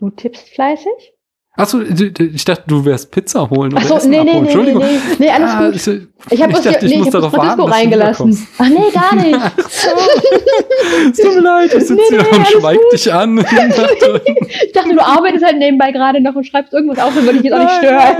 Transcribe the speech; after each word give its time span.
Du 0.00 0.10
tippst 0.10 0.48
fleißig? 0.50 0.92
Achso, 1.56 1.80
ich 1.80 2.44
dachte, 2.44 2.62
du 2.68 2.84
wärst 2.84 3.10
Pizza 3.10 3.50
holen 3.50 3.72
oder 3.72 3.82
Achso, 3.82 3.96
Essen 3.96 4.10
nee, 4.10 4.22
nee, 4.22 4.30
abholen. 4.30 4.34
nee, 4.34 4.40
nee, 4.40 4.46
Entschuldigung. 4.46 4.82
nee, 4.84 4.98
nee, 5.18 5.30
alles 5.30 5.50
Ah, 5.50 5.66
gut. 5.66 5.74
Ich, 5.74 6.32
Ich 6.32 6.42
habe 6.42 6.52
ich 6.52 6.58
dachte, 6.60 6.86
ich 6.86 6.92
nee, 6.92 6.98
muss 6.98 7.06
hab 7.06 7.12
darauf 7.14 7.32
warten, 7.32 7.62
dass 7.62 7.70
reingelassen. 7.72 8.48
Ach 8.58 8.68
nee, 8.68 8.90
gar 8.92 9.14
nicht. 9.16 9.38
Ach. 9.40 9.52
Es 11.10 11.16
tut 11.18 11.34
mir 11.34 11.40
leid, 11.40 11.74
ich 11.74 11.80
sitze 11.80 11.94
Nee, 11.94 12.02
hier 12.10 12.22
nee, 12.22 12.36
und 12.38 12.46
schweig 12.46 12.76
gut. 12.78 12.92
dich 12.92 13.12
an. 13.12 13.38
Ich 14.64 14.72
dachte, 14.72 14.94
du 14.94 15.00
arbeitest 15.04 15.44
halt 15.44 15.58
nebenbei 15.58 15.90
gerade 15.90 16.20
noch 16.20 16.34
und 16.36 16.44
schreibst 16.44 16.72
irgendwas 16.72 16.98
auf, 17.04 17.14
dann 17.14 17.24
würde 17.24 17.38
ich 17.38 17.44
jetzt 17.44 17.54
auch 17.54 17.58
nicht 17.58 17.74
stören. 17.78 18.16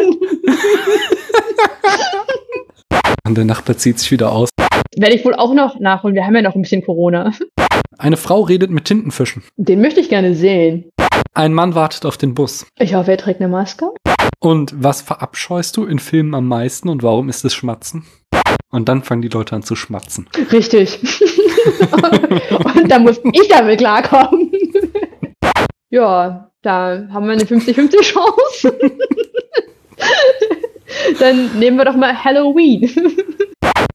und 3.27 3.37
der 3.37 3.45
Nachbar 3.45 3.77
zieht 3.77 3.99
sich 4.01 4.11
wieder 4.11 4.33
aus. 4.33 4.49
Werde 4.97 5.15
ich 5.15 5.25
wohl 5.25 5.35
auch 5.35 5.55
noch 5.55 5.79
nachholen. 5.79 6.15
Wir 6.17 6.25
haben 6.27 6.35
ja 6.35 6.43
noch 6.43 6.55
ein 6.57 6.63
bisschen 6.63 6.83
Corona. 6.85 7.33
Eine 7.99 8.17
Frau 8.17 8.43
redet 8.43 8.71
mit 8.71 8.85
Tintenfischen. 8.85 9.43
Den 9.57 9.81
möchte 9.81 9.99
ich 9.99 10.09
gerne 10.09 10.33
sehen. 10.35 10.93
Ein 11.35 11.53
Mann 11.53 11.75
wartet 11.75 12.07
auf 12.07 12.17
den 12.17 12.33
Bus. 12.33 12.65
Ich 12.79 12.95
hoffe, 12.95 13.11
er 13.11 13.19
trägt 13.19 13.41
eine 13.41 13.49
Maske. 13.49 13.87
Und 14.39 14.73
was 14.77 15.03
verabscheust 15.03 15.77
du 15.77 15.85
in 15.85 15.99
Filmen 15.99 16.33
am 16.37 16.47
meisten 16.47 16.89
und 16.89 17.03
warum 17.03 17.29
ist 17.29 17.45
es 17.45 17.55
Schmatzen? 17.55 18.05
Und 18.71 18.89
dann 18.89 19.03
fangen 19.03 19.23
die 19.23 19.29
Leute 19.29 19.57
an 19.57 19.65
zu 19.65 19.75
schmatzen. 19.75 20.29
Richtig. 20.53 21.01
und 22.77 22.89
da 22.89 23.01
muss 23.01 23.21
ich 23.33 23.49
damit 23.49 23.79
klarkommen. 23.79 24.53
ja, 25.91 26.53
da 26.63 27.09
haben 27.11 27.27
wir 27.27 27.33
eine 27.33 27.45
50-50 27.45 28.01
Chance. 28.03 28.79
Dann 31.19 31.59
nehmen 31.59 31.79
wir 31.79 31.85
doch 31.85 31.97
mal 31.97 32.15
Halloween. 32.15 32.89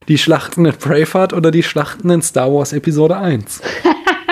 Die 0.07 0.17
Schlachten 0.17 0.65
in 0.65 0.73
Braveheart 0.73 1.33
oder 1.33 1.51
die 1.51 1.63
Schlachten 1.63 2.09
in 2.09 2.21
Star 2.21 2.51
Wars 2.51 2.73
Episode 2.73 3.17
1? 3.17 3.61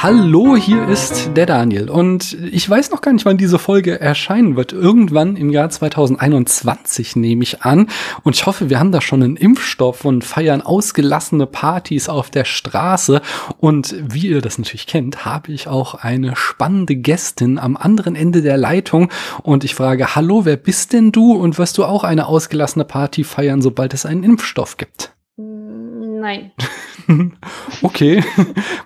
Hallo, 0.00 0.54
hier 0.54 0.86
ist 0.86 1.32
der 1.34 1.44
Daniel 1.44 1.90
und 1.90 2.32
ich 2.52 2.70
weiß 2.70 2.92
noch 2.92 3.00
gar 3.00 3.12
nicht, 3.12 3.24
wann 3.24 3.36
diese 3.36 3.58
Folge 3.58 3.98
erscheinen 4.00 4.54
wird. 4.54 4.72
Irgendwann 4.72 5.34
im 5.34 5.50
Jahr 5.50 5.70
2021 5.70 7.16
nehme 7.16 7.42
ich 7.42 7.62
an 7.62 7.88
und 8.22 8.36
ich 8.36 8.46
hoffe, 8.46 8.70
wir 8.70 8.78
haben 8.78 8.92
da 8.92 9.00
schon 9.00 9.24
einen 9.24 9.36
Impfstoff 9.36 10.04
und 10.04 10.22
feiern 10.22 10.62
ausgelassene 10.62 11.46
Partys 11.46 12.08
auf 12.08 12.30
der 12.30 12.44
Straße 12.44 13.22
und 13.58 13.96
wie 14.00 14.28
ihr 14.28 14.40
das 14.40 14.56
natürlich 14.56 14.86
kennt, 14.86 15.24
habe 15.24 15.50
ich 15.50 15.66
auch 15.66 15.96
eine 15.96 16.36
spannende 16.36 16.94
Gästin 16.94 17.58
am 17.58 17.76
anderen 17.76 18.14
Ende 18.14 18.40
der 18.40 18.56
Leitung 18.56 19.10
und 19.42 19.64
ich 19.64 19.74
frage, 19.74 20.14
hallo, 20.14 20.44
wer 20.44 20.56
bist 20.56 20.92
denn 20.92 21.10
du 21.10 21.32
und 21.32 21.58
wirst 21.58 21.76
du 21.76 21.84
auch 21.84 22.04
eine 22.04 22.28
ausgelassene 22.28 22.84
Party 22.84 23.24
feiern, 23.24 23.60
sobald 23.62 23.94
es 23.94 24.06
einen 24.06 24.22
Impfstoff 24.22 24.76
gibt? 24.76 25.12
Nein. 25.36 26.52
Okay, 27.82 28.22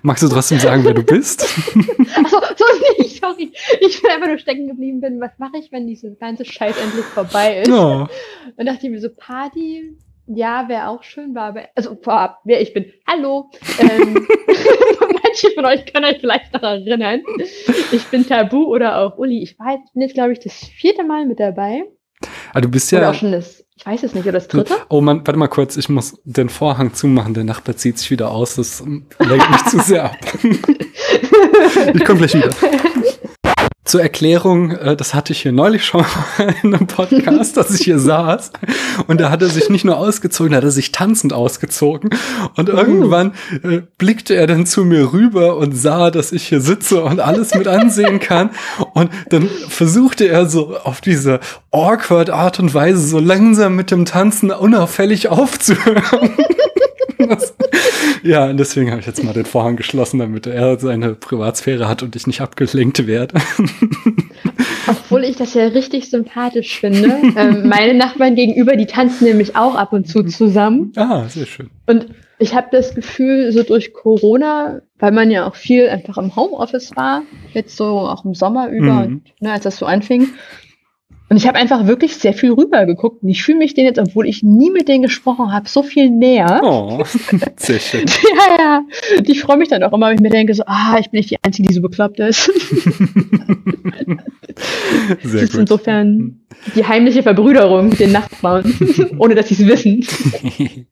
magst 0.01 0.23
du 0.23 0.27
trotzdem 0.27 0.59
sagen, 0.59 0.83
wer 0.83 0.93
du 0.93 1.03
bist? 1.03 1.43
Achso, 1.43 2.37
so 2.57 2.65
nicht, 2.97 3.19
sorry. 3.19 3.51
Ich 3.81 4.01
bin 4.01 4.11
einfach 4.11 4.27
nur 4.27 4.37
stecken 4.37 4.67
geblieben 4.67 5.01
bin. 5.01 5.19
Was 5.19 5.31
mache 5.39 5.57
ich, 5.57 5.71
wenn 5.71 5.87
diese 5.87 6.15
ganze 6.15 6.45
Scheiß 6.45 6.75
endlich 6.77 7.05
vorbei 7.05 7.61
ist? 7.61 7.69
Ja. 7.69 8.07
Und 8.55 8.65
dachte 8.65 8.85
ich 8.85 8.91
mir 8.91 9.01
so, 9.01 9.09
Party, 9.09 9.97
ja, 10.27 10.67
wäre 10.69 10.87
auch 10.87 11.03
schön, 11.03 11.35
war 11.35 11.49
aber, 11.49 11.67
also 11.75 11.97
vorab, 12.01 12.39
wer 12.45 12.61
ich 12.61 12.73
bin. 12.73 12.91
Hallo. 13.07 13.49
Ähm, 13.79 14.13
manche 15.23 15.51
von 15.53 15.65
euch 15.65 15.85
können 15.91 16.05
euch 16.05 16.19
vielleicht 16.19 16.53
noch 16.53 16.63
erinnern. 16.63 17.21
Ich 17.91 18.05
bin 18.05 18.25
Tabu 18.25 18.65
oder 18.65 18.99
auch 18.99 19.17
Uli. 19.17 19.43
Ich 19.43 19.59
war 19.59 19.73
jetzt, 19.73 19.93
bin 19.93 20.01
jetzt, 20.01 20.13
glaube 20.13 20.33
ich, 20.33 20.39
das 20.39 20.53
vierte 20.53 21.03
Mal 21.03 21.25
mit 21.25 21.39
dabei. 21.39 21.85
Ah, 22.53 22.61
du 22.61 22.69
bist 22.69 22.91
Oder 22.93 23.01
ja. 23.03 23.09
auch 23.09 23.15
schon 23.15 23.31
das, 23.31 23.62
ich 23.75 23.85
weiß 23.85 24.03
es 24.03 24.13
nicht, 24.13 24.23
oder 24.23 24.33
das 24.33 24.47
dritte? 24.47 24.75
Oh 24.89 25.01
Mann, 25.01 25.25
warte 25.25 25.37
mal 25.37 25.47
kurz, 25.47 25.77
ich 25.77 25.89
muss 25.89 26.19
den 26.23 26.49
Vorhang 26.49 26.93
zumachen. 26.93 27.33
Der 27.33 27.43
Nachbar 27.43 27.75
zieht 27.75 27.97
sich 27.97 28.11
wieder 28.11 28.29
aus. 28.29 28.55
Das 28.55 28.83
lenkt 29.19 29.49
mich 29.49 29.65
zu 29.65 29.79
sehr 29.79 30.05
ab. 30.05 30.17
ich 31.93 32.05
komme 32.05 32.19
gleich 32.19 32.35
wieder. 32.35 32.51
Zur 33.85 34.01
Erklärung, 34.01 34.71
äh, 34.71 34.95
das 34.95 35.13
hatte 35.13 35.33
ich 35.33 35.41
hier 35.41 35.51
neulich 35.51 35.83
schon 35.85 36.01
mal 36.01 36.55
in 36.63 36.73
einem 36.73 36.87
Podcast, 36.87 37.57
dass 37.57 37.71
ich 37.71 37.81
hier 37.81 37.99
saß. 37.99 38.51
Und 39.07 39.19
da 39.19 39.29
hat 39.29 39.41
er 39.41 39.49
sich 39.49 39.69
nicht 39.69 39.83
nur 39.83 39.97
ausgezogen, 39.97 40.51
da 40.51 40.57
hat 40.57 40.63
er 40.63 40.71
sich 40.71 40.93
tanzend 40.93 41.33
ausgezogen. 41.33 42.09
Und 42.55 42.69
irgendwann 42.69 43.33
äh, 43.63 43.81
blickte 43.97 44.35
er 44.35 44.47
dann 44.47 44.65
zu 44.65 44.85
mir 44.85 45.11
rüber 45.11 45.57
und 45.57 45.75
sah, 45.75 46.11
dass 46.11 46.31
ich 46.31 46.47
hier 46.47 46.61
sitze 46.61 47.03
und 47.03 47.19
alles 47.19 47.55
mit 47.55 47.67
ansehen 47.67 48.21
kann. 48.21 48.51
Und 48.93 49.11
dann 49.29 49.49
versuchte 49.67 50.29
er 50.29 50.45
so 50.45 50.77
auf 50.77 51.01
diese 51.01 51.41
awkward 51.71 52.29
Art 52.29 52.59
und 52.59 52.73
Weise 52.73 53.05
so 53.05 53.19
langsam 53.19 53.75
mit 53.75 53.91
dem 53.91 54.05
Tanzen 54.05 54.51
unauffällig 54.51 55.27
aufzuhören. 55.27 56.31
Das, 57.29 57.53
ja, 58.23 58.45
und 58.49 58.57
deswegen 58.57 58.89
habe 58.91 59.01
ich 59.01 59.07
jetzt 59.07 59.23
mal 59.23 59.33
den 59.33 59.45
Vorhang 59.45 59.75
geschlossen, 59.75 60.19
damit 60.19 60.47
er 60.47 60.79
seine 60.79 61.13
Privatsphäre 61.15 61.87
hat 61.87 62.01
und 62.03 62.15
ich 62.15 62.25
nicht 62.27 62.41
abgelenkt 62.41 63.05
werde. 63.05 63.35
Obwohl 64.87 65.23
ich 65.23 65.37
das 65.37 65.53
ja 65.53 65.65
richtig 65.67 66.09
sympathisch 66.09 66.79
finde. 66.79 67.09
ähm, 67.37 67.67
meine 67.69 67.93
Nachbarn 67.93 68.35
gegenüber, 68.35 68.75
die 68.75 68.85
tanzen 68.85 69.25
nämlich 69.25 69.55
auch 69.55 69.75
ab 69.75 69.93
und 69.93 70.07
zu 70.07 70.23
zusammen. 70.23 70.91
ah, 70.97 71.25
sehr 71.29 71.45
schön. 71.45 71.69
Und 71.87 72.07
ich 72.39 72.53
habe 72.53 72.67
das 72.71 72.93
Gefühl, 72.95 73.51
so 73.53 73.63
durch 73.63 73.93
Corona, 73.93 74.81
weil 74.99 75.11
man 75.11 75.31
ja 75.31 75.47
auch 75.47 75.55
viel 75.55 75.87
einfach 75.87 76.17
im 76.17 76.35
Homeoffice 76.35 76.95
war, 76.95 77.21
jetzt 77.53 77.77
so 77.77 77.85
auch 77.85 78.25
im 78.25 78.33
Sommer 78.33 78.69
über, 78.69 79.07
Mhm. 79.07 79.21
ne, 79.39 79.53
als 79.53 79.63
das 79.63 79.77
so 79.77 79.85
anfing. 79.85 80.29
Und 81.33 81.37
ich 81.37 81.47
habe 81.47 81.57
einfach 81.57 81.87
wirklich 81.87 82.15
sehr 82.15 82.33
viel 82.35 82.51
rüber 82.51 82.85
geguckt. 82.85 83.23
Und 83.23 83.29
ich 83.29 83.41
fühle 83.41 83.57
mich 83.57 83.73
denen 83.73 83.87
jetzt, 83.87 83.97
obwohl 83.97 84.27
ich 84.27 84.43
nie 84.43 84.69
mit 84.69 84.87
denen 84.87 85.01
gesprochen 85.01 85.51
habe, 85.51 85.67
so 85.67 85.81
viel 85.81 86.11
näher. 86.11 86.61
Oh, 86.63 87.03
sehr 87.55 87.79
schön. 87.79 88.05
Ja, 88.05 88.55
ja. 88.59 88.81
Und 89.17 89.27
ich 89.27 89.41
freue 89.41 89.57
mich 89.57 89.67
dann 89.67 89.81
auch 89.81 89.93
immer, 89.93 90.09
wenn 90.09 90.17
ich 90.17 90.21
mir 90.21 90.29
denke, 90.29 90.53
so, 90.53 90.61
ah, 90.67 90.97
ich 90.99 91.09
bin 91.09 91.17
nicht 91.17 91.31
die 91.31 91.37
Einzige, 91.41 91.69
die 91.69 91.73
so 91.73 91.81
bekloppt 91.81 92.19
ist. 92.19 92.51
Das 95.23 95.31
Sehr 95.31 95.43
ist 95.43 95.51
gut. 95.53 95.61
insofern 95.61 96.42
die 96.75 96.85
heimliche 96.85 97.23
Verbrüderung 97.23 97.89
mit 97.89 97.99
den 97.99 98.11
Nachbarn, 98.11 98.63
ohne 99.17 99.35
dass 99.35 99.49
sie 99.49 99.55
es 99.55 99.67
wissen. 99.67 100.05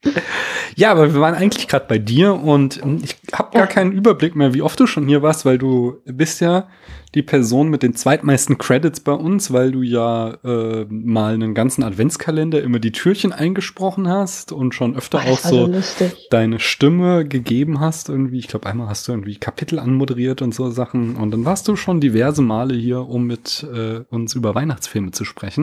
ja, 0.76 0.92
aber 0.92 1.14
wir 1.14 1.22
waren 1.22 1.36
eigentlich 1.36 1.68
gerade 1.68 1.86
bei 1.88 1.98
dir 1.98 2.34
und 2.34 2.82
ich 3.04 3.16
habe 3.34 3.58
gar 3.58 3.68
keinen 3.68 3.92
Überblick 3.92 4.36
mehr, 4.36 4.54
wie 4.54 4.62
oft 4.62 4.80
du 4.80 4.88
schon 4.88 5.08
hier 5.08 5.22
warst, 5.22 5.46
weil 5.46 5.58
du 5.58 5.98
bist 6.06 6.42
ja 6.42 6.68
die 7.14 7.24
Person 7.24 7.70
mit 7.70 7.84
den 7.84 7.94
zweitmeisten 7.94 8.58
Credits 8.58 9.02
bei 9.02 9.12
uns, 9.12 9.52
weil 9.52 9.72
du 9.72 9.82
ja 9.82 10.38
äh, 10.46 10.86
mal 10.90 11.34
einen 11.34 11.54
ganzen 11.54 11.84
Adventskalender 11.84 12.62
immer 12.62 12.80
die 12.80 12.94
Türchen 12.94 13.34
eingesprochen 13.34 14.08
hast 14.08 14.53
und 14.53 14.74
schon 14.74 14.96
öfter 14.96 15.22
Oh, 15.28 15.32
auch 15.34 15.40
so 15.40 15.66
lustig. 15.68 16.28
deine 16.30 16.59
Stimme 16.59 17.26
gegeben 17.28 17.82
hast 17.82 18.08
irgendwie. 18.08 18.40
Ich 18.40 18.48
glaube, 18.48 18.68
einmal 18.68 18.88
hast 18.88 19.08
du 19.08 19.12
irgendwie 19.12 19.36
Kapitel 19.36 19.78
anmoderiert 19.80 20.42
und 20.42 20.56
so 20.56 20.72
Sachen. 20.72 21.18
Und 21.18 21.32
dann 21.32 21.44
warst 21.44 21.68
du 21.68 21.76
schon 21.76 22.00
diverse 22.00 22.42
Male 22.42 22.76
hier, 22.76 23.02
um 23.02 23.28
mit 23.28 23.66
äh, 23.74 24.02
uns 24.09 24.34
über 24.34 24.56
Weihnachtsfilme 24.56 25.12
zu 25.12 25.26
sprechen. 25.26 25.60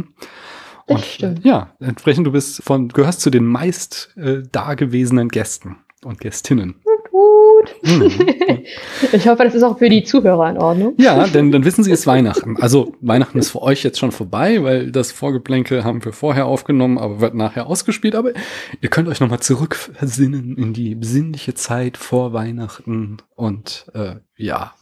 Das 0.87 0.97
Und, 0.97 1.05
stimmt. 1.05 1.45
Äh, 1.45 1.49
ja, 1.49 1.75
entsprechend 1.81 2.27
du 2.27 2.33
bist 2.33 2.63
von 2.63 2.89
gehörst 2.89 3.21
zu 3.21 3.31
den 3.31 3.45
meist 3.45 4.11
äh, 4.17 4.43
dagewesenen 4.51 5.29
Gästen 5.29 5.77
und 6.05 6.21
Gästinnen. 6.21 6.77
Gut. 7.11 7.75
Mhm. 7.83 8.13
Ich 9.13 9.27
hoffe, 9.27 9.45
das 9.45 9.55
ist 9.55 9.63
auch 9.63 9.79
für 9.79 9.89
die 9.89 10.03
Zuhörer 10.03 10.51
in 10.51 10.59
Ordnung. 10.59 10.95
Ja, 10.99 11.27
denn 11.27 11.51
dann 11.53 11.65
wissen 11.65 11.85
Sie, 11.85 11.91
es 11.91 12.01
ist 12.01 12.07
Weihnachten. 12.07 12.57
Also 12.61 12.95
Weihnachten 13.01 13.39
ist 13.39 13.51
für 13.51 13.63
euch 13.63 13.83
jetzt 13.83 13.99
schon 13.99 14.13
vorbei, 14.13 14.63
weil 14.63 14.91
das 14.91 15.13
Vorgeplänkel 15.13 15.85
haben 15.85 16.05
wir 16.05 16.13
vorher 16.13 16.47
aufgenommen, 16.47 16.99
aber 16.99 17.21
wird 17.21 17.35
nachher 17.35 17.67
ausgespielt. 17.67 18.15
Aber 18.15 18.33
ihr 18.81 18.89
könnt 18.91 19.09
euch 19.09 19.21
nochmal 19.21 19.41
zurückversinnen 19.41 20.57
in 20.59 20.73
die 20.75 20.95
besinnliche 20.95 21.55
Zeit 21.55 21.97
vor 21.97 22.33
Weihnachten. 22.33 23.19
Und 23.35 23.87
äh, 23.95 24.17
ja, 24.37 24.75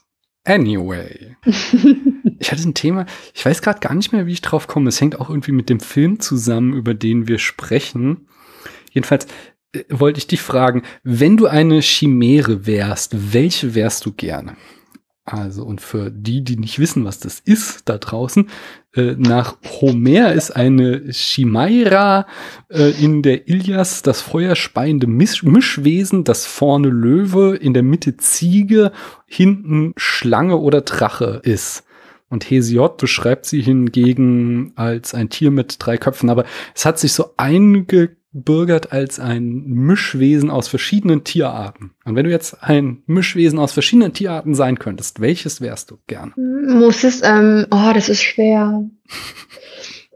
anyway. 0.46 1.37
Ich 2.38 2.52
hatte 2.52 2.69
ein 2.69 2.75
Thema, 2.75 3.06
ich 3.34 3.46
weiß 3.46 3.62
gerade 3.62 3.81
gar 3.81 3.94
nicht 3.94 4.12
mehr, 4.12 4.26
wie 4.26 4.32
ich 4.32 4.43
drauf 4.43 4.66
komme. 4.66 4.90
Es 4.90 5.00
hängt 5.00 5.19
auch 5.19 5.31
irgendwie 5.31 5.52
mit 5.52 5.70
dem 5.70 5.81
Film 5.81 6.20
zusammen, 6.20 6.75
über 6.75 6.93
den 6.93 7.28
wir 7.28 7.38
sprechen. 7.38 8.28
Jedenfalls 8.90 9.26
äh, 9.72 9.84
wollte 9.88 10.19
ich 10.19 10.26
dich 10.26 10.43
fragen, 10.43 10.82
wenn 11.02 11.38
du 11.38 11.46
eine 11.46 11.81
Chimäre 11.81 12.66
wärst, 12.66 13.32
welche 13.32 13.75
wärst 13.75 14.04
du 14.04 14.12
gerne? 14.12 14.56
Also, 15.28 15.64
und 15.64 15.81
für 15.81 16.12
die, 16.12 16.44
die 16.44 16.56
nicht 16.56 16.78
wissen, 16.78 17.05
was 17.05 17.19
das 17.19 17.40
ist 17.40 17.88
da 17.88 17.99
draußen, 17.99 18.49
äh, 18.94 19.17
nach 19.19 19.56
Homer 19.81 20.32
ist 20.32 20.52
eine 20.52 21.02
Chimaira 21.11 22.28
äh, 22.69 22.93
in 23.02 23.23
der 23.23 23.49
Ilias 23.49 24.02
das 24.02 24.20
feuerspeiende 24.20 25.08
Misch 25.08 25.43
Mischwesen, 25.43 26.23
das 26.23 26.46
vorne 26.46 26.90
Löwe, 26.90 27.56
in 27.56 27.75
der 27.75 27.82
Mitte 27.82 28.17
Ziege, 28.17 28.93
hinten 29.26 29.94
Schlange 29.96 30.58
oder 30.58 30.82
Drache 30.82 31.40
ist. 31.43 31.82
Und 32.29 32.49
Hesiod 32.49 32.96
beschreibt 32.96 33.46
sie 33.46 33.62
hingegen 33.62 34.75
als 34.76 35.12
ein 35.12 35.29
Tier 35.29 35.50
mit 35.50 35.76
drei 35.81 35.96
Köpfen. 35.99 36.31
Aber 36.31 36.44
es 36.72 36.87
hat 36.87 37.00
sich 37.00 37.12
so 37.12 37.34
eingebürgert 38.36 38.92
als 38.92 39.18
ein 39.18 39.64
Mischwesen 39.66 40.50
aus 40.50 40.68
verschiedenen 40.68 41.24
Tierarten. 41.24 41.92
Und 42.04 42.16
wenn 42.16 42.24
du 42.24 42.30
jetzt 42.30 42.62
ein 42.62 43.02
Mischwesen 43.06 43.58
aus 43.58 43.72
verschiedenen 43.72 44.12
Tierarten 44.12 44.54
sein 44.54 44.78
könntest, 44.78 45.20
welches 45.20 45.60
wärst 45.60 45.90
du 45.90 45.98
gern? 46.06 46.32
Muss 46.36 47.04
es, 47.04 47.22
ähm, 47.24 47.66
oh, 47.70 47.90
das 47.94 48.08
ist 48.08 48.22
schwer. 48.22 48.84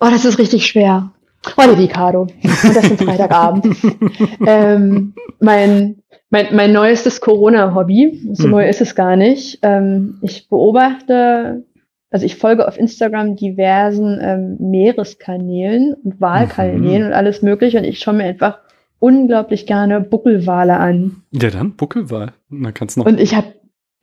Oh, 0.01 0.09
das 0.11 0.25
ist 0.25 0.39
richtig 0.39 0.67
schwer. 0.67 1.13
Oh, 1.57 1.63
der 1.63 1.79
Ricardo. 1.79 2.23
Und 2.23 2.75
das 2.77 2.91
ist 2.91 3.03
Freitagabend. 3.03 3.75
ähm, 4.47 5.15
mein, 5.41 6.03
mein, 6.29 6.55
mein 6.55 6.73
neuestes 6.73 7.21
Corona-Hobby, 7.21 8.31
so 8.33 8.45
Mhm. 8.47 8.51
neu 8.51 8.69
ist 8.69 8.83
es 8.83 8.95
gar 8.95 9.17
nicht. 9.17 9.59
Ähm, 9.63 10.19
ich 10.21 10.49
beobachte, 10.49 11.65
also 12.11 12.27
ich 12.27 12.37
folge 12.37 12.67
auf 12.67 12.79
Instagram 12.79 13.37
diversen 13.37 14.19
ähm, 14.21 14.57
Meereskanälen 14.59 15.95
und 15.95 16.21
Walkanälen 16.21 17.03
Mhm. 17.03 17.07
und 17.09 17.13
alles 17.13 17.43
mögliche 17.43 17.79
und 17.79 17.85
ich 17.85 17.99
schaue 18.01 18.15
mir 18.15 18.25
einfach 18.25 18.59
unglaublich 18.99 19.67
gerne 19.67 20.01
Buckelwale 20.01 20.77
an. 20.77 21.23
Ja, 21.33 21.51
dann 21.51 21.77
Buckelwal. 21.77 22.33
Dann 22.51 22.75
kannst 22.75 22.97
du 22.97 23.01
noch. 23.01 23.07
Und 23.07 23.19
ich 23.21 23.35
habe, 23.35 23.47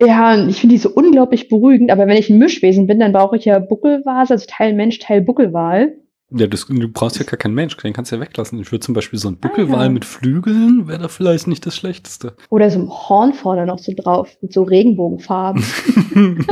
ja, 0.02 0.48
ich 0.48 0.60
finde 0.60 0.76
die 0.76 0.80
so 0.80 0.90
unglaublich 0.90 1.50
beruhigend, 1.50 1.92
aber 1.92 2.08
wenn 2.08 2.18
ich 2.18 2.30
ein 2.30 2.40
Mischwesen 2.40 2.88
bin, 2.88 3.00
dann 3.00 3.14
brauche 3.14 3.38
ich 3.38 3.46
ja 3.46 3.60
Buckelwase, 3.60 4.34
also 4.34 4.46
Teil 4.50 4.74
Mensch, 4.74 5.00
Teil 5.00 5.22
Buckelwal. 5.22 5.96
Ja, 6.30 6.46
das, 6.46 6.66
du 6.66 6.90
brauchst 6.90 7.18
ja 7.20 7.24
gar 7.24 7.38
keinen 7.38 7.54
Mensch, 7.54 7.78
den 7.78 7.94
kannst 7.94 8.12
du 8.12 8.18
ja 8.18 8.22
weglassen. 8.22 8.60
Ich 8.60 8.70
würde 8.74 8.82
zum 8.86 8.94
Beispiel 8.94 9.18
so 9.18 9.30
ein 9.30 9.38
Buckelwal 9.38 9.80
Ah, 9.80 9.84
ja. 9.84 9.90
mit 9.90 10.04
Flügeln 10.04 10.86
wäre 10.90 11.00
da 11.04 11.08
vielleicht 11.08 11.48
nicht 11.48 11.66
das 11.66 11.78
Schlechteste. 11.78 12.34
Oder 12.50 12.70
so 12.70 12.80
ein 12.80 12.90
Horn 12.90 13.34
vorne 13.34 13.66
noch 13.66 13.80
so 13.80 13.94
drauf, 13.96 14.28
mit 14.42 14.52
so 14.52 14.64
Regenbogenfarben. 14.64 15.64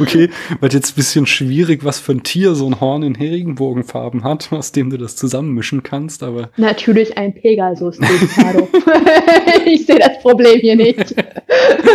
okay, 0.00 0.30
wird 0.60 0.74
jetzt 0.74 0.92
ein 0.92 0.94
bisschen 0.94 1.26
schwierig, 1.26 1.84
was 1.84 1.98
für 1.98 2.12
ein 2.12 2.22
Tier 2.22 2.54
so 2.54 2.66
ein 2.66 2.80
Horn 2.80 3.02
in 3.02 3.16
Regenbogenfarben 3.16 4.22
hat, 4.22 4.52
aus 4.52 4.70
dem 4.70 4.90
du 4.90 4.96
das 4.96 5.16
zusammenmischen 5.16 5.82
kannst, 5.82 6.22
aber 6.22 6.50
Natürlich 6.56 7.18
ein 7.18 7.34
Pegasus, 7.34 7.98
ich 9.66 9.86
sehe 9.86 9.98
das 9.98 10.20
Problem 10.20 10.60
hier 10.60 10.76
nicht. 10.76 11.16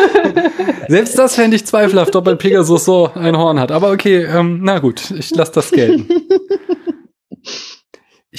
selbst 0.90 1.18
das 1.18 1.36
fände 1.36 1.56
ich 1.56 1.66
zweifelhaft, 1.66 2.14
ob 2.18 2.28
ein 2.28 2.38
Pegasus 2.38 2.84
so 2.84 3.10
ein 3.14 3.38
Horn 3.38 3.58
hat. 3.60 3.72
Aber 3.72 3.92
okay, 3.92 4.24
ähm, 4.26 4.60
na 4.64 4.80
gut, 4.80 5.12
ich 5.12 5.34
lasse 5.34 5.54
das 5.54 5.72
gelten. 5.72 6.08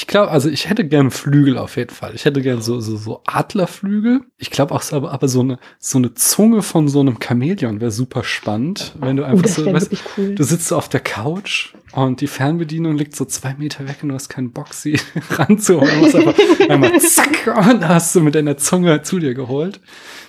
Ich 0.01 0.07
glaube, 0.07 0.31
also 0.31 0.49
ich 0.49 0.71
hätte 0.71 0.85
gern 0.87 1.11
Flügel 1.11 1.59
auf 1.59 1.77
jeden 1.77 1.91
Fall. 1.93 2.15
Ich 2.15 2.25
hätte 2.25 2.41
gern 2.41 2.63
so, 2.63 2.79
so, 2.79 2.97
so 2.97 3.21
Adlerflügel. 3.27 4.21
Ich 4.37 4.53
glaube 4.53 4.73
auch, 4.73 4.83
so- 4.83 4.95
aber, 4.95 5.11
aber 5.11 5.27
so 5.27 5.41
eine, 5.41 5.59
so 5.81 5.99
eine 5.99 6.15
Zunge 6.15 6.63
von 6.63 6.87
so 6.87 7.01
einem 7.01 7.19
Chamäleon 7.21 7.81
wäre 7.81 7.91
super 7.91 8.23
spannend, 8.23 8.95
wenn 9.01 9.17
du 9.17 9.25
Oh, 9.25 9.27
einfach 9.27 9.43
das 9.43 9.57
so, 9.57 9.67
weißt, 9.67 9.91
cool. 10.17 10.37
Du 10.37 10.45
sitzt 10.45 10.69
so 10.69 10.77
auf 10.77 10.89
der 10.89 11.01
Couch 11.01 11.75
und 11.95 12.21
die 12.21 12.29
Fernbedienung 12.29 12.97
liegt 12.97 13.17
so 13.17 13.25
zwei 13.25 13.55
Meter 13.55 13.89
weg 13.89 13.97
und 14.05 14.11
du 14.11 14.15
hast 14.15 14.29
keinen 14.29 14.53
Bock, 14.53 14.73
sie 14.73 15.01
ranzuholen. 15.31 15.91
Du 15.91 15.99
musst 15.99 16.15
einfach 16.15 16.35
einmal 16.71 17.01
zack 17.01 17.47
und 17.71 17.81
da 17.83 17.89
hast 17.89 18.15
du 18.15 18.21
mit 18.21 18.37
deiner 18.37 18.57
Zunge 18.57 19.03
zu 19.03 19.19
dir 19.19 19.35
geholt. 19.35 19.81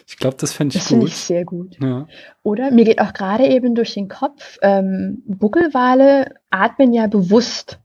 Ich 0.08 0.18
glaube, 0.18 0.38
das 0.40 0.52
fände 0.52 0.74
ich 0.76 0.82
Das 0.82 0.88
finde 0.88 1.02
gut. 1.06 1.10
ich 1.14 1.18
sehr 1.18 1.46
gut. 1.46 1.78
ja. 1.80 2.08
Oder 2.42 2.72
mir 2.72 2.86
geht 2.86 3.00
auch 3.00 3.14
gerade 3.14 3.46
eben 3.46 3.76
durch 3.76 3.94
den 3.94 4.08
Kopf, 4.08 4.58
ähm, 4.64 5.22
Buckelwale 5.28 6.34
atmen 6.50 6.92
ja 6.92 7.06
bewusst. 7.06 7.78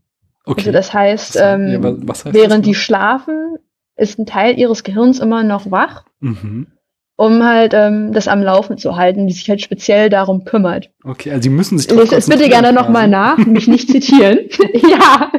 Okay. 0.45 0.61
Also 0.61 0.73
das 0.73 0.93
heißt, 0.93 1.39
ähm, 1.41 1.83
ja, 1.83 1.97
heißt 2.07 2.33
während 2.35 2.53
das 2.53 2.61
die 2.63 2.71
noch? 2.73 2.77
schlafen, 2.77 3.57
ist 3.97 4.19
ein 4.19 4.27
Teil 4.27 4.59
ihres 4.59 4.85
Gehirns 4.85 5.21
immer 5.21 5.43
noch 5.43 5.71
wach, 5.71 6.05
mhm. 6.21 6.67
Um 7.17 7.45
halt 7.45 7.75
ähm, 7.75 8.13
das 8.13 8.27
am 8.27 8.43
Laufen 8.43 8.77
zu 8.77 8.97
halten, 8.97 9.27
die 9.27 9.33
sich 9.33 9.49
halt 9.49 9.63
speziell 9.63 10.11
darum 10.11 10.45
kümmert. 10.45 10.91
Okay, 11.05 11.31
also 11.31 11.43
die 11.43 11.49
müssen 11.49 11.79
sich 11.79 11.91
Lest 11.91 12.13
es 12.13 12.27
bitte 12.27 12.39
konzentrieren 12.39 12.51
gerne 12.51 12.73
nochmal 12.73 13.09
nach, 13.09 13.39
mich 13.39 13.69
nicht 13.69 13.89
zitieren. 13.89 14.41
ja, 14.75 15.31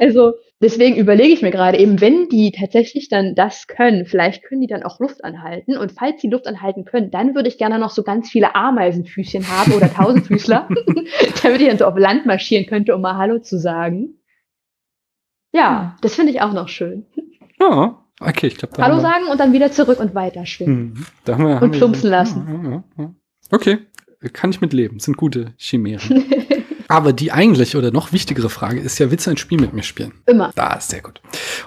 also 0.00 0.32
deswegen 0.60 0.96
überlege 0.96 1.32
ich 1.32 1.42
mir 1.42 1.52
gerade 1.52 1.78
eben, 1.78 2.00
wenn 2.00 2.28
die 2.28 2.50
tatsächlich 2.50 3.08
dann 3.08 3.36
das 3.36 3.68
können, 3.68 4.04
vielleicht 4.04 4.42
können 4.42 4.60
die 4.60 4.66
dann 4.66 4.82
auch 4.82 4.98
Luft 4.98 5.24
anhalten. 5.24 5.76
Und 5.76 5.92
falls 5.92 6.20
die 6.20 6.28
Luft 6.28 6.48
anhalten 6.48 6.84
können, 6.84 7.10
dann 7.10 7.36
würde 7.36 7.48
ich 7.48 7.58
gerne 7.58 7.78
noch 7.78 7.90
so 7.90 8.02
ganz 8.02 8.28
viele 8.28 8.56
Ameisenfüßchen 8.56 9.48
haben 9.48 9.72
oder 9.72 9.92
Tausendfüßler, 9.92 10.68
damit 11.42 11.60
ich 11.60 11.68
dann 11.68 11.78
so 11.78 11.86
auf 11.86 11.96
Land 11.96 12.26
marschieren 12.26 12.66
könnte, 12.66 12.94
um 12.96 13.00
mal 13.00 13.16
Hallo 13.16 13.38
zu 13.38 13.58
sagen. 13.58 14.16
Ja, 15.52 15.96
das 16.02 16.14
finde 16.14 16.32
ich 16.32 16.40
auch 16.40 16.52
noch 16.52 16.68
schön. 16.68 17.06
Ja, 17.60 18.04
okay, 18.20 18.46
ich 18.48 18.56
glaube, 18.56 18.74
da 18.76 18.82
Hallo 18.84 19.00
sagen 19.00 19.24
und 19.30 19.38
dann 19.40 19.52
wieder 19.52 19.72
zurück 19.72 19.98
und 20.00 20.14
weiter 20.14 20.46
schwimmen. 20.46 20.94
Hm, 20.94 21.06
da 21.24 21.32
haben 21.34 21.46
wir, 21.46 21.54
haben 21.56 21.64
Und 21.64 21.72
wir- 21.72 21.78
plumpsen 21.78 22.10
lassen. 22.10 22.46
Ja, 22.64 22.70
ja, 22.70 22.84
ja. 22.98 23.14
Okay, 23.50 23.78
kann 24.32 24.50
ich 24.50 24.60
mit 24.60 24.72
leben. 24.72 25.00
Sind 25.00 25.16
gute 25.16 25.54
Chimären. 25.58 26.24
Aber 26.88 27.12
die 27.12 27.30
eigentliche 27.30 27.78
oder 27.78 27.92
noch 27.92 28.12
wichtigere 28.12 28.50
Frage 28.50 28.80
ist 28.80 28.98
ja, 28.98 29.12
willst 29.12 29.24
du 29.26 29.30
ein 29.30 29.36
Spiel 29.36 29.60
mit 29.60 29.72
mir 29.72 29.84
spielen? 29.84 30.12
Immer. 30.26 30.50
Da 30.56 30.74
ist 30.74 30.90
sehr 30.90 31.00
gut. 31.02 31.20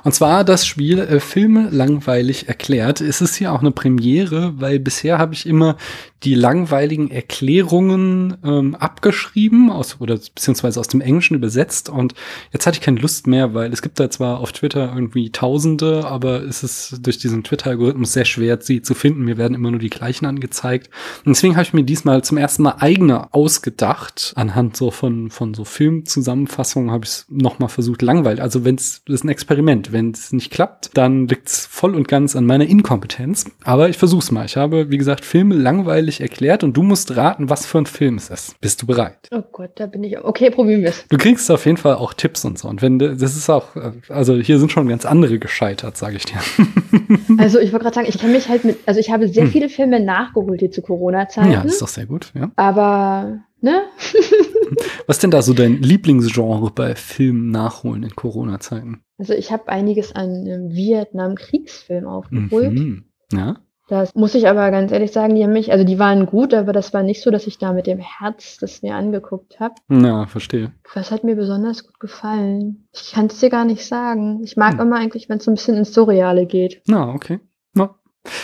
Und 0.04 0.14
zwar 0.14 0.44
das 0.44 0.68
Spiel 0.68 1.00
äh, 1.00 1.22
Filme 1.22 1.70
langweilig 1.72 2.50
erklärt. 2.50 3.00
Es 3.00 3.22
ist 3.22 3.36
hier 3.36 3.54
auch 3.54 3.62
eine 3.62 3.72
Premiere, 3.72 4.54
weil 4.60 4.80
bisher 4.80 5.20
habe 5.20 5.34
ich 5.34 5.46
immer 5.46 5.78
die 6.24 6.36
langweiligen 6.36 7.12
Erklärungen 7.12 8.38
ähm, 8.44 8.76
abgeschrieben 8.76 9.70
aus 9.70 9.98
oder 10.00 10.16
beziehungsweise 10.16 10.80
aus 10.80 10.88
dem 10.88 11.02
Englischen 11.02 11.36
übersetzt 11.36 11.90
und 11.90 12.14
jetzt 12.52 12.66
hatte 12.66 12.78
ich 12.78 12.82
keine 12.82 13.00
Lust 13.00 13.28
mehr, 13.28 13.54
weil 13.54 13.72
es 13.74 13.82
gibt 13.82 14.00
da 14.00 14.10
zwar 14.10 14.40
auf 14.40 14.52
Twitter 14.52 14.92
irgendwie 14.94 15.32
Tausende, 15.32 16.06
aber 16.06 16.44
es 16.44 16.64
ist 16.64 17.06
durch 17.06 17.18
diesen 17.18 17.44
Twitter-Algorithmus 17.44 18.14
sehr 18.14 18.26
schwer, 18.26 18.60
sie 18.62 18.82
zu 18.82 18.94
finden. 18.94 19.24
Mir 19.24 19.38
werden 19.38 19.54
immer 19.54 19.72
nur 19.72 19.80
die 19.80 19.90
gleichen 19.90 20.26
angezeigt. 20.26 20.90
Und 21.26 21.36
deswegen 21.36 21.56
habe 21.56 21.64
ich 21.64 21.74
mir 21.74 21.84
diesmal 21.84 22.24
zum 22.24 22.38
ersten 22.38 22.64
Mal 22.64 22.76
eigene 22.80 23.34
ausgedacht. 23.34 24.34
Anhand 24.36 24.78
so 24.78 24.92
von, 24.92 25.30
von 25.30 25.54
so 25.54 25.66
Filmzusammenfassungen 25.66 26.92
habe 26.92 27.06
ich 27.06 27.12
es 27.12 27.26
nochmal 27.30 27.70
versucht, 27.70 28.02
langweilig. 28.02 28.42
Also 28.42 28.64
wenn 28.64 28.76
es 28.76 29.02
ist 29.08 29.24
ein 29.24 29.30
Experiment. 29.30 29.92
Wenn 29.92 30.12
es 30.12 30.32
nicht 30.32 30.52
klappt, 30.52 30.92
dann 30.94 31.28
liegt 31.28 31.50
es 31.50 31.66
voll 31.66 31.96
und 31.96 32.08
ganz 32.08 32.36
an 32.36 32.46
meiner 32.46 32.66
Inkompetenz. 32.66 33.46
Aber 33.64 33.90
ich 33.90 33.98
versuch's 33.98 34.32
mal. 34.32 34.46
Ich 34.46 34.58
habe, 34.58 34.90
wie 34.90 34.98
gesagt, 34.98 35.26
Filme 35.26 35.56
langweilig 35.56 36.13
erklärt 36.22 36.64
und 36.64 36.76
du 36.78 36.84
musst 36.84 37.16
raten, 37.16 37.50
was 37.50 37.66
für 37.66 37.78
ein 37.80 37.86
Film 37.86 38.16
es 38.16 38.30
ist. 38.30 38.60
Bist 38.62 38.82
du 38.82 38.86
bereit? 38.88 39.18
Oh 39.32 39.42
Gott, 39.52 39.72
da 39.76 39.86
bin 39.86 40.04
ich. 40.04 40.18
Okay, 40.18 40.50
probieren 40.50 40.82
wir 40.82 40.90
es. 40.90 41.06
Du 41.10 41.18
kriegst 41.18 41.50
auf 41.52 41.66
jeden 41.66 41.78
Fall 41.78 41.96
auch 41.96 42.14
Tipps 42.14 42.46
und 42.46 42.58
so. 42.58 42.68
Und 42.68 42.82
wenn 42.82 43.00
du- 43.00 43.16
das 43.16 43.36
ist 43.36 43.50
auch, 43.50 43.76
äh, 43.76 43.92
also 44.10 44.36
hier 44.36 44.60
sind 44.60 44.72
schon 44.72 44.88
ganz 44.88 45.06
andere 45.06 45.40
gescheitert, 45.40 45.98
sage 45.98 46.18
ich 46.18 46.26
dir. 46.26 46.40
Also 47.38 47.60
ich 47.60 47.72
wollte 47.72 47.84
gerade 47.86 47.96
sagen, 47.96 48.08
ich 48.08 48.20
kenne 48.20 48.34
mich 48.34 48.48
halt 48.50 48.64
mit, 48.64 48.78
also 48.86 49.00
ich 49.00 49.10
habe 49.12 49.28
sehr 49.28 49.46
Hm. 49.46 49.52
viele 49.52 49.70
Filme 49.70 50.00
nachgeholt 50.00 50.60
hier 50.60 50.72
zu 50.72 50.82
Corona-Zeiten. 50.82 51.52
Ja, 51.52 51.64
das 51.64 51.74
ist 51.74 51.82
doch 51.82 51.88
sehr 51.88 52.06
gut. 52.06 52.32
Ja. 52.36 52.52
aber, 52.56 53.40
ne? 53.62 53.82
Was 55.08 55.18
ist 55.18 55.24
denn 55.24 55.32
da 55.32 55.42
so 55.42 55.54
dein 55.54 55.82
Lieblingsgenre 55.82 56.72
bei 56.74 56.96
Filmen 56.96 57.50
nachholen 57.52 58.04
in 58.04 58.16
Corona-Zeiten? 58.16 59.02
Also 59.18 59.34
ich 59.34 59.52
habe 59.52 59.70
einiges 59.70 60.14
an 60.16 60.46
ähm, 60.46 60.70
Vietnam-Kriegsfilmen 60.72 62.06
aufgeholt. 62.06 62.74
Mhm. 62.74 63.06
Ja. 63.32 63.58
Das 63.88 64.16
muss 64.16 64.34
ich 64.34 64.48
aber 64.48 64.72
ganz 64.72 64.92
ehrlich 64.92 65.12
sagen, 65.12 65.36
die 65.36 65.44
haben 65.44 65.52
mich, 65.54 65.72
also 65.72 65.84
die 65.84 66.00
waren 66.00 66.26
gut, 66.26 66.54
aber 66.54 66.72
das 66.72 66.94
war 66.94 67.04
nicht 67.04 67.22
so, 67.22 67.32
dass 67.32 67.48
ich 67.48 67.58
da 67.58 67.74
mit 67.74 67.86
dem 67.86 68.00
Herz 68.00 68.58
das 68.58 68.82
mir 68.82 68.96
angeguckt 68.96 69.60
habe. 69.60 69.76
Ja, 69.90 70.26
verstehe. 70.26 70.72
Was 70.94 71.12
hat 71.12 71.24
mir 71.24 71.36
besonders 71.36 71.86
gut 71.86 72.00
gefallen? 72.00 72.88
Ich 72.94 73.12
kann 73.12 73.26
es 73.26 73.40
dir 73.40 73.50
gar 73.50 73.66
nicht 73.66 73.86
sagen. 73.86 74.42
Ich 74.44 74.56
mag 74.56 74.74
Hm. 74.76 74.80
immer 74.80 74.96
eigentlich, 74.98 75.28
wenn 75.28 75.38
es 75.40 75.44
so 75.46 75.52
ein 75.52 75.56
bisschen 75.56 75.76
ins 75.78 75.94
Surreale 75.94 76.46
geht. 76.46 76.82
Na, 76.88 77.14
okay. 77.14 77.40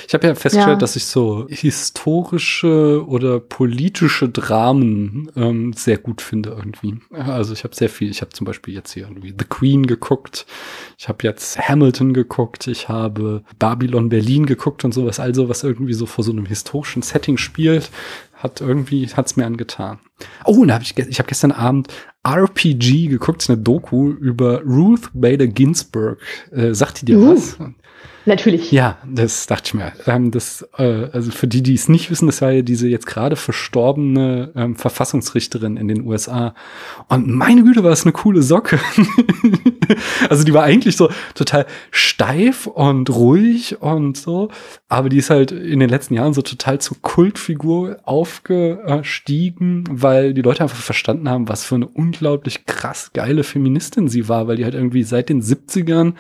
Ich 0.08 0.14
habe 0.14 0.28
ja 0.28 0.36
festgestellt, 0.36 0.76
Ja. 0.76 0.80
dass 0.80 0.96
ich 0.98 1.06
so 1.06 1.48
historische 1.50 3.06
oder 3.08 3.40
politische 3.40 4.28
Dramen 4.30 5.32
ähm, 5.36 5.74
sehr 5.74 5.98
gut 5.98 6.22
finde 6.22 6.50
irgendwie. 6.50 6.96
Also 7.12 7.54
ich 7.54 7.64
habe 7.64 7.76
sehr 7.76 7.90
viel, 7.90 8.10
ich 8.10 8.22
habe 8.22 8.32
zum 8.32 8.46
Beispiel 8.46 8.74
jetzt 8.74 8.94
hier 8.94 9.04
irgendwie 9.04 9.30
The 9.38 9.46
Queen 9.48 9.88
geguckt, 9.88 10.46
ich 10.98 11.08
habe 11.08 11.20
jetzt 11.24 11.58
Hamilton 11.60 12.14
geguckt, 12.14 12.68
ich 12.68 12.90
habe 12.90 13.44
Babylon 13.58 14.10
Berlin 14.10 14.46
geguckt 14.46 14.84
und 14.84 14.94
sowas, 14.94 15.20
also 15.20 15.48
was 15.50 15.64
irgendwie 15.64 15.94
so 15.94 16.06
vor 16.06 16.24
so 16.24 16.32
einem 16.32 16.46
historischen 16.46 17.02
Setting 17.02 17.38
spielt, 17.38 17.90
hat 18.34 18.62
irgendwie, 18.62 19.08
hat's 19.08 19.36
mir 19.36 19.46
angetan. 19.46 20.00
Oh, 20.46 20.62
und 20.62 20.70
da 20.70 20.76
habe 20.76 20.84
ich, 20.84 20.98
ich 20.98 21.20
habe 21.20 21.28
gestern 21.28 21.52
Abend 21.52 21.88
RPG 22.24 23.08
geguckt, 23.08 23.46
eine 23.50 23.58
Doku 23.58 24.12
über 24.12 24.62
Ruth 24.64 25.10
Bader 25.14 25.48
Ginsburg. 25.48 26.20
Äh, 26.52 26.74
sagt 26.74 27.02
die 27.02 27.06
dir 27.06 27.18
Uh. 27.18 27.34
was? 27.34 27.58
Natürlich. 28.26 28.72
Ja, 28.72 28.98
das 29.08 29.48
dachte 29.48 29.68
ich 29.68 29.74
mir. 29.74 29.94
Ähm, 30.06 30.32
das, 30.32 30.68
äh, 30.78 31.08
also 31.12 31.32
für 31.32 31.48
die, 31.48 31.64
die 31.64 31.74
es 31.74 31.88
nicht 31.88 32.12
wissen, 32.12 32.28
das 32.28 32.42
war 32.42 32.52
ja 32.52 32.62
diese 32.62 32.88
jetzt 32.88 33.08
gerade 33.08 33.36
verstorbene 33.36 34.52
ähm, 34.56 34.76
Verfassungsrichterin 34.76 35.78
in 35.78 35.88
den 35.88 36.06
USA. 36.06 36.54
Und 37.08 37.28
meine 37.28 37.64
Güte, 37.64 37.84
war 37.84 37.90
das 37.90 38.04
eine 38.04 38.12
coole 38.12 38.42
Socke. 38.42 38.80
also 40.30 40.44
die 40.44 40.54
war 40.54 40.64
eigentlich 40.64 40.98
so 40.98 41.10
total 41.34 41.66
steif 41.92 42.68
und 42.68 43.10
ruhig 43.10 43.82
und 43.82 44.18
so, 44.18 44.50
aber 44.90 45.10
die 45.10 45.18
ist 45.18 45.30
halt 45.30 45.52
in 45.52 45.80
den 45.80 45.90
letzten 45.90 46.14
Jahren 46.14 46.34
so 46.34 46.42
total 46.42 46.80
zur 46.80 46.98
Kultfigur 47.02 47.98
aufgestiegen, 48.04 49.86
weil 49.90 50.34
die 50.34 50.42
Leute 50.42 50.64
einfach 50.64 50.78
verstanden 50.78 51.30
haben, 51.30 51.48
was 51.48 51.64
für 51.64 51.76
eine 51.76 51.88
unglaublich 51.88 52.66
krass 52.66 53.12
geile 53.14 53.44
Feministin 53.44 54.08
sie 54.08 54.28
war, 54.28 54.48
weil 54.48 54.58
die 54.58 54.66
halt 54.66 54.76
irgendwie 54.76 55.04
seit 55.04 55.30
den 55.30 55.42
70ern 55.42 56.14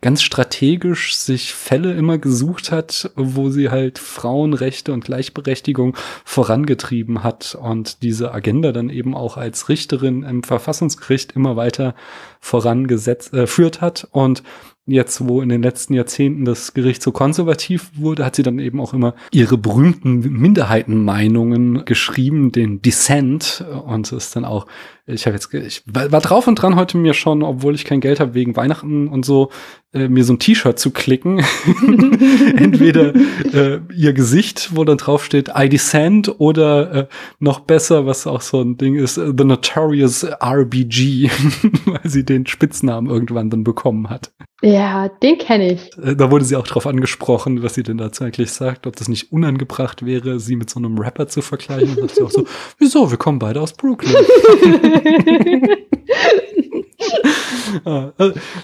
ganz 0.00 0.22
strategisch 0.22 1.14
sich 1.16 1.43
Fälle 1.52 1.92
immer 1.92 2.18
gesucht 2.18 2.72
hat, 2.72 3.10
wo 3.16 3.50
sie 3.50 3.70
halt 3.70 3.98
Frauenrechte 3.98 4.92
und 4.92 5.04
Gleichberechtigung 5.04 5.96
vorangetrieben 6.24 7.22
hat 7.22 7.56
und 7.60 8.02
diese 8.02 8.32
Agenda 8.32 8.72
dann 8.72 8.88
eben 8.88 9.14
auch 9.14 9.36
als 9.36 9.68
Richterin 9.68 10.22
im 10.22 10.42
Verfassungsgericht 10.42 11.32
immer 11.32 11.56
weiter 11.56 11.94
vorangesetzt 12.40 13.34
äh, 13.34 13.46
führt 13.46 13.80
hat. 13.80 14.08
Und 14.10 14.42
jetzt, 14.86 15.26
wo 15.26 15.40
in 15.40 15.48
den 15.48 15.62
letzten 15.62 15.94
Jahrzehnten 15.94 16.44
das 16.44 16.74
Gericht 16.74 17.02
so 17.02 17.12
konservativ 17.12 17.90
wurde, 17.94 18.24
hat 18.24 18.36
sie 18.36 18.42
dann 18.42 18.58
eben 18.58 18.80
auch 18.80 18.92
immer 18.92 19.14
ihre 19.32 19.56
berühmten 19.56 20.20
Minderheitenmeinungen 20.20 21.84
geschrieben, 21.84 22.52
den 22.52 22.82
Dissent 22.82 23.64
und 23.86 24.12
ist 24.12 24.36
dann 24.36 24.44
auch 24.44 24.66
ich 25.06 25.26
habe 25.26 25.36
jetzt, 25.36 25.52
ich 25.52 25.82
war 25.86 26.20
drauf 26.20 26.46
und 26.46 26.54
dran 26.54 26.76
heute 26.76 26.96
mir 26.96 27.12
schon, 27.12 27.42
obwohl 27.42 27.74
ich 27.74 27.84
kein 27.84 28.00
Geld 28.00 28.20
habe 28.20 28.34
wegen 28.34 28.56
Weihnachten 28.56 29.08
und 29.08 29.24
so, 29.24 29.50
äh, 29.92 30.08
mir 30.08 30.24
so 30.24 30.32
ein 30.32 30.38
T-Shirt 30.38 30.78
zu 30.78 30.90
klicken. 30.90 31.38
Entweder 32.56 33.14
äh, 33.14 33.80
ihr 33.94 34.12
Gesicht, 34.14 34.74
wo 34.74 34.84
dann 34.84 34.96
drauf 34.96 35.24
steht 35.24 35.52
I 35.56 35.68
Descend 35.68 36.40
oder 36.40 36.92
äh, 36.94 37.06
noch 37.38 37.60
besser, 37.60 38.06
was 38.06 38.26
auch 38.26 38.40
so 38.40 38.62
ein 38.62 38.76
Ding 38.76 38.96
ist, 38.96 39.14
The 39.14 39.44
Notorious 39.44 40.24
RBG, 40.24 41.30
weil 41.84 42.00
sie 42.10 42.24
den 42.24 42.46
Spitznamen 42.46 43.10
irgendwann 43.10 43.50
dann 43.50 43.62
bekommen 43.62 44.08
hat. 44.08 44.32
Ja, 44.62 45.08
den 45.08 45.36
kenne 45.36 45.74
ich. 45.74 45.90
Äh, 45.98 46.16
da 46.16 46.30
wurde 46.30 46.46
sie 46.46 46.56
auch 46.56 46.66
drauf 46.66 46.86
angesprochen, 46.86 47.62
was 47.62 47.74
sie 47.74 47.82
denn 47.82 47.98
dazu 47.98 48.24
eigentlich 48.24 48.50
sagt, 48.50 48.86
ob 48.86 48.96
das 48.96 49.08
nicht 49.08 49.30
unangebracht 49.30 50.06
wäre, 50.06 50.40
sie 50.40 50.56
mit 50.56 50.70
so 50.70 50.78
einem 50.78 50.98
Rapper 50.98 51.28
zu 51.28 51.42
vergleichen. 51.42 51.90
Und 51.90 52.00
sagt 52.00 52.14
sie 52.16 52.22
auch 52.22 52.30
so, 52.30 52.46
wieso, 52.78 53.10
wir 53.10 53.18
kommen 53.18 53.38
beide 53.38 53.60
aus 53.60 53.74
Brooklyn. 53.74 54.14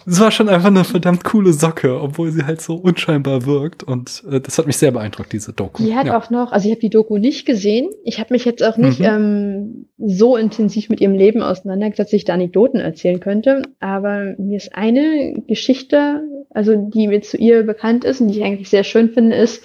Es 0.07 0.21
war 0.21 0.31
schon 0.31 0.49
einfach 0.49 0.69
eine 0.69 0.85
verdammt 0.85 1.25
coole 1.25 1.53
Socke, 1.53 2.01
obwohl 2.01 2.31
sie 2.31 2.45
halt 2.45 2.61
so 2.61 2.77
unscheinbar 2.77 3.45
wirkt. 3.47 3.83
Und 3.83 4.23
äh, 4.31 4.41
das 4.41 4.59
hat 4.59 4.67
mich 4.67 4.77
sehr 4.77 4.93
beeindruckt, 4.93 5.33
diese 5.33 5.53
Doku. 5.53 5.83
Die 5.83 5.95
hat 5.95 6.07
ja. 6.07 6.17
auch 6.17 6.31
noch, 6.31 6.53
also 6.53 6.67
ich 6.69 6.73
habe 6.73 6.81
die 6.81 6.91
Doku 6.91 7.19
nicht 7.19 7.47
gesehen. 7.47 7.91
Ich 8.05 8.21
habe 8.21 8.33
mich 8.33 8.45
jetzt 8.45 8.63
auch 8.63 8.77
nicht 8.77 9.01
mhm. 9.01 9.07
ähm, 9.07 9.87
so 9.99 10.37
intensiv 10.37 10.89
mit 10.89 11.01
ihrem 11.01 11.15
Leben 11.15 11.43
auseinandergesetzt, 11.43 12.13
dass 12.13 12.13
ich 12.13 12.25
da 12.25 12.35
Anekdoten 12.35 12.81
erzählen 12.81 13.21
könnte. 13.21 13.63
Aber 13.81 14.35
mir 14.39 14.57
ist 14.57 14.75
eine 14.75 15.43
Geschichte, 15.47 16.23
also 16.51 16.77
die 16.77 17.09
mir 17.09 17.23
zu 17.23 17.37
ihr 17.37 17.63
bekannt 17.65 18.05
ist 18.05 18.21
und 18.21 18.29
die 18.29 18.39
ich 18.39 18.45
eigentlich 18.45 18.71
sehr 18.71 18.85
schön 18.85 19.11
finde, 19.11 19.37
ist, 19.37 19.63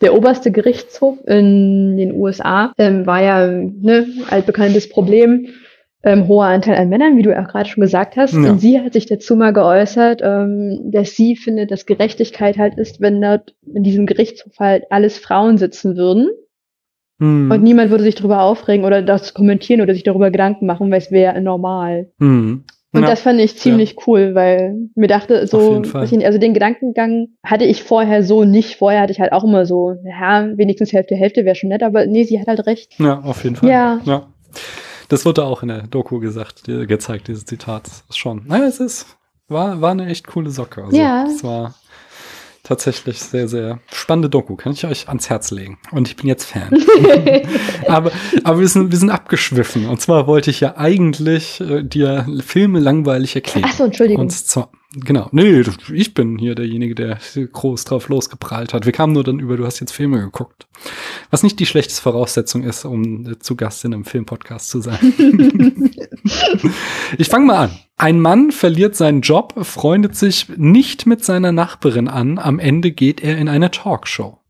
der 0.00 0.14
oberste 0.14 0.50
Gerichtshof 0.50 1.18
in 1.26 1.96
den 1.96 2.12
USA 2.12 2.72
ähm, 2.78 3.06
war 3.06 3.22
ja 3.22 3.46
ne, 3.46 4.06
altbekanntes 4.28 4.88
Problem 4.88 5.48
ähm, 6.04 6.28
hoher 6.28 6.46
Anteil 6.46 6.76
an 6.76 6.90
Männern, 6.90 7.16
wie 7.16 7.22
du 7.22 7.36
auch 7.36 7.48
gerade 7.48 7.68
schon 7.68 7.80
gesagt 7.80 8.16
hast. 8.16 8.34
Ja. 8.34 8.50
Und 8.50 8.60
sie 8.60 8.80
hat 8.80 8.92
sich 8.92 9.06
dazu 9.06 9.36
mal 9.36 9.52
geäußert, 9.52 10.20
ähm, 10.22 10.90
dass 10.90 11.16
sie 11.16 11.34
findet, 11.34 11.70
dass 11.70 11.86
Gerechtigkeit 11.86 12.58
halt 12.58 12.78
ist, 12.78 13.00
wenn 13.00 13.20
dort 13.20 13.54
in 13.74 13.82
diesem 13.82 14.06
Gerichtshof 14.06 14.52
halt 14.58 14.84
alles 14.90 15.18
Frauen 15.18 15.56
sitzen 15.56 15.96
würden. 15.96 16.28
Hm. 17.20 17.50
Und 17.50 17.62
niemand 17.62 17.90
würde 17.90 18.04
sich 18.04 18.16
darüber 18.16 18.42
aufregen 18.42 18.84
oder 18.84 19.00
das 19.00 19.34
kommentieren 19.34 19.80
oder 19.80 19.94
sich 19.94 20.02
darüber 20.02 20.30
Gedanken 20.30 20.66
machen, 20.66 20.90
weil 20.90 20.98
es 20.98 21.10
wäre 21.10 21.40
normal. 21.40 22.10
Hm. 22.18 22.64
Und 22.92 23.02
ja. 23.02 23.08
das 23.08 23.22
fand 23.22 23.40
ich 23.40 23.56
ziemlich 23.56 23.92
ja. 23.92 24.02
cool, 24.06 24.34
weil 24.36 24.76
mir 24.94 25.08
dachte, 25.08 25.48
so, 25.48 25.82
also 25.82 26.38
den 26.38 26.54
Gedankengang 26.54 27.28
hatte 27.44 27.64
ich 27.64 27.82
vorher 27.82 28.22
so 28.22 28.44
nicht. 28.44 28.76
Vorher 28.76 29.00
hatte 29.00 29.12
ich 29.12 29.18
halt 29.18 29.32
auch 29.32 29.42
immer 29.42 29.66
so, 29.66 29.96
ja, 30.04 30.46
wenigstens 30.56 30.92
Hälfte, 30.92 31.16
Hälfte 31.16 31.44
wäre 31.44 31.56
schon 31.56 31.70
nett, 31.70 31.82
aber 31.82 32.06
nee, 32.06 32.22
sie 32.22 32.38
hat 32.38 32.46
halt 32.46 32.66
recht. 32.66 32.92
Ja, 33.00 33.20
auf 33.22 33.42
jeden 33.42 33.56
Fall. 33.56 33.68
Ja. 33.68 34.00
ja. 34.04 34.28
Das 35.08 35.24
wurde 35.24 35.44
auch 35.44 35.62
in 35.62 35.68
der 35.68 35.82
Doku 35.82 36.18
gesagt, 36.18 36.64
gezeigt, 36.64 37.28
dieses 37.28 37.44
Zitat. 37.44 37.88
Schon. 38.10 38.42
Naja, 38.46 38.64
es 38.64 38.80
ist, 38.80 39.16
war, 39.48 39.80
war 39.80 39.90
eine 39.90 40.06
echt 40.06 40.26
coole 40.26 40.50
Socke. 40.50 40.84
Also, 40.84 40.96
ja. 40.96 41.26
Es 41.26 41.44
war 41.44 41.74
tatsächlich 42.64 43.20
sehr, 43.20 43.46
sehr 43.46 43.78
spannende 43.92 44.30
Doku. 44.30 44.56
Kann 44.56 44.72
ich 44.72 44.84
euch 44.86 45.08
ans 45.08 45.28
Herz 45.28 45.50
legen. 45.50 45.78
Und 45.92 46.08
ich 46.08 46.16
bin 46.16 46.26
jetzt 46.26 46.44
Fan. 46.44 46.70
aber 47.88 48.10
aber 48.42 48.58
wir, 48.58 48.68
sind, 48.68 48.90
wir 48.90 48.98
sind 48.98 49.10
abgeschwiffen. 49.10 49.86
Und 49.86 50.00
zwar 50.00 50.26
wollte 50.26 50.50
ich 50.50 50.60
ja 50.60 50.76
eigentlich 50.76 51.60
äh, 51.60 51.82
dir 51.82 52.26
Filme 52.44 52.80
langweilig 52.80 53.36
erklären. 53.36 53.68
Ach 53.68 53.74
so, 53.74 53.84
Entschuldigung. 53.84 54.24
Und 54.24 54.30
zwar, 54.30 54.70
Genau. 54.96 55.28
Nee, 55.32 55.64
ich 55.92 56.14
bin 56.14 56.38
hier 56.38 56.54
derjenige, 56.54 56.94
der 56.94 57.18
groß 57.34 57.84
drauf 57.84 58.08
losgeprallt 58.08 58.72
hat. 58.72 58.86
Wir 58.86 58.92
kamen 58.92 59.12
nur 59.12 59.24
dann 59.24 59.40
über, 59.40 59.56
du 59.56 59.66
hast 59.66 59.80
jetzt 59.80 59.92
Filme 59.92 60.20
geguckt. 60.20 60.68
Was 61.30 61.42
nicht 61.42 61.58
die 61.58 61.66
schlechteste 61.66 62.02
Voraussetzung 62.02 62.62
ist, 62.62 62.84
um 62.84 63.40
zu 63.40 63.56
Gast 63.56 63.84
in 63.84 63.92
einem 63.92 64.04
Filmpodcast 64.04 64.68
zu 64.68 64.80
sein. 64.80 64.98
ich 67.18 67.28
fange 67.28 67.46
mal 67.46 67.56
an. 67.64 67.78
Ein 67.96 68.20
Mann 68.20 68.52
verliert 68.52 68.94
seinen 68.94 69.22
Job, 69.22 69.54
freundet 69.64 70.16
sich 70.16 70.48
nicht 70.56 71.06
mit 71.06 71.24
seiner 71.24 71.52
Nachbarin 71.52 72.08
an. 72.08 72.38
Am 72.38 72.58
Ende 72.58 72.92
geht 72.92 73.22
er 73.22 73.36
in 73.38 73.48
eine 73.48 73.70
Talkshow. 73.70 74.40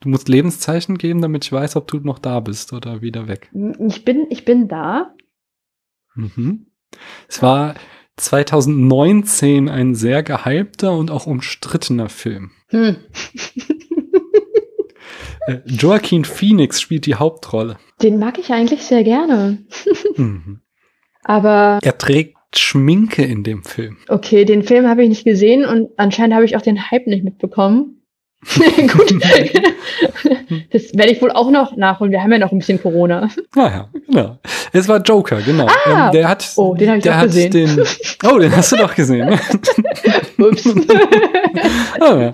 Du 0.00 0.08
musst 0.08 0.28
Lebenszeichen 0.28 0.98
geben, 0.98 1.22
damit 1.22 1.44
ich 1.44 1.52
weiß, 1.52 1.76
ob 1.76 1.88
du 1.88 1.98
noch 1.98 2.18
da 2.18 2.40
bist 2.40 2.72
oder 2.72 3.02
wieder 3.02 3.28
weg. 3.28 3.50
Ich 3.88 4.04
bin, 4.04 4.26
ich 4.30 4.44
bin 4.44 4.68
da. 4.68 5.14
Mhm. 6.14 6.66
Es 7.28 7.40
war 7.40 7.74
2019 8.16 9.68
ein 9.68 9.94
sehr 9.94 10.22
gehypter 10.22 10.96
und 10.96 11.10
auch 11.10 11.26
umstrittener 11.26 12.08
Film. 12.08 12.50
Hm. 12.68 12.96
äh, 15.46 15.58
Joaquin 15.66 16.24
Phoenix 16.24 16.80
spielt 16.80 17.06
die 17.06 17.14
Hauptrolle. 17.14 17.78
Den 18.02 18.18
mag 18.18 18.38
ich 18.38 18.52
eigentlich 18.52 18.82
sehr 18.82 19.04
gerne. 19.04 19.58
mhm. 20.16 20.60
Aber. 21.24 21.78
Er 21.82 21.98
trägt 21.98 22.36
Schminke 22.54 23.24
in 23.24 23.44
dem 23.44 23.64
Film. 23.64 23.98
Okay, 24.08 24.44
den 24.44 24.62
Film 24.62 24.86
habe 24.86 25.02
ich 25.02 25.08
nicht 25.08 25.24
gesehen 25.24 25.64
und 25.64 25.90
anscheinend 25.96 26.34
habe 26.34 26.44
ich 26.44 26.56
auch 26.56 26.62
den 26.62 26.90
Hype 26.90 27.06
nicht 27.06 27.24
mitbekommen. 27.24 28.01
Gut. 28.92 29.14
das 30.72 30.94
werde 30.94 31.12
ich 31.12 31.22
wohl 31.22 31.30
auch 31.30 31.50
noch 31.50 31.76
nachholen. 31.76 32.12
Wir 32.12 32.22
haben 32.22 32.32
ja 32.32 32.38
noch 32.38 32.50
ein 32.50 32.58
bisschen 32.58 32.82
Corona. 32.82 33.28
Ah 33.54 33.68
ja, 33.68 33.88
genau. 34.06 34.38
Es 34.72 34.88
war 34.88 35.00
Joker, 35.00 35.40
genau. 35.42 35.66
Ah, 35.66 36.06
ähm, 36.06 36.12
der 36.12 36.28
hat, 36.28 36.50
oh, 36.56 36.74
den 36.74 36.88
habe 36.88 36.98
ich 36.98 37.10
auch 37.10 37.22
gesehen. 37.22 37.52
Den, 37.52 37.84
oh, 38.24 38.38
den 38.38 38.54
hast 38.54 38.72
du 38.72 38.76
doch 38.76 38.94
gesehen. 38.94 39.28
Ups. 40.38 40.64
ja. 42.00 42.32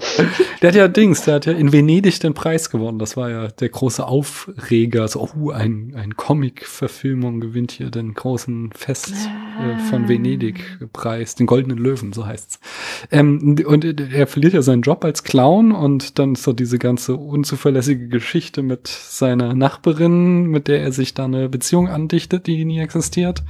Der 0.62 0.68
hat 0.68 0.74
ja 0.74 0.88
Dings, 0.88 1.22
der 1.22 1.34
hat 1.34 1.46
ja 1.46 1.52
in 1.52 1.72
Venedig 1.72 2.20
den 2.20 2.32
Preis 2.32 2.70
gewonnen. 2.70 2.98
Das 2.98 3.16
war 3.18 3.28
ja 3.28 3.48
der 3.48 3.68
große 3.68 4.06
Aufreger. 4.06 5.08
So, 5.08 5.28
oh, 5.38 5.50
ein, 5.50 5.94
ein 5.94 6.16
Comic-Verfilmung 6.16 7.40
gewinnt 7.40 7.72
hier 7.72 7.90
den 7.90 8.14
großen 8.14 8.70
Fest 8.74 9.12
äh, 9.12 9.78
von 9.90 10.04
ah. 10.04 10.08
Venedig-Preis, 10.08 11.34
den 11.34 11.46
Goldenen 11.46 11.76
Löwen, 11.76 12.14
so 12.14 12.26
heißt's. 12.26 12.60
Ähm, 13.10 13.56
und 13.66 13.84
er 13.84 14.26
verliert 14.26 14.54
ja 14.54 14.62
seinen 14.62 14.82
Job 14.82 15.04
als 15.04 15.22
Clown 15.22 15.72
und 15.72 15.97
dann 16.18 16.34
so 16.34 16.52
diese 16.52 16.78
ganze 16.78 17.16
unzuverlässige 17.16 18.08
Geschichte 18.08 18.62
mit 18.62 18.88
seiner 18.88 19.54
Nachbarin, 19.54 20.44
mit 20.44 20.68
der 20.68 20.82
er 20.82 20.92
sich 20.92 21.14
da 21.14 21.24
eine 21.24 21.48
Beziehung 21.48 21.88
andichtet, 21.88 22.46
die 22.46 22.64
nie 22.64 22.80
existiert. 22.80 23.42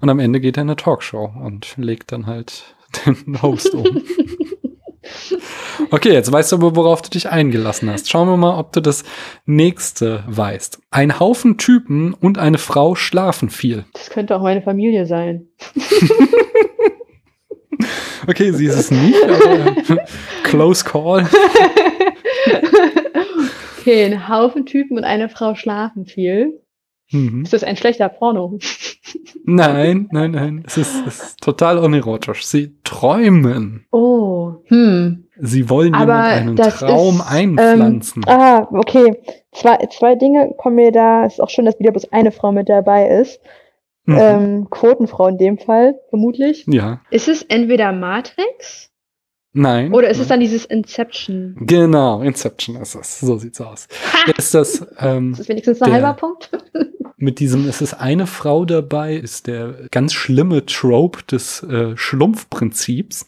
Und 0.00 0.10
am 0.10 0.18
Ende 0.18 0.40
geht 0.40 0.56
er 0.56 0.62
in 0.62 0.68
eine 0.68 0.76
Talkshow 0.76 1.32
und 1.42 1.74
legt 1.76 2.12
dann 2.12 2.26
halt 2.26 2.76
den 3.06 3.42
Host 3.42 3.74
um. 3.74 3.84
Okay, 5.90 6.12
jetzt 6.12 6.30
weißt 6.30 6.52
du 6.52 6.56
aber, 6.56 6.76
worauf 6.76 7.02
du 7.02 7.10
dich 7.10 7.30
eingelassen 7.30 7.90
hast. 7.90 8.10
Schauen 8.10 8.28
wir 8.28 8.36
mal, 8.36 8.58
ob 8.58 8.72
du 8.72 8.80
das 8.80 9.04
nächste 9.46 10.22
weißt. 10.26 10.80
Ein 10.90 11.18
Haufen 11.18 11.56
Typen 11.56 12.14
und 12.14 12.36
eine 12.36 12.58
Frau 12.58 12.94
schlafen 12.94 13.48
viel. 13.48 13.84
Das 13.94 14.10
könnte 14.10 14.36
auch 14.36 14.42
meine 14.42 14.60
Familie 14.60 15.06
sein. 15.06 15.48
okay, 18.28 18.52
sie 18.52 18.66
ist 18.66 18.76
es 18.76 18.90
nicht, 18.90 19.22
aber 19.24 19.76
close 20.42 20.84
call. 20.84 21.26
okay, 23.80 24.04
ein 24.04 24.28
Haufen 24.28 24.66
Typen 24.66 24.96
und 24.96 25.04
eine 25.04 25.28
Frau 25.28 25.54
schlafen 25.54 26.06
viel. 26.06 26.60
Mhm. 27.10 27.42
Ist 27.42 27.52
das 27.52 27.64
ein 27.64 27.76
schlechter 27.76 28.08
Porno? 28.08 28.58
Nein, 29.44 30.08
nein, 30.12 30.32
nein. 30.32 30.62
Es 30.66 30.76
ist, 30.76 31.06
es 31.06 31.22
ist 31.22 31.40
total 31.40 31.78
unerotisch. 31.78 32.44
Sie 32.44 32.76
träumen. 32.84 33.86
Oh, 33.90 34.56
hm. 34.66 35.24
Sie 35.40 35.70
wollen 35.70 35.94
Aber 35.94 36.16
einen 36.16 36.56
Traum 36.56 37.16
ist, 37.16 37.30
einpflanzen. 37.30 38.24
Ähm, 38.26 38.34
ah, 38.34 38.68
okay. 38.72 39.16
Zwei, 39.52 39.78
zwei 39.90 40.16
Dinge 40.16 40.52
kommen 40.58 40.76
mir 40.76 40.92
da. 40.92 41.24
Es 41.24 41.34
ist 41.34 41.40
auch 41.40 41.48
schön, 41.48 41.64
dass 41.64 41.78
wieder 41.78 41.92
bloß 41.92 42.12
eine 42.12 42.30
Frau 42.30 42.52
mit 42.52 42.68
dabei 42.68 43.08
ist. 43.08 43.40
Mhm. 44.08 44.16
Ähm, 44.18 44.70
Quotenfrau 44.70 45.28
in 45.28 45.36
dem 45.36 45.58
Fall, 45.58 46.00
vermutlich. 46.08 46.64
Ja. 46.66 47.02
Ist 47.10 47.28
es 47.28 47.42
entweder 47.42 47.92
Matrix? 47.92 48.90
Nein. 49.52 49.92
Oder 49.92 50.08
ist 50.08 50.16
nein. 50.16 50.22
es 50.22 50.28
dann 50.28 50.40
dieses 50.40 50.64
Inception? 50.64 51.56
Genau, 51.60 52.22
Inception 52.22 52.76
ist 52.76 52.94
es. 52.94 53.20
So 53.20 53.36
sieht's 53.36 53.60
aus. 53.60 53.86
Ha! 54.14 54.30
Ist 54.34 54.54
das, 54.54 54.86
ähm, 54.98 55.32
ist 55.32 55.40
das 55.40 55.48
wenigstens 55.50 55.82
ein 55.82 55.92
halber 55.92 56.14
Punkt? 56.14 56.50
mit 57.18 57.38
diesem, 57.38 57.68
es 57.68 57.82
ist 57.82 57.94
eine 57.94 58.26
Frau 58.26 58.64
dabei, 58.64 59.14
ist 59.14 59.46
der 59.46 59.74
ganz 59.90 60.14
schlimme 60.14 60.64
Trope 60.64 61.24
des 61.24 61.62
äh, 61.64 61.94
Schlumpfprinzips. 61.94 63.26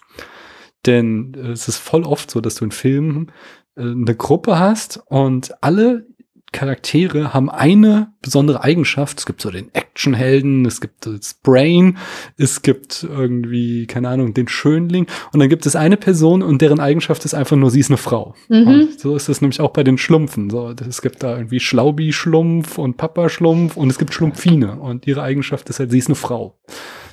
Denn 0.87 1.35
äh, 1.35 1.51
es 1.51 1.69
ist 1.69 1.77
voll 1.77 2.05
oft 2.05 2.31
so, 2.31 2.41
dass 2.41 2.55
du 2.55 2.65
in 2.65 2.71
Filmen 2.71 3.33
äh, 3.77 3.83
eine 3.83 4.15
Gruppe 4.15 4.59
hast 4.59 5.03
und 5.09 5.63
alle 5.63 6.07
Charaktere 6.53 7.33
haben 7.33 7.49
eine 7.51 8.13
besondere 8.23 8.63
Eigenschaft. 8.65 9.19
Es 9.19 9.27
gibt 9.27 9.41
so 9.41 9.51
den 9.51 9.73
Actionhelden, 9.75 10.67
es 10.67 10.81
gibt 10.81 11.07
das 11.07 11.35
Brain, 11.35 11.99
es 12.37 12.63
gibt 12.63 13.05
irgendwie, 13.09 13.87
keine 13.87 14.09
Ahnung, 14.09 14.35
den 14.35 14.49
Schönling. 14.49 15.07
Und 15.33 15.41
dann 15.41 15.49
gibt 15.49 15.65
es 15.67 15.77
eine 15.77 15.97
Person 15.97 16.43
und 16.43 16.61
deren 16.61 16.81
Eigenschaft 16.81 17.25
ist 17.25 17.35
einfach 17.35 17.57
nur, 17.57 17.71
sie 17.71 17.81
ist 17.81 17.91
eine 17.91 17.97
Frau. 17.97 18.35
Mhm. 18.49 18.89
So 18.99 19.15
ist 19.17 19.29
es 19.29 19.41
nämlich 19.41 19.61
auch 19.61 19.71
bei 19.71 19.85
den 19.85 19.97
Schlumpfen. 19.99 20.51
So, 20.51 20.75
es 20.89 21.03
gibt 21.03 21.23
da 21.23 21.37
irgendwie 21.37 21.61
Schlaubi-Schlumpf 21.61 22.79
und 22.79 22.97
Papa-Schlumpf 22.97 23.77
und 23.77 23.89
es 23.91 23.99
gibt 23.99 24.13
Schlumpfine. 24.15 24.81
Und 24.81 25.07
ihre 25.07 25.23
Eigenschaft 25.23 25.69
ist 25.71 25.79
halt, 25.79 25.91
sie 25.91 25.99
ist 25.99 26.09
eine 26.09 26.15
Frau. 26.17 26.59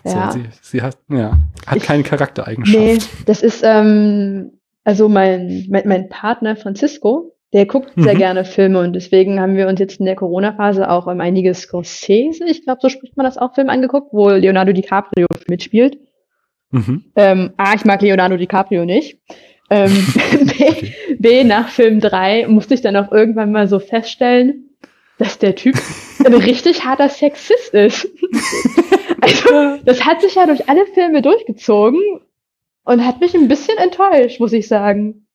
Ja. 0.03 0.31
So, 0.31 0.39
sie, 0.39 0.45
sie 0.61 0.81
hat, 0.81 0.97
ja, 1.09 1.37
hat 1.65 1.77
Ich- 1.77 1.83
keine 1.83 2.03
Charaktereigenschaft. 2.03 2.77
Nee, 2.77 2.97
das 3.25 3.43
ist, 3.43 3.61
ähm, 3.63 4.51
also 4.83 5.09
mein, 5.09 5.65
mein, 5.69 5.87
mein 5.87 6.09
Partner 6.09 6.55
Francisco, 6.55 7.35
der 7.53 7.65
guckt 7.65 7.91
sehr 7.95 8.13
Mhm. 8.13 8.17
gerne 8.17 8.45
Filme 8.45 8.79
und 8.79 8.93
deswegen 8.93 9.39
haben 9.39 9.55
wir 9.55 9.67
uns 9.67 9.79
jetzt 9.79 9.99
in 9.99 10.05
der 10.05 10.15
Corona-Phase 10.15 10.89
auch 10.89 11.07
um 11.07 11.21
einige 11.21 11.53
Scorsese, 11.53 12.45
ich 12.45 12.63
glaube, 12.63 12.79
so 12.81 12.89
spricht 12.89 13.15
man 13.15 13.25
das 13.25 13.37
auch, 13.37 13.55
Film 13.55 13.69
angeguckt, 13.69 14.09
wo 14.11 14.29
Leonardo 14.29 14.73
DiCaprio 14.73 15.27
mitspielt. 15.47 15.97
Mhm. 16.71 17.05
Ähm, 17.15 17.53
A, 17.57 17.73
ich 17.75 17.85
mag 17.85 18.01
Leonardo 18.01 18.35
DiCaprio 18.35 18.83
nicht. 18.83 19.17
Ähm, 19.69 19.91
B, 20.57 20.91
B, 21.17 21.43
nach 21.43 21.69
Film 21.69 21.99
3 22.01 22.47
musste 22.47 22.73
ich 22.73 22.81
dann 22.81 22.95
auch 22.97 23.11
irgendwann 23.11 23.51
mal 23.51 23.67
so 23.67 23.79
feststellen, 23.79 24.69
dass 25.17 25.39
der 25.39 25.55
Typ 25.55 25.75
ein 26.25 26.33
richtig 26.33 26.85
harter 26.85 27.09
Sexist 27.09 27.73
ist. 27.73 28.07
also, 29.21 29.77
das 29.85 30.05
hat 30.05 30.21
sich 30.21 30.35
ja 30.35 30.45
durch 30.45 30.69
alle 30.69 30.85
Filme 30.87 31.21
durchgezogen 31.21 32.01
und 32.83 33.05
hat 33.05 33.21
mich 33.21 33.33
ein 33.33 33.47
bisschen 33.47 33.77
enttäuscht, 33.77 34.39
muss 34.39 34.53
ich 34.53 34.67
sagen. 34.67 35.25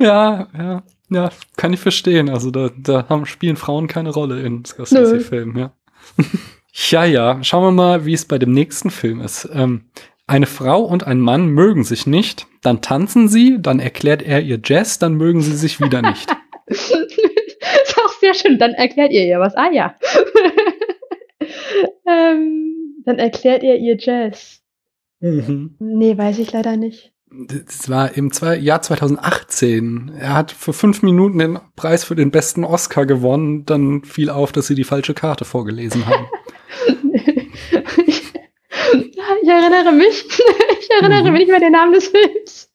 Ja, 0.00 0.48
ja, 0.56 0.82
ja, 1.14 1.30
kann 1.56 1.72
ich 1.72 1.80
verstehen. 1.80 2.28
Also 2.28 2.50
da, 2.50 2.70
da 2.76 3.08
haben, 3.08 3.26
spielen 3.26 3.56
Frauen 3.56 3.86
keine 3.86 4.10
Rolle 4.10 4.40
in 4.42 4.64
Scorsese-Filmen, 4.64 5.58
ja. 5.58 5.72
ja, 6.72 7.04
ja, 7.04 7.44
schauen 7.44 7.64
wir 7.64 7.70
mal, 7.72 8.04
wie 8.06 8.12
es 8.12 8.24
bei 8.24 8.38
dem 8.38 8.52
nächsten 8.52 8.90
Film 8.90 9.20
ist. 9.20 9.48
Ähm, 9.52 9.86
eine 10.26 10.46
Frau 10.46 10.82
und 10.82 11.06
ein 11.06 11.20
Mann 11.20 11.48
mögen 11.48 11.84
sich 11.84 12.06
nicht, 12.06 12.46
dann 12.62 12.80
tanzen 12.80 13.28
sie, 13.28 13.58
dann 13.60 13.80
erklärt 13.80 14.22
er 14.22 14.40
ihr 14.40 14.60
Jazz, 14.64 14.98
dann 14.98 15.14
mögen 15.14 15.42
sie 15.42 15.56
sich 15.56 15.80
wieder 15.80 16.00
nicht. 16.00 16.30
ist 16.66 17.98
auch 17.98 18.12
sehr 18.20 18.34
schön. 18.34 18.58
Dann 18.58 18.72
erklärt 18.72 19.12
ihr 19.12 19.26
ihr 19.26 19.40
was. 19.40 19.54
Ah 19.56 19.70
ja. 19.70 19.96
ähm, 22.06 23.02
dann 23.04 23.18
erklärt 23.18 23.62
ihr 23.62 23.76
ihr 23.76 23.96
Jazz. 23.98 24.62
mhm. 25.20 25.76
Nee, 25.78 26.16
weiß 26.16 26.38
ich 26.38 26.52
leider 26.52 26.76
nicht. 26.76 27.11
Das 27.34 27.88
war 27.88 28.14
im 28.16 28.30
zwei, 28.30 28.56
Jahr 28.58 28.82
2018. 28.82 30.12
Er 30.18 30.34
hat 30.34 30.52
für 30.52 30.72
fünf 30.74 31.02
Minuten 31.02 31.38
den 31.38 31.58
Preis 31.76 32.04
für 32.04 32.14
den 32.14 32.30
besten 32.30 32.62
Oscar 32.64 33.06
gewonnen. 33.06 33.64
Dann 33.64 34.04
fiel 34.04 34.28
auf, 34.28 34.52
dass 34.52 34.66
sie 34.66 34.74
die 34.74 34.84
falsche 34.84 35.14
Karte 35.14 35.44
vorgelesen 35.46 36.04
haben. 36.06 36.26
ich 39.42 39.48
erinnere 39.48 39.92
mich. 39.92 40.24
Ich 40.82 40.90
erinnere 41.00 41.22
Mhm. 41.22 41.32
mich 41.32 41.40
nicht 41.42 41.50
mehr 41.50 41.60
den 41.60 41.72
Namen 41.72 41.92
des 41.94 42.08
Films. 42.08 42.68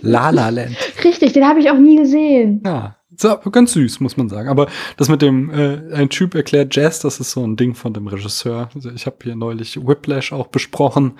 La 0.00 0.30
La 0.30 0.48
Land. 0.48 0.74
Richtig, 1.04 1.32
den 1.34 1.46
habe 1.46 1.60
ich 1.60 1.70
auch 1.70 1.78
nie 1.78 1.96
gesehen. 1.96 2.60
Ja, 2.64 2.95
ganz 3.52 3.72
süß, 3.72 4.00
muss 4.00 4.16
man 4.16 4.28
sagen. 4.28 4.48
Aber 4.48 4.66
das 4.96 5.08
mit 5.08 5.22
dem, 5.22 5.50
äh, 5.50 5.94
ein 5.94 6.08
Typ 6.08 6.34
erklärt 6.34 6.74
Jazz, 6.74 7.00
das 7.00 7.20
ist 7.20 7.30
so 7.32 7.46
ein 7.46 7.56
Ding 7.56 7.74
von 7.74 7.92
dem 7.92 8.06
Regisseur. 8.06 8.68
Also 8.74 8.90
ich 8.90 9.06
habe 9.06 9.16
hier 9.22 9.36
neulich 9.36 9.76
Whiplash 9.86 10.32
auch 10.32 10.48
besprochen. 10.48 11.18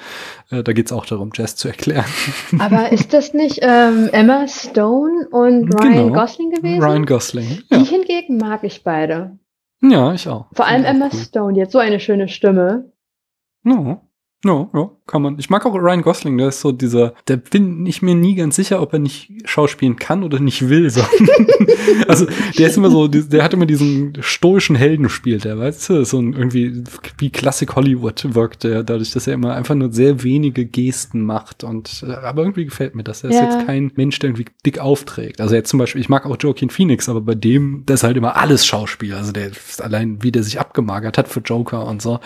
Äh, 0.51 0.63
da 0.63 0.73
geht's 0.73 0.93
auch 0.93 1.07
darum, 1.07 1.31
Jazz 1.35 1.57
zu 1.57 1.69
erklären. 1.69 2.05
Aber 2.59 2.93
ist 2.93 3.13
das 3.13 3.35
nicht 3.35 3.61
ähm, 3.63 4.09
Emma 4.13 4.47
Stone 4.49 5.29
und 5.31 5.73
Ryan 5.75 5.93
Genau. 5.93 6.13
Gosling 6.13 6.51
gewesen? 6.51 6.83
Ryan 6.83 7.07
Gosling. 7.07 7.47
Die 7.71 7.75
Ja, 7.75 7.85
hingegen 7.85 8.37
mag 8.39 8.65
ich 8.65 8.83
beide. 8.85 9.39
ja 9.83 10.13
ich 10.13 10.29
auch. 10.29 10.47
Vor 10.53 10.67
allem 10.67 10.83
ich 10.83 10.89
Emma 10.89 11.09
cool. 11.13 11.19
Stone, 11.21 11.53
die 11.55 11.63
hat 11.63 11.71
so 11.71 11.79
eine 11.79 12.01
schöne 12.01 12.29
Stimme. 12.29 12.93
Ja. 13.65 14.01
Ja, 14.45 14.69
ja, 14.75 14.91
kann 15.07 15.23
man. 15.23 15.39
Ich 15.39 15.51
mag 15.51 15.65
auch 15.65 15.75
Ryan 15.75 16.03
Gosling, 16.03 16.37
der 16.39 16.49
ist 16.49 16.61
so 16.61 16.73
dieser, 16.73 17.15
der 17.29 17.37
bin 17.37 17.87
ich 17.87 18.03
mir 18.03 18.15
nie 18.15 18.35
ganz 18.35 18.57
sicher, 18.57 18.83
ob 18.83 18.93
er 18.93 18.99
nicht 18.99 19.31
schauspielen 19.45 19.97
kann 19.97 20.25
oder 20.25 20.41
nicht 20.41 20.69
will. 20.69 20.91
So. 20.91 21.03
also 22.09 22.27
der 22.59 22.69
ist 22.69 22.77
immer 22.77 22.91
so, 22.91 23.07
der 23.09 23.45
hat 23.45 23.55
immer 23.55 23.67
diesen 23.67 24.19
stoischen 24.21 24.75
Helden 24.77 25.09
spielt, 25.09 25.45
der 25.45 25.59
weißt 25.59 25.89
du, 25.91 26.05
so 26.05 26.19
ein 26.19 26.33
irgendwie 26.33 26.83
wie 27.19 27.31
Klassik 27.31 27.77
Hollywood 27.77 28.35
wirkt 28.35 28.65
der, 28.65 28.83
dadurch, 28.83 29.13
dass 29.13 29.27
er 29.27 29.35
immer 29.35 29.55
einfach 29.55 29.75
nur 29.75 29.93
sehr 29.93 30.23
wenige 30.25 30.67
Gesten 30.67 31.23
macht 31.25 31.63
und 31.65 32.05
äh, 32.07 32.13
aber 32.13 32.43
irgendwie 32.43 32.65
gefällt 32.65 32.95
mir 32.95 33.05
das. 33.05 33.23
Er 33.23 33.31
ist 33.31 33.37
Ja. 33.37 33.45
jetzt 33.45 33.67
kein 33.67 33.93
Mensch, 33.95 34.19
der 34.19 34.31
irgendwie 34.31 34.47
dick 34.65 34.79
aufträgt. 34.81 35.41
Also 35.41 35.55
jetzt 35.55 35.71
zum 35.71 35.79
Beispiel, 35.79 36.01
ich 36.01 36.09
mag 36.09 36.27
auch 36.27 36.37
Joaquin 36.41 36.71
Phoenix, 36.71 37.09
aber 37.09 37.21
bei 37.21 37.35
dem, 37.37 37.85
der 37.87 37.95
ist 37.95 38.03
halt 38.03 38.17
immer 38.17 38.37
alles 38.37 38.67
Schauspiel. 38.67 39.15
Also 39.15 39.31
der 39.33 39.49
ist 39.49 39.81
allein, 39.83 40.23
wie 40.23 40.33
der 40.33 40.43
sich 40.43 40.59
abgemagert 40.59 41.17
hat 41.17 41.29
für 41.29 41.41
Joker 41.41 41.87
und 41.87 42.03
so. 42.03 42.19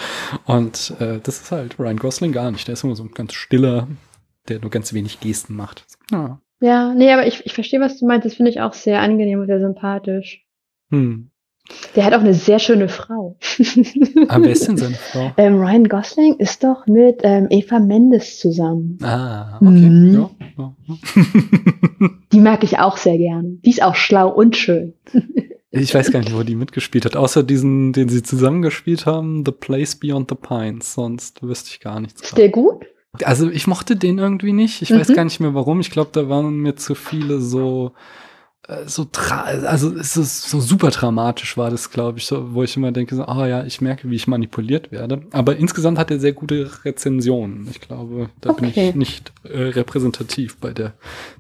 Und 0.47 0.95
äh, 0.99 1.19
das 1.23 1.41
ist 1.43 1.53
halt 1.53 1.79
Ryan 1.79 1.97
Gosling 1.99 2.33
gar 2.33 2.51
nicht. 2.51 2.70
Der 2.71 2.75
ist 2.75 2.85
immer 2.85 2.95
so 2.95 3.03
ein 3.03 3.11
ganz 3.11 3.33
stiller, 3.33 3.89
der 4.49 4.61
nur 4.61 4.71
ganz 4.71 4.95
wenig 4.95 5.19
Gesten 5.19 5.57
macht. 5.57 5.87
Ja. 6.13 6.41
Ja, 6.61 6.95
nee, 6.95 7.13
aber 7.13 7.27
ich, 7.27 7.45
ich 7.45 7.53
verstehe, 7.53 7.81
was 7.81 7.99
du 7.99 8.07
meinst. 8.07 8.27
Das 8.27 8.35
finde 8.35 8.53
ich 8.53 8.61
auch 8.61 8.75
sehr 8.75 9.01
angenehm 9.01 9.41
und 9.41 9.49
sehr 9.49 9.59
sympathisch. 9.59 10.47
Hm. 10.91 11.31
Der 11.97 12.05
hat 12.05 12.15
auch 12.15 12.21
eine 12.21 12.33
sehr 12.33 12.61
schöne 12.61 12.89
Frau. 12.89 13.37
Aber 14.29 14.45
wer 14.45 14.53
ist 14.53 14.69
denn 14.69 14.77
seine 14.77 14.95
Frau? 14.95 15.33
ähm, 15.37 15.57
Ryan 15.57 15.89
Gosling 15.89 16.37
ist 16.37 16.63
doch 16.63 16.87
mit 16.87 17.23
ähm, 17.25 17.49
Eva 17.51 17.81
Mendes 17.81 18.39
zusammen. 18.39 18.99
Ah, 19.03 19.57
okay. 19.57 19.69
Mhm. 19.69 20.15
Ja, 20.15 20.31
ja. 20.57 20.75
Die 22.33 22.41
mag 22.41 22.63
ich 22.63 22.79
auch 22.79 22.99
sehr 22.99 23.19
gerne. 23.19 23.59
Die 23.65 23.71
ist 23.71 23.83
auch 23.83 23.97
schlau 23.97 24.29
und 24.29 24.57
schön. 24.57 24.95
Ich 25.73 25.95
weiß 25.95 26.11
gar 26.11 26.19
nicht, 26.21 26.35
wo 26.35 26.43
die 26.43 26.57
mitgespielt 26.57 27.05
hat, 27.05 27.17
außer 27.17 27.43
diesen, 27.45 27.93
den 27.93 28.09
sie 28.09 28.23
zusammengespielt 28.23 29.07
haben, 29.07 29.45
The 29.47 29.53
Place 29.53 29.95
Beyond 29.97 30.29
the 30.31 30.35
Pines. 30.37 30.95
Sonst 30.95 31.43
wüsste 31.43 31.71
ich 31.71 31.81
gar 31.81 32.01
nichts. 32.01 32.23
Ist 32.23 32.37
der 32.37 32.49
gut? 32.49 32.87
Also 33.23 33.49
ich 33.51 33.67
mochte 33.67 33.97
den 33.97 34.19
irgendwie 34.19 34.53
nicht. 34.53 34.83
Ich 34.83 34.91
Mhm. 34.91 34.99
weiß 35.01 35.13
gar 35.15 35.25
nicht 35.25 35.41
mehr 35.41 35.55
warum. 35.55 35.81
Ich 35.81 35.91
glaube, 35.91 36.11
da 36.13 36.29
waren 36.29 36.57
mir 36.59 36.77
zu 36.77 36.95
viele 36.95 37.41
so 37.41 37.93
äh, 38.69 38.87
so 38.87 39.05
tra 39.05 39.41
also 39.43 39.95
es 39.97 40.17
ist 40.17 40.43
so 40.51 40.61
super 40.61 40.91
dramatisch 40.91 41.57
war 41.57 41.71
das, 41.71 41.91
glaube 41.91 42.19
ich, 42.19 42.27
so, 42.27 42.53
wo 42.53 42.63
ich 42.63 42.77
immer 42.77 42.93
denke, 42.93 43.15
so, 43.17 43.25
ah 43.25 43.47
ja, 43.47 43.65
ich 43.65 43.81
merke, 43.81 44.11
wie 44.11 44.17
ich 44.17 44.27
manipuliert 44.29 44.93
werde. 44.93 45.23
Aber 45.33 45.57
insgesamt 45.57 45.99
hat 45.99 46.11
er 46.11 46.21
sehr 46.21 46.33
gute 46.35 46.71
Rezensionen. 46.85 47.67
Ich 47.71 47.81
glaube, 47.81 48.29
da 48.41 48.53
bin 48.53 48.67
Okay. 48.69 48.91
ich 48.91 48.95
nicht 48.97 49.33
äh, 49.45 49.63
repräsentativ 49.63 50.59
bei 50.59 50.73
der 50.73 50.95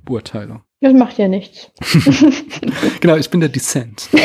Beurteilung. 0.04 0.62
Das 0.80 0.92
macht 0.94 1.18
ja 1.18 1.28
nichts. 1.28 1.70
Genau, 3.00 3.16
ich 3.16 3.30
bin 3.30 3.40
der 3.40 3.48
Dissent. 3.48 4.08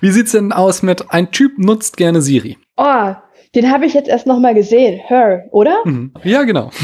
Wie 0.00 0.10
sieht's 0.10 0.32
denn 0.32 0.52
aus 0.52 0.82
mit 0.82 1.10
ein 1.10 1.30
Typ 1.30 1.58
nutzt 1.58 1.96
gerne 1.96 2.20
Siri? 2.22 2.58
oh, 2.76 3.14
den 3.54 3.70
habe 3.70 3.86
ich 3.86 3.94
jetzt 3.94 4.08
erst 4.08 4.26
noch 4.26 4.38
mal 4.40 4.52
gesehen. 4.54 5.00
Her, 5.06 5.46
oder? 5.52 5.78
Mhm. 5.84 6.12
Ja, 6.22 6.42
genau. 6.42 6.70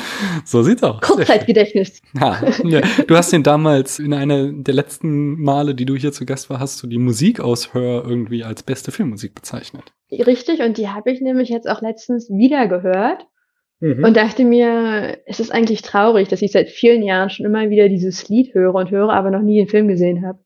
so 0.44 0.62
sieht's 0.62 0.82
aus. 0.82 1.00
Kurzzeitgedächtnis. 1.02 2.00
Ha, 2.20 2.38
ja. 2.64 2.80
Du 3.06 3.16
hast 3.16 3.32
den 3.32 3.42
damals 3.42 3.98
in 3.98 4.12
einer 4.14 4.50
der 4.52 4.74
letzten 4.74 5.40
Male, 5.40 5.74
die 5.74 5.84
du 5.84 5.94
hier 5.96 6.12
zu 6.12 6.24
Gast 6.26 6.50
war, 6.50 6.58
hast 6.60 6.82
du 6.82 6.86
die 6.86 6.98
Musik 6.98 7.40
aus 7.40 7.74
Hör 7.74 8.04
irgendwie 8.04 8.44
als 8.44 8.62
beste 8.62 8.90
Filmmusik 8.92 9.34
bezeichnet. 9.34 9.92
Richtig, 10.10 10.60
und 10.60 10.78
die 10.78 10.88
habe 10.88 11.10
ich 11.10 11.20
nämlich 11.20 11.48
jetzt 11.50 11.68
auch 11.68 11.82
letztens 11.82 12.28
wieder 12.30 12.66
gehört 12.68 13.26
Mhm. 13.80 14.02
und 14.04 14.16
dachte 14.16 14.44
mir, 14.44 15.18
es 15.26 15.38
ist 15.38 15.52
eigentlich 15.52 15.82
traurig, 15.82 16.26
dass 16.26 16.42
ich 16.42 16.50
seit 16.50 16.68
vielen 16.68 17.00
Jahren 17.02 17.30
schon 17.30 17.46
immer 17.46 17.70
wieder 17.70 17.88
dieses 17.88 18.28
Lied 18.28 18.52
höre 18.52 18.74
und 18.74 18.90
höre, 18.90 19.10
aber 19.10 19.30
noch 19.30 19.40
nie 19.42 19.58
den 19.58 19.68
Film 19.68 19.86
gesehen 19.86 20.26
habe. 20.26 20.40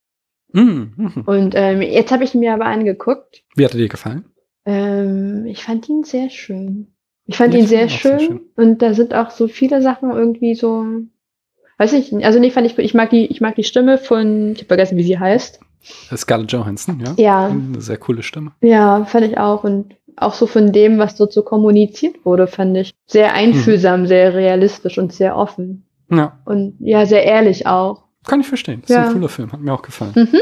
Mhm. 0.52 0.92
Mhm. 0.96 1.22
Und 1.24 1.54
ähm, 1.56 1.80
jetzt 1.80 2.12
habe 2.12 2.24
ich 2.24 2.34
ihn 2.34 2.40
mir 2.40 2.52
aber 2.52 2.66
angeguckt. 2.66 3.42
Wie 3.56 3.64
hat 3.64 3.72
er 3.72 3.78
dir 3.78 3.88
gefallen? 3.88 4.26
Ähm, 4.66 5.46
ich 5.46 5.64
fand 5.64 5.88
ihn 5.88 6.04
sehr 6.04 6.28
schön. 6.28 6.91
Ich 7.32 7.38
fand 7.38 7.54
Ja, 7.54 7.60
ihn 7.60 7.66
sehr 7.66 7.86
auch 7.86 7.90
sehr 7.90 8.18
schön, 8.18 8.20
schön. 8.20 8.40
und 8.56 8.82
da 8.82 8.94
sind 8.94 9.14
auch 9.14 9.30
so 9.30 9.48
viele 9.48 9.82
Sachen 9.82 10.10
irgendwie 10.10 10.54
so, 10.54 10.84
weiß 11.78 11.92
ich 11.94 12.12
nicht. 12.12 12.24
Also 12.26 12.38
nee, 12.38 12.50
fand 12.50 12.66
ich, 12.66 12.78
ich 12.78 12.94
mag 12.94 13.10
die, 13.10 13.26
ich 13.26 13.40
mag 13.40 13.54
die 13.56 13.64
Stimme 13.64 13.98
von, 13.98 14.52
ich 14.52 14.58
habe 14.58 14.68
vergessen, 14.68 14.96
wie 14.98 15.02
sie 15.02 15.18
heißt. 15.18 15.60
Scarlett 16.16 16.52
Johansson, 16.52 17.00
ja? 17.04 17.14
Ja, 17.16 17.46
Eine 17.48 17.80
sehr 17.80 17.96
coole 17.96 18.22
Stimme. 18.22 18.52
ja, 18.60 19.04
fand 19.04 19.26
ich 19.26 19.36
auch 19.38 19.64
und 19.64 19.96
auch 20.16 20.34
so 20.34 20.46
von 20.46 20.72
dem, 20.72 20.98
was 20.98 21.16
dort 21.16 21.32
so 21.32 21.42
kommuniziert 21.42 22.24
wurde, 22.24 22.46
fand 22.46 22.76
ich 22.76 22.92
sehr 23.06 23.32
einfühlsam, 23.34 24.06
sehr 24.06 24.34
realistisch 24.34 24.98
und 24.98 25.12
sehr 25.12 25.36
offen 25.36 25.84
Ja, 26.10 26.38
und 26.44 26.76
ja, 26.80 27.06
sehr 27.06 27.24
ehrlich 27.24 27.66
auch. 27.66 28.04
kann 28.26 28.40
ich 28.40 28.46
verstehen. 28.46 28.82
Ist 28.82 28.90
Ja. 28.90 29.06
ein 29.08 29.12
cooler 29.12 29.28
Film, 29.30 29.50
hat 29.52 29.60
mir 29.60 29.72
auch 29.72 29.82
gefallen. 29.82 30.12
Mhm. 30.14 30.38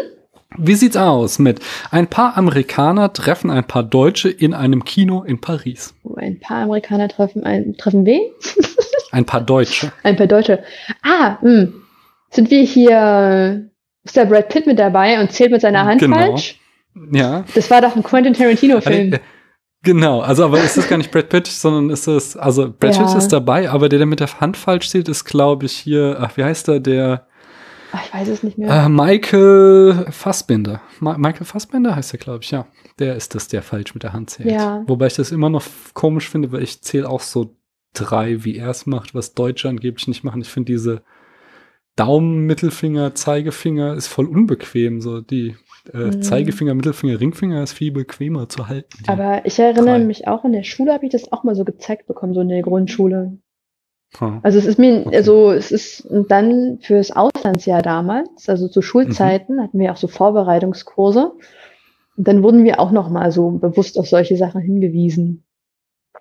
Wie 0.58 0.74
sieht's 0.74 0.96
aus 0.96 1.38
mit 1.38 1.60
ein 1.90 2.06
paar 2.08 2.36
Amerikaner 2.36 3.12
treffen 3.12 3.50
ein 3.50 3.64
paar 3.64 3.82
Deutsche 3.82 4.28
in 4.28 4.52
einem 4.52 4.84
Kino 4.84 5.22
in 5.22 5.40
Paris? 5.40 5.94
Ein 6.16 6.40
paar 6.40 6.62
Amerikaner 6.64 7.08
treffen 7.08 7.44
ein, 7.44 7.76
treffen 7.76 8.04
wen? 8.06 8.20
Ein 9.12 9.24
paar 9.24 9.40
Deutsche. 9.40 9.90
Ein 10.04 10.14
paar 10.14 10.28
Deutsche. 10.28 10.62
Ah, 11.02 11.40
hm. 11.40 11.72
Sind 12.30 12.48
wir 12.48 12.62
hier, 12.62 13.68
ist 14.04 14.16
da 14.16 14.24
Brad 14.24 14.48
Pitt 14.50 14.68
mit 14.68 14.78
dabei 14.78 15.20
und 15.20 15.32
zählt 15.32 15.50
mit 15.50 15.60
seiner 15.62 15.84
Hand 15.84 16.00
Genau. 16.00 16.16
falsch? 16.16 16.60
Ja. 17.10 17.44
Das 17.56 17.68
war 17.72 17.80
doch 17.80 17.96
ein 17.96 18.04
Quentin 18.04 18.34
Tarantino-Film. 18.34 19.14
Äh, 19.14 19.18
Genau, 19.82 20.20
also 20.20 20.44
aber 20.44 20.62
ist 20.62 20.76
das 20.76 20.88
gar 20.88 20.98
nicht 20.98 21.10
Brad 21.10 21.30
Pitt, 21.30 21.46
sondern 21.46 21.88
ist 21.90 22.06
das, 22.06 22.36
also 22.36 22.72
Brad 22.78 22.94
Ja. 22.96 23.02
Pitt 23.04 23.16
ist 23.16 23.28
dabei, 23.32 23.68
aber 23.70 23.88
der, 23.88 23.98
der 23.98 24.06
mit 24.06 24.20
der 24.20 24.28
Hand 24.40 24.56
falsch 24.58 24.84
steht, 24.86 25.08
ist, 25.08 25.24
glaube 25.24 25.64
ich, 25.66 25.72
hier, 25.72 26.18
ach, 26.20 26.36
wie 26.36 26.44
heißt 26.44 26.68
der, 26.68 26.80
der 26.80 27.26
ich 27.94 28.14
weiß 28.14 28.28
es 28.28 28.42
nicht 28.42 28.58
mehr. 28.58 28.70
äh, 28.70 28.88
Michael 28.88 30.06
Fassbinder. 30.10 30.80
Ma 31.00 31.16
Michael 31.18 31.44
Fassbinder 31.46 31.96
heißt 31.96 32.12
der, 32.12 32.20
glaube 32.20 32.40
ich, 32.42 32.50
ja. 32.50 32.66
Der 32.98 33.16
ist 33.16 33.34
das, 33.34 33.48
der 33.48 33.62
falsch 33.62 33.94
mit 33.94 34.02
der 34.02 34.12
Hand 34.12 34.30
zählt. 34.30 34.50
Ja. 34.50 34.82
Wobei 34.86 35.06
ich 35.06 35.14
das 35.14 35.32
immer 35.32 35.50
noch 35.50 35.64
komisch 35.94 36.28
finde, 36.28 36.52
weil 36.52 36.62
ich 36.62 36.82
zähle 36.82 37.08
auch 37.08 37.20
so 37.20 37.56
drei, 37.94 38.44
wie 38.44 38.56
er 38.56 38.68
es 38.70 38.86
macht, 38.86 39.14
was 39.14 39.34
Deutsche 39.34 39.68
angeblich 39.68 40.06
nicht 40.08 40.22
machen. 40.24 40.42
Ich 40.42 40.48
finde 40.48 40.72
diese 40.72 41.02
Daumen, 41.96 42.46
Mittelfinger, 42.46 43.14
Zeigefinger 43.14 43.94
ist 43.94 44.06
voll 44.06 44.26
unbequem. 44.26 45.00
So 45.00 45.20
die 45.20 45.56
äh, 45.92 45.96
Mhm. 45.98 46.22
Zeigefinger, 46.22 46.74
Mittelfinger, 46.74 47.18
Ringfinger 47.20 47.62
ist 47.62 47.72
viel 47.72 47.90
bequemer 47.90 48.48
zu 48.48 48.68
halten. 48.68 48.88
Aber 49.06 49.44
ich 49.44 49.58
erinnere 49.58 49.98
Drei. 49.98 50.04
mich 50.04 50.28
auch, 50.28 50.44
in 50.44 50.52
der 50.52 50.62
Schule 50.62 50.92
habe 50.92 51.06
ich 51.06 51.12
das 51.12 51.32
auch 51.32 51.42
mal 51.42 51.54
so 51.54 51.64
gezeigt 51.64 52.06
bekommen, 52.06 52.34
so 52.34 52.40
in 52.42 52.48
der 52.48 52.62
Grundschule. 52.62 53.38
Ha. 54.18 54.40
Also 54.42 54.58
es 54.58 54.66
ist 54.66 54.78
mir, 54.78 55.06
Okay. 55.06 55.16
also 55.16 55.52
es 55.52 55.70
ist 55.70 56.06
dann 56.28 56.78
fürs 56.80 57.12
Auslandsjahr 57.12 57.82
damals, 57.82 58.48
also 58.48 58.66
zu 58.68 58.82
Schulzeiten, 58.82 59.56
Mhm. 59.56 59.62
hatten 59.62 59.78
wir 59.78 59.92
auch 59.92 59.96
so 59.96 60.08
Vorbereitungskurse. 60.08 61.32
Und 62.16 62.26
dann 62.28 62.42
wurden 62.42 62.64
wir 62.64 62.80
auch 62.80 62.90
noch 62.90 63.08
mal 63.08 63.30
so 63.30 63.50
bewusst 63.50 63.98
auf 63.98 64.08
solche 64.08 64.36
Sachen 64.36 64.60
hingewiesen. 64.60 65.44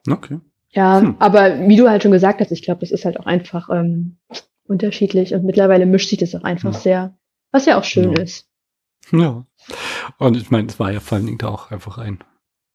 Okay. 0.10 0.39
Ja, 0.71 1.02
Hm. 1.02 1.15
aber 1.19 1.67
wie 1.67 1.75
du 1.78 1.89
halt 1.89 2.04
schon 2.04 2.12
gesagt 2.12 2.41
hast, 2.41 2.52
ich 2.52 2.62
glaube, 2.62 2.82
das 2.82 2.91
ist 2.91 3.06
halt 3.06 3.19
auch 3.19 3.25
einfach 3.25 3.69
ähm, 3.73 4.17
unterschiedlich 4.67 5.34
und 5.34 5.43
mittlerweile 5.43 5.88
mischt 5.88 6.10
sich 6.10 6.19
das 6.19 6.36
auch 6.36 6.43
einfach 6.43 6.73
Ja. 6.73 6.80
sehr, 6.80 7.17
was 7.52 7.65
ja 7.65 7.78
auch 7.80 7.84
schön 7.84 8.13
Ja. 8.13 8.21
ist. 8.21 8.45
Ja. 9.12 9.45
Und 10.19 10.38
ich 10.38 10.52
meine, 10.52 10.67
es 10.67 10.80
war 10.80 10.91
ja 10.91 10.99
vor 10.99 11.15
allen 11.17 11.25
Dingen 11.25 11.39
da 11.39 11.47
auch 11.49 11.71
einfach 11.71 11.97
ein, 11.97 12.19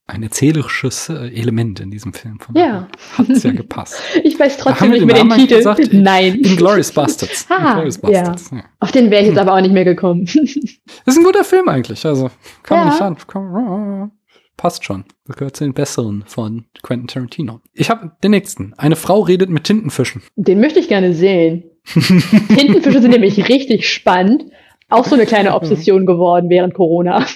ein 0.06 0.22
erzählerisches 0.22 1.08
äh, 1.08 1.28
Element 1.28 1.80
in 1.80 1.90
diesem 1.90 2.12
Film. 2.12 2.38
Von 2.38 2.54
Ja. 2.56 2.88
Hat 3.16 3.28
es 3.30 3.42
ja 3.42 3.52
gepasst. 3.52 4.00
Ich 4.22 4.38
weiß 4.38 4.58
trotzdem 4.58 4.90
nicht 4.90 5.06
mehr 5.06 5.16
den 5.16 5.30
Titel. 5.30 5.56
gesagt? 5.56 5.88
Nein. 5.92 6.34
Inglourious 6.40 6.92
Bastards. 6.92 7.46
Ah, 7.50 7.68
Inglourious 7.70 7.98
Bastards. 7.98 8.50
Ja. 8.52 8.64
Auf 8.80 8.92
den 8.92 9.10
wäre 9.10 9.22
ich 9.22 9.28
jetzt 9.28 9.38
Hm. 9.40 9.48
aber 9.48 9.56
auch 9.56 9.62
nicht 9.62 9.72
mehr 9.72 9.84
gekommen. 9.86 10.24
Ist 10.24 11.16
ein 11.18 11.24
guter 11.24 11.44
Film 11.44 11.68
eigentlich. 11.68 12.04
Also 12.04 12.30
kann 12.62 12.78
man 12.78 12.86
Ja. 12.86 12.90
nicht 12.90 12.98
sagen. 12.98 13.16
Kann, 13.26 14.10
passt 14.58 14.84
schon. 14.84 15.04
Das 15.26 15.36
gehört 15.36 15.56
zu 15.56 15.64
den 15.64 15.72
besseren 15.72 16.22
von 16.26 16.66
Quentin 16.82 17.08
Tarantino. 17.08 17.60
Ich 17.72 17.88
habe 17.90 18.12
den 18.22 18.32
nächsten. 18.32 18.74
Eine 18.76 18.96
Frau 18.96 19.20
redet 19.22 19.48
mit 19.50 19.64
Tintenfischen. 19.64 20.22
Den 20.36 20.60
möchte 20.60 20.80
ich 20.80 20.88
gerne 20.88 21.14
sehen. 21.14 21.64
Tintenfische 21.86 23.00
sind 23.00 23.10
nämlich 23.10 23.48
richtig 23.48 23.88
spannend. 23.88 24.44
Auch 24.90 25.06
so 25.06 25.14
eine 25.14 25.24
kleine 25.26 25.54
Obsession 25.54 26.04
geworden 26.06 26.50
während 26.50 26.74
Corona. 26.74 27.26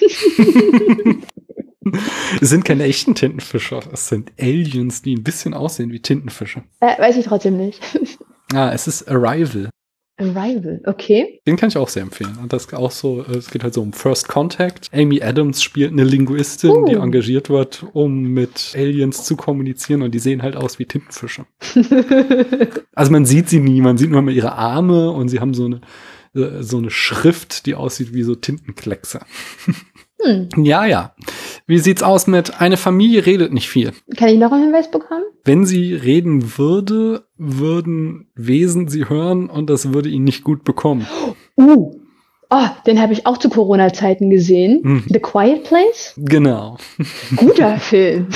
Es 2.41 2.49
sind 2.49 2.65
keine 2.65 2.83
echten 2.83 3.15
Tintenfische. 3.15 3.79
Es 3.91 4.07
sind 4.07 4.31
Aliens, 4.39 5.01
die 5.01 5.15
ein 5.15 5.23
bisschen 5.23 5.53
aussehen 5.53 5.91
wie 5.91 6.01
Tintenfische. 6.01 6.63
Äh, 6.79 6.99
weiß 6.99 7.17
ich 7.17 7.25
trotzdem 7.25 7.57
nicht. 7.57 7.81
Ah, 8.51 8.71
es 8.73 8.87
ist 8.87 9.07
Arrival. 9.07 9.69
Arrival, 10.19 10.81
okay. 10.85 11.39
Den 11.47 11.55
kann 11.55 11.69
ich 11.69 11.77
auch 11.77 11.87
sehr 11.87 12.01
empfehlen. 12.03 12.37
Und 12.41 12.51
das 12.51 12.65
ist 12.65 12.73
auch 12.73 12.91
so, 12.91 13.23
äh, 13.23 13.37
es 13.37 13.51
geht 13.51 13.63
halt 13.63 13.73
so 13.73 13.81
um 13.81 13.93
First 13.93 14.27
Contact. 14.27 14.87
Amy 14.91 15.21
Adams 15.21 15.63
spielt 15.63 15.91
eine 15.91 16.03
Linguistin, 16.03 16.71
Uh. 16.71 16.85
die 16.85 16.95
engagiert 16.95 17.49
wird, 17.49 17.85
um 17.93 18.23
mit 18.23 18.73
Aliens 18.75 19.23
zu 19.23 19.37
kommunizieren 19.37 20.01
und 20.01 20.11
die 20.15 20.19
sehen 20.19 20.41
halt 20.41 20.55
aus 20.55 20.79
wie 20.79 20.85
Tintenfische. 20.85 21.45
Also 22.93 23.11
man 23.13 23.25
sieht 23.25 23.47
sie 23.47 23.61
nie, 23.61 23.79
man 23.79 23.97
sieht 23.97 24.09
nur 24.09 24.21
mal 24.21 24.33
ihre 24.33 24.53
Arme 24.53 25.11
und 25.11 25.29
sie 25.29 25.39
haben 25.39 25.53
so 25.53 25.65
eine, 25.65 25.81
äh, 26.35 26.61
so 26.63 26.77
eine 26.77 26.89
Schrift, 26.89 27.65
die 27.65 27.75
aussieht 27.75 28.13
wie 28.13 28.23
so 28.23 28.35
Tintenkleckse. 28.35 29.21
Hm. 30.21 30.49
Ja, 30.57 30.85
ja. 30.85 31.13
Wie 31.65 31.79
sieht's 31.79 32.03
aus 32.03 32.27
mit 32.27 32.59
eine 32.59 32.77
Familie 32.77 33.25
redet 33.25 33.53
nicht 33.53 33.69
viel? 33.69 33.93
Kann 34.17 34.29
ich 34.29 34.39
noch 34.39 34.51
einen 34.51 34.63
Hinweis 34.63 34.91
bekommen? 34.91 35.23
Wenn 35.43 35.65
sie 35.65 35.93
reden 35.93 36.57
würde, 36.57 37.27
würden 37.37 38.27
Wesen 38.35 38.87
sie 38.87 39.07
hören 39.07 39.49
und 39.49 39.69
das 39.69 39.93
würde 39.93 40.09
ihnen 40.09 40.25
nicht 40.25 40.43
gut 40.43 40.63
bekommen. 40.63 41.07
Uh. 41.57 41.98
Oh, 42.51 42.65
den 42.87 42.99
habe 42.99 43.13
ich 43.13 43.25
auch 43.27 43.37
zu 43.37 43.49
Corona-Zeiten 43.49 44.29
gesehen. 44.29 44.79
Mhm. 44.83 45.03
The 45.07 45.19
Quiet 45.19 45.63
Place? 45.65 46.13
Genau. 46.17 46.77
Guter 47.35 47.77
Film. 47.79 48.27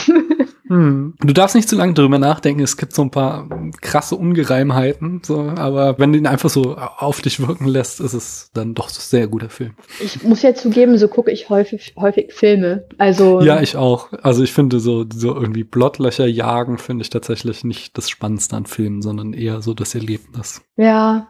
Du 0.69 1.34
darfst 1.34 1.56
nicht 1.56 1.69
zu 1.69 1.76
lange 1.76 1.93
drüber 1.93 2.17
nachdenken. 2.17 2.62
Es 2.63 2.78
gibt 2.78 2.93
so 2.93 3.04
ein 3.04 3.12
paar 3.12 3.47
krasse 3.82 4.15
Ungereimheiten, 4.15 5.21
so, 5.23 5.41
aber 5.41 5.99
wenn 5.99 6.12
du 6.12 6.17
ihn 6.17 6.26
einfach 6.26 6.49
so 6.49 6.76
auf 6.76 7.21
dich 7.21 7.45
wirken 7.45 7.67
lässt, 7.67 7.99
ist 7.99 8.13
es 8.13 8.49
dann 8.56 8.73
doch 8.73 8.89
so 8.89 8.97
ein 8.99 9.04
sehr 9.04 9.28
guter 9.28 9.49
Film. 9.49 9.73
Ich 10.04 10.23
muss 10.23 10.41
ja 10.41 10.56
zugeben, 10.56 10.97
so 10.97 11.08
gucke 11.08 11.30
ich 11.32 11.49
häufig, 11.49 11.93
häufig 11.99 12.34
Filme. 12.34 12.86
Also, 12.97 13.41
Ja, 13.41 13.62
ich 13.62 13.76
auch. 13.76 14.12
Also 14.23 14.43
ich 14.43 14.52
finde 14.52 14.80
so, 14.80 15.06
so 15.13 15.36
irgendwie 15.36 15.63
Blottlöcher 15.63 16.26
jagen 16.26 16.80
finde 16.80 17.04
ich 17.04 17.12
tatsächlich 17.12 17.63
nicht 17.63 17.95
das 17.97 18.10
Spannendste 18.10 18.56
an 18.56 18.65
Filmen, 18.65 19.04
sondern 19.04 19.34
eher 19.34 19.62
so 19.62 19.73
das 19.76 19.93
Erlebnis. 19.93 20.62
ja. 20.78 21.28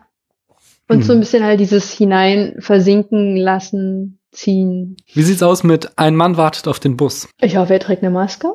Und 0.93 0.99
Hm. 0.99 1.03
so 1.08 1.13
ein 1.13 1.19
bisschen 1.19 1.43
halt 1.43 1.60
dieses 1.60 1.91
hinein 1.91 2.56
versinken 2.60 3.36
lassen, 3.36 4.19
ziehen. 4.32 4.97
Wie 5.13 5.21
sieht's 5.23 5.43
aus 5.43 5.63
mit 5.63 5.97
Ein 5.97 6.15
Mann 6.15 6.38
wartet 6.38 6.67
auf 6.67 6.79
den 6.79 6.97
Bus? 6.97 7.27
Ich 7.41 7.58
hoffe, 7.58 7.73
er 7.73 7.79
trägt 7.79 8.01
eine 8.03 8.12
Maske. 8.12 8.49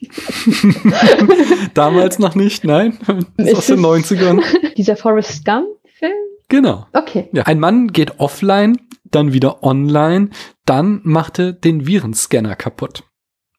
Damals 1.74 2.18
noch 2.18 2.34
nicht, 2.34 2.64
nein. 2.64 2.98
Das 3.36 3.48
ist 3.48 3.54
aus 3.56 3.66
den 3.66 3.78
es- 3.78 4.10
90ern. 4.10 4.42
Dieser 4.76 4.96
Forrest 4.96 5.44
Gump-Film? 5.44 6.12
Genau. 6.48 6.86
Okay. 6.92 7.28
Ja. 7.32 7.44
Ein 7.44 7.60
Mann 7.60 7.88
geht 7.88 8.18
offline, 8.20 8.76
dann 9.10 9.32
wieder 9.32 9.62
online, 9.62 10.30
dann 10.66 11.00
macht 11.04 11.38
er 11.38 11.52
den 11.52 11.86
Virenscanner 11.86 12.56
kaputt. 12.56 13.04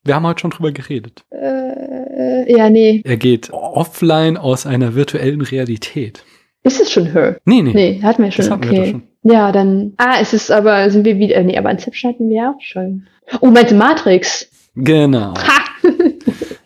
Wir 0.03 0.15
haben 0.15 0.27
heute 0.27 0.41
schon 0.41 0.51
drüber 0.51 0.71
geredet. 0.71 1.23
Äh, 1.31 2.51
ja, 2.57 2.69
nee. 2.69 3.01
Er 3.05 3.17
geht 3.17 3.51
offline 3.51 4.37
aus 4.37 4.65
einer 4.65 4.95
virtuellen 4.95 5.41
Realität. 5.41 6.25
Ist 6.63 6.81
es 6.81 6.91
schon 6.91 7.05
Her? 7.11 7.39
Nee, 7.45 7.61
nee. 7.61 7.73
Nee, 7.73 8.01
hatten 8.01 8.23
wir 8.23 8.31
schon. 8.31 8.45
Das 8.45 8.51
hatten 8.51 8.63
wir 8.63 8.71
okay. 8.71 8.79
doch 8.79 8.91
schon. 8.91 9.03
Ja, 9.23 9.51
dann. 9.51 9.93
Ah, 9.97 10.15
es 10.21 10.33
ist 10.33 10.51
aber, 10.51 10.89
sind 10.89 11.05
wir 11.05 11.17
wieder. 11.17 11.41
Nee, 11.43 11.57
aber 11.57 11.71
Inception 11.71 12.13
hatten 12.13 12.29
wir 12.29 12.49
auch 12.49 12.61
schon. 12.61 13.07
Oh, 13.41 13.47
meinst 13.47 13.71
du 13.71 13.75
Matrix? 13.75 14.49
Genau. 14.75 15.33
Ha! 15.35 15.63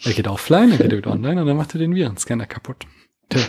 Er 0.05 0.13
geht 0.13 0.27
offline, 0.27 0.71
er 0.71 0.77
geht 0.77 0.95
wieder 0.95 1.11
online 1.11 1.41
und 1.41 1.47
dann 1.47 1.57
macht 1.57 1.75
er 1.75 1.79
den 1.79 1.93
Virenscanner 1.93 2.45
kaputt. 2.45 2.85
Der, 3.31 3.41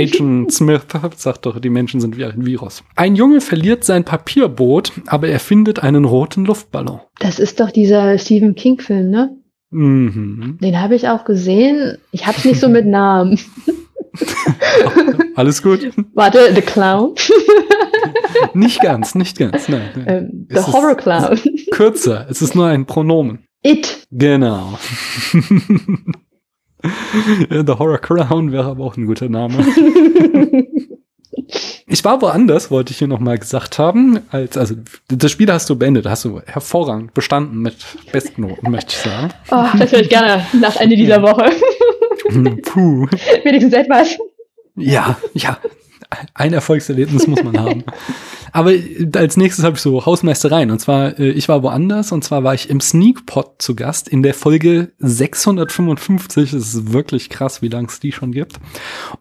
Agent 0.00 0.52
Smith 0.52 0.82
sagt 1.16 1.46
doch, 1.46 1.58
die 1.58 1.70
Menschen 1.70 2.00
sind 2.00 2.16
wie 2.16 2.24
ein 2.24 2.46
Virus. 2.46 2.84
Ein 2.94 3.16
Junge 3.16 3.40
verliert 3.40 3.82
sein 3.82 4.04
Papierboot, 4.04 4.92
aber 5.06 5.28
er 5.28 5.40
findet 5.40 5.80
einen 5.80 6.04
roten 6.04 6.44
Luftballon. 6.44 7.00
Das 7.18 7.40
ist 7.40 7.58
doch 7.58 7.72
dieser 7.72 8.18
Stephen 8.18 8.54
King-Film, 8.54 9.10
ne? 9.10 9.36
Mhm. 9.70 10.58
Den 10.62 10.80
habe 10.80 10.94
ich 10.94 11.08
auch 11.08 11.24
gesehen. 11.24 11.98
Ich 12.12 12.26
hab's 12.26 12.44
nicht 12.44 12.60
so 12.60 12.68
mit 12.68 12.86
Namen. 12.86 13.40
Alles 15.34 15.62
gut? 15.62 15.90
Warte, 16.14 16.52
The 16.54 16.60
Clown? 16.60 17.14
Nicht 18.54 18.80
ganz, 18.80 19.14
nicht 19.14 19.38
ganz. 19.38 19.68
Nein, 19.68 19.90
nein. 19.94 20.04
ähm, 20.06 20.48
The 20.50 20.72
Horror 20.72 20.96
Clown. 20.96 21.38
Kürzer, 21.70 22.26
es 22.28 22.42
ist 22.42 22.54
nur 22.54 22.66
ein 22.66 22.84
Pronomen. 22.86 23.46
It. 23.62 24.06
Genau. 24.10 24.78
The 26.82 27.72
Horror 27.78 27.98
Crown 27.98 28.52
wäre 28.52 28.66
aber 28.66 28.84
auch 28.84 28.96
ein 28.96 29.06
guter 29.06 29.28
Name. 29.28 29.64
Ich 31.86 32.04
war 32.04 32.20
woanders, 32.22 32.70
wollte 32.70 32.92
ich 32.92 32.98
hier 32.98 33.08
nochmal 33.08 33.38
gesagt 33.38 33.78
haben. 33.78 34.20
Als, 34.30 34.56
also, 34.56 34.74
das 35.08 35.30
Spiel 35.30 35.50
hast 35.50 35.68
du 35.70 35.76
beendet, 35.76 36.06
hast 36.06 36.24
du 36.24 36.40
hervorragend 36.44 37.14
bestanden 37.14 37.60
mit 37.60 37.76
Bestnoten, 38.12 38.70
möchte 38.70 38.92
ich 38.92 38.98
sagen. 38.98 39.32
Oh, 39.50 39.64
das 39.78 39.92
höre 39.92 40.00
ich 40.00 40.08
gerne 40.08 40.46
nach 40.60 40.76
Ende 40.76 40.96
dieser 40.96 41.22
Woche. 41.22 41.50
Puh. 42.62 43.06
Wenigstens 43.42 43.74
etwas. 43.74 44.18
Ja, 44.76 45.18
ja. 45.34 45.58
Ein 46.34 46.52
Erfolgserlebnis 46.52 47.26
muss 47.26 47.42
man 47.42 47.58
haben. 47.58 47.84
Aber 48.54 48.72
als 49.16 49.36
nächstes 49.36 49.64
habe 49.64 49.74
ich 49.74 49.82
so 49.82 50.06
Hausmeistereien. 50.06 50.70
Und 50.70 50.78
zwar, 50.78 51.18
äh, 51.18 51.30
ich 51.30 51.48
war 51.48 51.64
woanders. 51.64 52.12
Und 52.12 52.22
zwar 52.22 52.44
war 52.44 52.54
ich 52.54 52.70
im 52.70 52.80
Sneakpot 52.80 53.60
zu 53.60 53.74
Gast 53.74 54.08
in 54.08 54.22
der 54.22 54.32
Folge 54.32 54.92
655. 54.98 56.52
Es 56.52 56.72
ist 56.72 56.92
wirklich 56.92 57.30
krass, 57.30 57.62
wie 57.62 57.68
lang 57.68 57.86
es 57.86 57.98
die 57.98 58.12
schon 58.12 58.30
gibt. 58.30 58.60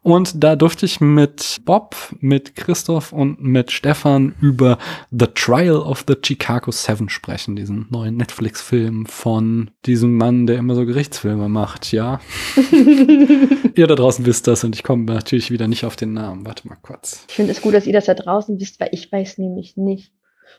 Und 0.04 0.44
da 0.44 0.56
durfte 0.56 0.86
ich 0.86 1.02
mit 1.02 1.62
Bob, 1.66 1.96
mit 2.20 2.56
Christoph 2.56 3.12
und 3.12 3.42
mit 3.42 3.72
Stefan 3.72 4.36
über 4.40 4.78
The 5.10 5.26
Trial 5.34 5.78
of 5.78 6.06
the 6.08 6.14
Chicago 6.24 6.70
Seven 6.70 7.10
sprechen. 7.10 7.56
Diesen 7.56 7.88
neuen 7.90 8.18
Netflix-Film 8.18 9.08
von 9.08 9.72
diesem 9.88 10.16
Mann, 10.16 10.46
der 10.46 10.58
immer 10.60 10.76
so 10.76 10.86
Gerichtsfilme 10.86 11.50
macht. 11.50 11.92
Ja, 11.92 12.20
ihr 13.74 13.88
da 13.88 13.96
draußen 13.96 14.28
wisst 14.28 14.46
das 14.46 14.64
und 14.64 14.76
ich 14.76 14.84
komme 14.84 15.06
natürlich 15.06 15.50
wieder 15.50 15.68
nicht 15.68 15.86
auf 15.86 15.96
den 15.96 16.14
Namen. 16.14 16.46
Warte 16.46 16.68
mal 16.68 16.78
kurz. 16.84 17.26
Ich 17.30 17.34
finde 17.34 17.52
es 17.52 17.64
gut, 17.64 17.74
dass 17.74 17.88
ihr 17.88 17.94
das 17.94 18.06
da 18.06 18.14
draußen 18.14 18.60
wisst, 18.60 18.80
weil 18.80 18.90
ich 18.92 19.12
weiß 19.12 19.23
nämlich 19.38 19.78
nicht. 19.78 20.14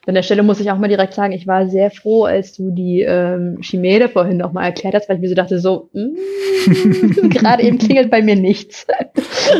An 0.07 0.13
der 0.13 0.23
Stelle 0.23 0.43
muss 0.43 0.59
ich 0.59 0.69
auch 0.71 0.77
mal 0.77 0.87
direkt 0.87 1.13
sagen, 1.13 1.33
ich 1.33 1.47
war 1.47 1.67
sehr 1.67 1.89
froh, 1.89 2.25
als 2.25 2.53
du 2.53 2.71
die 2.71 3.01
ähm, 3.01 3.57
Chimäre 3.61 4.09
vorhin 4.09 4.37
noch 4.37 4.53
mal 4.53 4.65
erklärt 4.65 4.93
hast, 4.93 5.09
weil 5.09 5.15
ich 5.15 5.21
mir 5.21 5.29
so 5.29 5.35
dachte, 5.35 5.59
so, 5.59 5.89
mm, 5.93 7.29
gerade 7.29 7.63
eben 7.63 7.77
klingelt 7.77 8.11
bei 8.11 8.21
mir 8.21 8.35
nichts. 8.35 8.85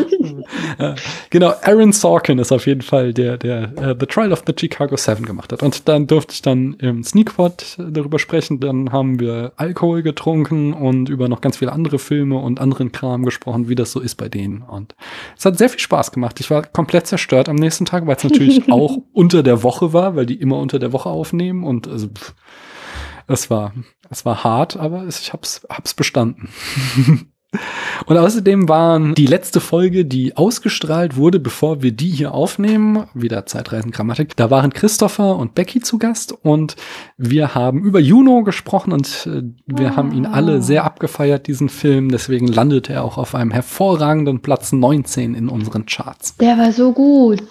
genau, 1.29 1.53
Aaron 1.63 1.91
Sorkin 1.91 2.39
ist 2.39 2.51
auf 2.51 2.67
jeden 2.67 2.81
Fall 2.81 3.13
der, 3.13 3.37
der 3.37 3.71
uh, 3.77 3.95
The 3.99 4.05
Trial 4.05 4.31
of 4.31 4.43
the 4.45 4.53
Chicago 4.57 4.95
Seven 4.97 5.25
gemacht 5.25 5.51
hat. 5.51 5.63
Und 5.63 5.87
dann 5.87 6.07
durfte 6.07 6.33
ich 6.33 6.41
dann 6.41 6.75
im 6.79 7.03
Sneakpot 7.03 7.77
darüber 7.77 8.19
sprechen. 8.19 8.59
Dann 8.59 8.91
haben 8.91 9.19
wir 9.19 9.53
Alkohol 9.55 10.03
getrunken 10.03 10.73
und 10.73 11.09
über 11.09 11.27
noch 11.27 11.41
ganz 11.41 11.57
viele 11.57 11.71
andere 11.71 11.99
Filme 11.99 12.37
und 12.37 12.59
anderen 12.59 12.91
Kram 12.91 13.23
gesprochen, 13.23 13.69
wie 13.69 13.75
das 13.75 13.91
so 13.91 13.99
ist 13.99 14.15
bei 14.15 14.29
denen. 14.29 14.61
Und 14.61 14.95
es 15.37 15.45
hat 15.45 15.57
sehr 15.57 15.69
viel 15.69 15.79
Spaß 15.79 16.11
gemacht. 16.11 16.39
Ich 16.39 16.49
war 16.49 16.63
komplett 16.63 17.07
zerstört 17.07 17.49
am 17.49 17.55
nächsten 17.55 17.85
Tag, 17.85 18.05
weil 18.07 18.15
es 18.15 18.23
natürlich 18.23 18.63
auch 18.71 18.97
unter 19.13 19.43
der 19.43 19.63
Woche 19.63 19.93
war, 19.93 20.15
weil 20.15 20.25
die 20.25 20.34
immer 20.35 20.57
unter 20.57 20.79
der 20.79 20.93
Woche 20.93 21.09
aufnehmen. 21.09 21.63
Und 21.63 21.87
also, 21.87 22.07
pff, 22.07 22.35
es 23.27 23.49
war, 23.49 23.73
es 24.09 24.25
war 24.25 24.43
hart, 24.43 24.77
aber 24.77 25.05
ich 25.07 25.33
hab's, 25.33 25.65
hab's 25.69 25.93
bestanden. 25.93 26.49
Und 28.05 28.17
außerdem 28.17 28.67
waren 28.67 29.15
die 29.15 29.25
letzte 29.25 29.59
Folge, 29.59 30.05
die 30.05 30.35
ausgestrahlt 30.35 31.15
wurde, 31.15 31.39
bevor 31.39 31.81
wir 31.81 31.91
die 31.91 32.09
hier 32.09 32.33
aufnehmen, 32.33 33.05
wieder 33.13 33.45
Zeitreisengrammatik, 33.45 34.35
da 34.35 34.51
waren 34.51 34.73
Christopher 34.73 35.37
und 35.37 35.55
Becky 35.55 35.79
zu 35.79 35.97
Gast 35.97 36.33
und 36.43 36.75
wir 37.17 37.55
haben 37.55 37.83
über 37.83 37.99
Juno 37.99 38.43
gesprochen 38.43 38.91
und 38.91 39.27
äh, 39.27 39.43
wir 39.65 39.91
ah. 39.91 39.95
haben 39.95 40.11
ihn 40.11 40.25
alle 40.25 40.61
sehr 40.61 40.83
abgefeiert, 40.83 41.47
diesen 41.47 41.69
Film. 41.69 42.09
Deswegen 42.09 42.47
landete 42.47 42.93
er 42.93 43.03
auch 43.03 43.17
auf 43.17 43.35
einem 43.35 43.51
hervorragenden 43.51 44.41
Platz 44.41 44.71
19 44.71 45.33
in 45.33 45.49
unseren 45.49 45.85
Charts. 45.85 46.35
Der 46.37 46.57
war 46.57 46.71
so 46.71 46.91
gut. 46.91 47.41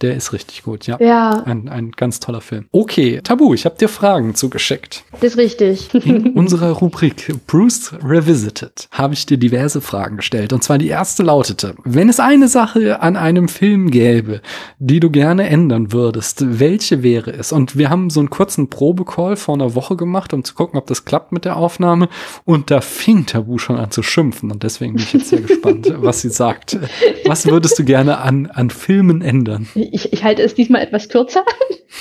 Der 0.00 0.14
ist 0.14 0.32
richtig 0.32 0.62
gut, 0.62 0.86
ja. 0.86 0.96
Ja. 1.00 1.42
Ein, 1.44 1.68
ein 1.68 1.90
ganz 1.90 2.20
toller 2.20 2.40
Film. 2.40 2.66
Okay, 2.70 3.20
Tabu, 3.24 3.52
ich 3.52 3.64
habe 3.64 3.76
dir 3.76 3.88
Fragen 3.88 4.36
zugeschickt. 4.36 5.02
Das 5.12 5.32
ist 5.32 5.38
richtig. 5.38 5.92
In 6.04 6.34
unserer 6.34 6.70
Rubrik 6.70 7.34
Bruce 7.48 7.94
Revisited 8.04 8.88
habe 8.92 9.14
ich 9.14 9.26
dir 9.26 9.38
diverse 9.38 9.80
Fragen 9.80 10.18
gestellt. 10.18 10.52
Und 10.52 10.62
zwar 10.62 10.78
die 10.78 10.86
erste 10.86 11.24
lautete, 11.24 11.74
wenn 11.82 12.08
es 12.08 12.20
eine 12.20 12.46
Sache 12.46 13.00
an 13.00 13.16
einem 13.16 13.48
Film 13.48 13.90
gäbe, 13.90 14.40
die 14.78 15.00
du 15.00 15.10
gerne 15.10 15.48
ändern 15.48 15.90
würdest, 15.90 16.44
welche 16.46 17.02
wäre 17.02 17.32
es? 17.32 17.50
Und 17.50 17.76
wir 17.76 17.90
haben 17.90 18.08
so 18.08 18.20
einen 18.20 18.30
kurzen 18.30 18.70
Probecall 18.70 19.34
vor 19.34 19.56
einer 19.56 19.74
Woche 19.74 19.96
gemacht, 19.96 20.32
um 20.32 20.44
zu 20.44 20.54
gucken, 20.54 20.78
ob 20.78 20.86
das 20.86 21.06
klappt 21.06 21.32
mit 21.32 21.44
der 21.44 21.56
Aufnahme. 21.56 22.08
Und 22.44 22.70
da 22.70 22.80
fing 22.80 23.26
Tabu 23.26 23.58
schon 23.58 23.76
an 23.76 23.90
zu 23.90 24.04
schimpfen. 24.04 24.52
Und 24.52 24.62
deswegen 24.62 24.94
bin 24.94 25.02
ich 25.02 25.12
jetzt 25.12 25.30
sehr 25.30 25.40
gespannt, 25.42 25.92
was 25.96 26.20
sie 26.20 26.30
sagt. 26.30 26.78
Was 27.26 27.46
würdest 27.46 27.76
du 27.80 27.84
gerne 27.84 28.18
an, 28.18 28.46
an 28.46 28.70
Filmen 28.70 29.22
ändern? 29.22 29.66
Ich, 29.92 30.12
ich 30.12 30.24
halte 30.24 30.42
es 30.42 30.54
diesmal 30.54 30.82
etwas 30.82 31.08
kürzer. 31.08 31.44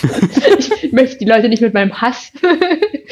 ich 0.82 0.92
möchte 0.92 1.18
die 1.18 1.26
Leute 1.26 1.50
nicht 1.50 1.62
mit 1.62 1.74
meinem 1.74 2.02
Hass 2.02 2.32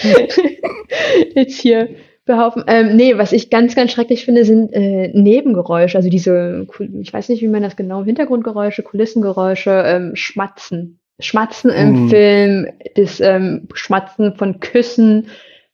jetzt 1.36 1.60
hier 1.60 1.90
behaupten. 2.26 2.64
Ähm, 2.68 2.96
nee, 2.96 3.18
was 3.18 3.32
ich 3.32 3.50
ganz, 3.50 3.76
ganz 3.76 3.92
schrecklich 3.92 4.26
finde, 4.26 4.46
sind 4.46 4.74
äh, 4.74 5.10
Nebengeräusche. 5.14 5.98
Also 5.98 6.10
diese, 6.10 6.68
ich 7.02 7.14
weiß 7.14 7.30
nicht, 7.30 7.42
wie 7.42 7.48
man 7.48 7.64
das 7.64 7.76
genau, 7.76 8.04
Hintergrundgeräusche, 8.04 8.84
Kulissengeräusche, 8.84 9.84
ähm, 9.86 10.16
Schmatzen. 10.16 11.00
Schmatzen 11.20 11.72
im 11.72 12.06
mm. 12.06 12.10
Film, 12.10 12.68
das 12.96 13.22
ähm, 13.22 13.70
Schmatzen 13.74 14.36
von 14.36 14.60
Küssen, 14.60 15.28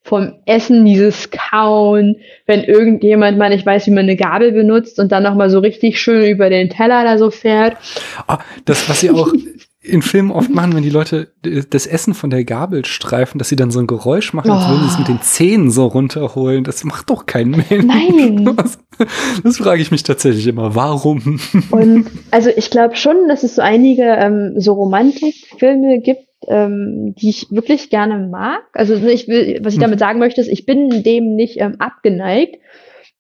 vom 0.04 0.34
Essen, 0.46 0.86
dieses 0.86 1.30
Kauen, 1.30 2.18
wenn 2.48 2.64
irgendjemand 2.64 3.38
mal 3.38 3.50
nicht 3.50 3.66
weiß, 3.66 3.86
wie 3.88 3.92
man 3.92 4.04
eine 4.04 4.16
Gabel 4.16 4.52
benutzt 4.52 5.00
und 5.00 5.12
dann 5.12 5.24
nochmal 5.24 5.50
so 5.50 5.60
richtig 5.60 6.02
schön 6.02 6.30
über 6.30 6.50
den 6.50 6.70
Teller 6.70 7.04
da 7.04 7.18
so 7.18 7.30
fährt. 7.30 7.78
Oh, 8.28 8.38
das, 8.66 8.90
was 8.90 9.00
sie 9.02 9.12
auch 9.12 9.32
in 9.84 10.04
Filmen 10.04 10.32
oft 10.32 10.52
machen, 10.52 10.76
wenn 10.76 10.84
die 10.84 10.92
Leute 10.92 11.30
das 11.42 11.88
Essen 11.88 12.14
von 12.14 12.30
der 12.30 12.44
Gabel 12.44 12.86
streifen, 12.86 13.40
dass 13.40 13.50
sie 13.50 13.56
dann 13.56 13.72
so 13.72 13.80
ein 13.80 13.88
Geräusch 13.88 14.32
machen, 14.32 14.52
als 14.52 14.70
würden 14.70 14.84
sie 14.84 14.90
es 14.90 15.00
mit 15.00 15.08
den 15.08 15.22
Zähnen 15.22 15.72
so 15.72 15.88
runterholen. 15.88 16.64
Das 16.64 16.84
macht 16.84 17.10
doch 17.10 17.26
keinen 17.26 17.52
Mensch. 17.70 17.86
Nein. 17.86 18.56
Das, 18.56 18.78
das 19.44 19.58
frage 19.58 19.82
ich 19.82 19.90
mich 19.90 20.04
tatsächlich 20.04 20.46
immer. 20.46 20.76
Warum? 20.76 21.40
Und 21.72 22.06
also 22.30 22.52
ich 22.56 22.70
glaube 22.70 22.96
schon, 22.96 23.28
dass 23.28 23.42
es 23.42 23.56
so 23.56 23.64
einige 23.64 24.04
ähm, 24.04 24.54
so 24.58 24.74
Romantikfilme 24.74 26.00
gibt, 26.02 26.28
ähm, 26.48 27.16
die 27.18 27.30
ich 27.30 27.48
wirklich 27.50 27.90
gerne 27.90 28.28
mag. 28.28 28.62
Also 28.74 28.94
ich 28.96 29.28
will, 29.28 29.62
was 29.64 29.74
ich 29.74 29.80
damit 29.80 29.98
mhm. 29.98 30.02
sagen 30.02 30.20
möchte, 30.20 30.42
ist, 30.42 30.48
ich 30.48 30.68
bin 30.68 31.02
dem 31.02 31.36
nicht 31.36 31.60
ähm, 31.60 31.78
abgeneigt. 31.80 32.58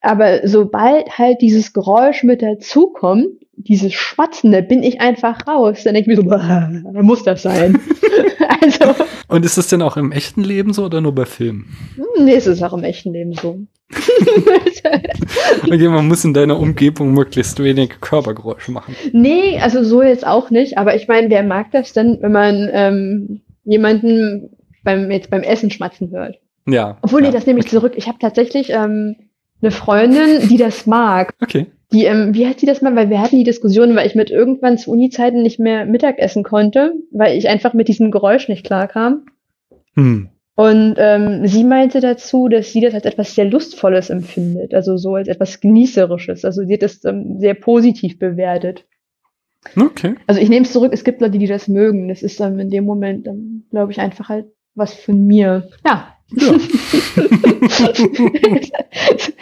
Aber 0.01 0.47
sobald 0.47 1.17
halt 1.17 1.41
dieses 1.41 1.73
Geräusch 1.73 2.23
mit 2.23 2.41
dazukommt, 2.41 3.27
dieses 3.55 3.93
Schwatzen, 3.93 4.51
da 4.51 4.61
bin 4.61 4.81
ich 4.81 4.99
einfach 4.99 5.47
raus. 5.47 5.83
Dann 5.83 5.93
denke 5.93 6.11
ich 6.11 6.17
mir 6.17 6.23
so, 6.23 7.01
muss 7.01 7.23
das 7.23 7.43
sein. 7.43 7.79
also. 8.61 8.95
Und 9.27 9.45
ist 9.45 9.57
das 9.57 9.67
denn 9.67 9.81
auch 9.83 9.97
im 9.97 10.11
echten 10.11 10.43
Leben 10.43 10.73
so 10.73 10.85
oder 10.85 11.01
nur 11.01 11.13
bei 11.13 11.25
Filmen? 11.25 11.67
Hm, 11.95 12.25
nee, 12.25 12.33
es 12.33 12.47
ist 12.47 12.63
auch 12.63 12.73
im 12.73 12.83
echten 12.83 13.13
Leben 13.13 13.33
so. 13.33 13.59
okay, 15.63 15.87
man 15.87 16.07
muss 16.07 16.25
in 16.25 16.33
deiner 16.33 16.59
Umgebung 16.59 17.13
möglichst 17.13 17.61
wenig 17.61 18.01
Körpergeräusche 18.01 18.71
machen. 18.71 18.95
Nee, 19.11 19.59
also 19.59 19.83
so 19.83 20.01
jetzt 20.01 20.25
auch 20.25 20.49
nicht. 20.49 20.77
Aber 20.77 20.95
ich 20.95 21.07
meine, 21.07 21.29
wer 21.29 21.43
mag 21.43 21.71
das 21.71 21.93
denn, 21.93 22.17
wenn 22.21 22.31
man 22.31 22.69
ähm, 22.71 23.41
jemanden 23.65 24.49
beim, 24.83 25.11
jetzt 25.11 25.29
beim 25.29 25.43
Essen 25.43 25.69
schmatzen 25.69 26.09
hört? 26.11 26.39
Ja. 26.65 26.97
Obwohl, 27.01 27.21
ja. 27.21 27.27
nee, 27.27 27.33
das 27.33 27.45
nehme 27.45 27.59
ich 27.59 27.67
zurück. 27.67 27.93
Ich 27.95 28.07
habe 28.07 28.17
tatsächlich 28.19 28.69
ähm, 28.71 29.15
eine 29.61 29.71
Freundin, 29.71 30.47
die 30.49 30.57
das 30.57 30.85
mag. 30.85 31.33
Okay. 31.41 31.67
Die, 31.91 32.05
ähm, 32.05 32.33
wie 32.33 32.47
hat 32.47 32.59
sie 32.59 32.65
das 32.65 32.81
mal? 32.81 32.95
Weil 32.95 33.09
wir 33.09 33.21
hatten 33.21 33.37
die 33.37 33.43
Diskussion, 33.43 33.95
weil 33.95 34.07
ich 34.07 34.15
mit 34.15 34.31
irgendwann 34.31 34.77
zu 34.77 34.91
Uni-Zeiten 34.91 35.41
nicht 35.41 35.59
mehr 35.59 35.85
Mittag 35.85 36.19
essen 36.19 36.43
konnte, 36.43 36.93
weil 37.11 37.37
ich 37.37 37.49
einfach 37.49 37.73
mit 37.73 37.87
diesem 37.87 38.11
Geräusch 38.11 38.47
nicht 38.47 38.65
klarkam. 38.65 39.25
Hm. 39.95 40.29
Und 40.55 40.95
ähm, 40.97 41.47
sie 41.47 41.63
meinte 41.63 42.01
dazu, 42.01 42.47
dass 42.47 42.71
sie 42.71 42.81
das 42.81 42.93
als 42.93 43.05
etwas 43.05 43.35
sehr 43.35 43.45
Lustvolles 43.45 44.09
empfindet, 44.09 44.73
also 44.73 44.97
so 44.97 45.15
als 45.15 45.27
etwas 45.27 45.59
Genießerisches. 45.59 46.45
Also 46.45 46.63
sie 46.63 46.73
hat 46.73 46.83
das 46.83 47.03
ähm, 47.03 47.39
sehr 47.39 47.55
positiv 47.55 48.19
bewertet. 48.19 48.85
Okay. 49.75 50.15
Also 50.27 50.41
ich 50.41 50.49
nehme 50.49 50.65
es 50.65 50.71
zurück, 50.71 50.91
es 50.93 51.03
gibt 51.03 51.21
Leute, 51.21 51.39
die 51.39 51.47
das 51.47 51.67
mögen. 51.67 52.07
Das 52.07 52.21
ist 52.21 52.39
dann 52.39 52.59
in 52.59 52.69
dem 52.69 52.85
Moment, 52.85 53.27
dann 53.27 53.63
glaube 53.69 53.91
ich, 53.91 53.99
einfach 53.99 54.29
halt 54.29 54.45
was 54.75 54.93
von 54.93 55.25
mir. 55.25 55.69
Ja. 55.85 56.15
ja. 56.35 56.37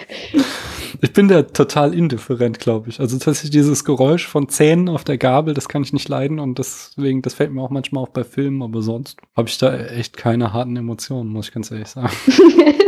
Ich 1.01 1.13
bin 1.13 1.29
da 1.29 1.43
total 1.43 1.93
indifferent, 1.93 2.59
glaube 2.59 2.89
ich. 2.89 2.99
Also 2.99 3.17
tatsächlich 3.17 3.51
dieses 3.51 3.85
Geräusch 3.85 4.27
von 4.27 4.49
Zähnen 4.49 4.89
auf 4.89 5.03
der 5.03 5.17
Gabel, 5.17 5.53
das 5.53 5.69
kann 5.69 5.83
ich 5.83 5.93
nicht 5.93 6.09
leiden 6.09 6.39
und 6.39 6.59
deswegen, 6.59 7.21
das 7.21 7.35
fällt 7.35 7.53
mir 7.53 7.62
auch 7.62 7.69
manchmal 7.69 8.03
auf 8.03 8.12
bei 8.12 8.23
Filmen, 8.25 8.62
aber 8.62 8.81
sonst 8.81 9.17
habe 9.35 9.47
ich 9.47 9.57
da 9.57 9.77
echt 9.77 10.17
keine 10.17 10.51
harten 10.51 10.75
Emotionen, 10.75 11.29
muss 11.29 11.47
ich 11.47 11.53
ganz 11.53 11.71
ehrlich 11.71 11.88
sagen. 11.88 12.09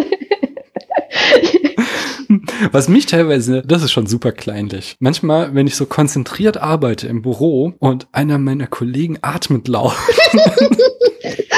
Was 2.71 2.87
mich 2.87 3.07
teilweise, 3.07 3.63
das 3.65 3.83
ist 3.83 3.91
schon 3.91 4.07
super 4.07 4.31
kleinlich. 4.31 4.95
Manchmal, 4.99 5.53
wenn 5.55 5.67
ich 5.67 5.75
so 5.75 5.85
konzentriert 5.85 6.57
arbeite 6.57 7.07
im 7.07 7.21
Büro 7.21 7.73
und 7.79 8.07
einer 8.11 8.37
meiner 8.37 8.67
Kollegen 8.67 9.17
atmet 9.21 9.67
laut, 9.67 9.95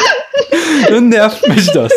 dann 0.90 1.10
nervt 1.10 1.48
mich 1.48 1.72
das. 1.72 1.92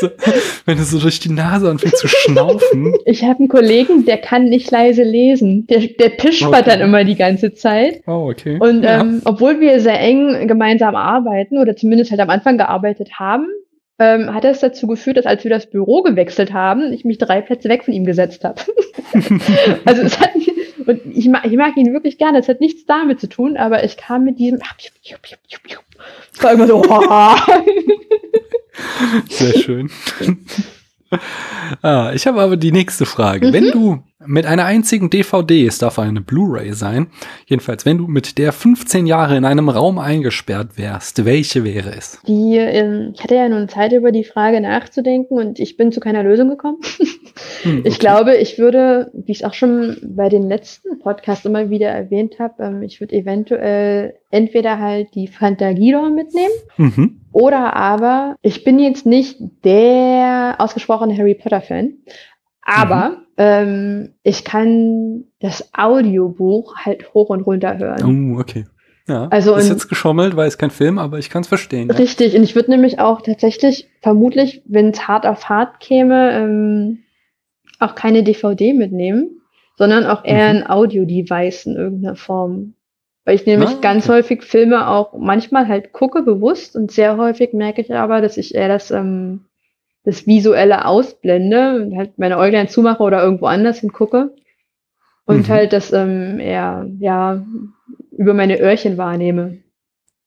Wenn 0.65 0.77
du 0.79 0.85
so 0.85 0.99
durch 0.99 1.21
die 1.21 1.31
Nase 1.31 1.71
anfängst 1.71 1.99
zu 1.99 2.09
schnaufen. 2.09 2.95
Ich 3.05 3.23
habe 3.25 3.41
einen 3.41 3.49
Kollegen, 3.49 4.05
der 4.05 4.19
kann 4.19 4.45
nicht 4.45 4.71
leise 4.71 5.03
lesen. 5.03 5.67
Der, 5.67 5.81
der 5.81 6.11
pispert 6.11 6.53
okay. 6.53 6.65
dann 6.67 6.81
immer 6.81 7.05
die 7.05 7.17
ganze 7.17 7.55
Zeit. 7.55 8.03
Oh, 8.07 8.29
okay. 8.31 8.59
Und 8.61 8.83
ja. 8.83 9.01
ähm, 9.01 9.23
obwohl 9.25 9.61
wir 9.61 9.81
sehr 9.81 10.01
eng 10.01 10.47
gemeinsam 10.49 10.97
arbeiten 10.97 11.59
oder 11.59 11.77
zumindest 11.77 12.11
halt 12.11 12.21
am 12.21 12.31
Anfang 12.31 12.59
gearbeitet 12.59 13.19
haben, 13.19 13.47
ähm, 13.99 14.35
hat 14.35 14.45
das 14.45 14.61
dazu 14.61 14.87
geführt, 14.87 15.17
dass 15.17 15.27
als 15.27 15.45
wir 15.45 15.51
das 15.51 15.71
Büro 15.71 16.03
gewechselt 16.03 16.53
haben, 16.53 16.93
ich 16.93 17.05
mich 17.05 17.19
drei 17.19 17.41
Plätze 17.41 17.69
weg 17.69 17.85
von 17.85 17.95
ihm 17.95 18.05
gesetzt 18.05 18.45
habe. 18.45 18.61
also 19.85 20.03
es 20.03 20.21
hat 20.21 20.31
und 20.87 21.01
ich 21.17 21.29
mag, 21.29 21.45
ich 21.45 21.57
mag 21.57 21.77
ihn 21.77 21.93
wirklich 21.93 22.17
gerne. 22.17 22.39
Es 22.39 22.49
hat 22.49 22.61
nichts 22.61 22.87
damit 22.87 23.21
zu 23.21 23.29
tun, 23.29 23.57
aber 23.57 23.85
ich 23.85 23.97
kam 23.97 24.25
mit 24.25 24.39
diesem. 24.39 24.61
Es 26.33 26.43
war 26.43 26.53
immer 26.53 26.67
so. 26.67 26.83
Sehr 29.29 29.59
schön. 29.59 29.91
ah, 31.83 32.13
ich 32.15 32.27
habe 32.27 32.41
aber 32.41 32.57
die 32.57 32.73
nächste 32.73 33.07
Frage. 33.07 33.49
Mhm. 33.49 33.53
Wenn 33.53 33.71
du 33.71 33.99
mit 34.27 34.47
einer 34.47 34.65
einzigen 34.65 35.11
DVD, 35.11 35.67
es 35.67 35.79
darf 35.79 35.99
eine 35.99 36.21
Blu-ray 36.21 36.73
sein, 36.73 37.09
jedenfalls, 37.47 37.87
wenn 37.87 37.99
du 37.99 38.07
mit 38.07 38.39
der 38.39 38.53
15 38.53 39.07
Jahre 39.07 39.37
in 39.37 39.45
einem 39.45 39.69
Raum 39.69 39.99
eingesperrt 39.99 40.79
wärst, 40.79 41.25
welche 41.25 41.65
wäre 41.65 41.95
es? 41.95 42.21
Die, 42.27 42.57
ähm, 42.57 43.13
ich 43.15 43.23
hatte 43.23 43.37
ja 43.37 43.49
nun 43.49 43.69
Zeit, 43.69 43.93
über 43.93 44.11
die 44.11 44.25
Frage 44.25 44.61
nachzudenken 44.61 45.39
und 45.39 45.61
ich 45.61 45.77
bin 45.77 45.93
zu 45.93 46.01
keiner 46.01 46.23
Lösung 46.23 46.49
gekommen. 46.49 46.79
hm, 47.63 47.79
okay. 47.79 47.89
Ich 47.89 47.99
glaube, 47.99 48.37
ich 48.37 48.59
würde, 48.59 49.11
wie 49.15 49.33
ich 49.33 49.41
es 49.41 49.45
auch 49.45 49.55
schon 49.55 49.97
bei 50.03 50.29
den 50.29 50.49
letzten 50.49 50.99
Podcasts 50.99 51.45
immer 51.45 51.71
wieder 51.71 51.89
erwähnt 51.89 52.39
habe, 52.39 52.63
ähm, 52.63 52.83
ich 52.83 53.01
würde 53.01 53.15
eventuell 53.15 54.15
entweder 54.31 54.79
halt 54.79 55.15
die 55.15 55.29
Fantagidor 55.29 56.11
mitnehmen 56.11 56.55
mhm. 56.77 57.21
Oder 57.37 57.77
aber, 57.77 58.37
ich 58.41 58.65
bin 58.65 58.79
jetzt 58.79 59.05
nicht 59.05 59.37
der 59.63 60.55
ausgesprochene 60.57 61.15
Harry 61.19 61.35
Potter 61.35 61.61
Fan, 61.61 61.99
aber 62.63 63.11
mhm. 63.11 63.17
ähm, 63.37 64.15
ich 64.23 64.43
kann 64.43 65.25
das 65.41 65.69
Audiobuch 65.77 66.77
halt 66.79 67.13
hoch 67.13 67.29
und 67.29 67.43
runter 67.43 67.77
hören. 67.77 68.37
Oh, 68.37 68.41
okay. 68.41 68.65
Ja, 69.07 69.29
also 69.29 69.55
ist 69.55 69.69
jetzt 69.69 69.89
geschommelt, 69.89 70.35
weil 70.35 70.49
es 70.49 70.57
kein 70.57 70.71
Film, 70.71 70.99
aber 70.99 71.19
ich 71.19 71.29
kann 71.29 71.43
es 71.43 71.49
verstehen. 71.49 71.89
Ja. 71.91 71.97
Richtig, 71.97 72.35
und 72.35 72.43
ich 72.43 72.55
würde 72.55 72.71
nämlich 72.71 73.01
auch 73.01 73.21
tatsächlich, 73.21 73.87
vermutlich, 74.01 74.63
wenn 74.65 74.89
es 74.89 75.07
hart 75.07 75.27
auf 75.27 75.51
hart 75.51 75.79
käme, 75.81 76.33
ähm, 76.33 77.01
auch 77.79 77.95
keine 77.95 78.23
DVD 78.23 78.73
mitnehmen, 78.73 79.43
sondern 79.77 80.07
auch 80.07 80.25
eher 80.25 80.55
Mhm. 80.55 80.61
ein 80.63 80.71
Audio-Device 80.71 81.67
in 81.67 81.77
irgendeiner 81.77 82.17
Form. 82.17 82.76
Weil 83.27 83.35
ich 83.35 83.45
nämlich 83.45 83.69
Ah, 83.71 83.79
ganz 83.83 84.05
okay. 84.09 84.19
häufig 84.19 84.43
Filme 84.45 84.89
auch 84.89 85.13
manchmal 85.19 85.67
halt 85.69 85.93
gucke, 85.93 86.23
bewusst, 86.23 86.77
und 86.77 86.91
sehr 86.93 87.17
häufig 87.19 87.53
merke 87.53 87.81
ich 87.83 87.93
aber, 87.93 88.23
dass 88.23 88.37
ich 88.39 88.55
eher 88.55 88.69
das, 88.69 88.91
ähm, 88.93 89.41
das 90.05 90.27
Visuelle 90.29 90.85
ausblende 90.87 91.83
und 91.83 91.97
halt 91.99 92.17
meine 92.19 92.39
Äuglein 92.39 92.69
zumache 92.69 93.03
oder 93.03 93.23
irgendwo 93.23 93.47
anders 93.47 93.81
hingucke. 93.81 94.35
Und 95.27 95.49
Mhm. 95.49 95.53
halt 95.53 95.73
das 95.73 95.93
ähm, 95.93 96.39
eher, 96.39 96.87
ja, 97.01 97.45
über 98.17 98.33
meine 98.33 98.61
Öhrchen 98.61 98.97
wahrnehme. 98.97 99.59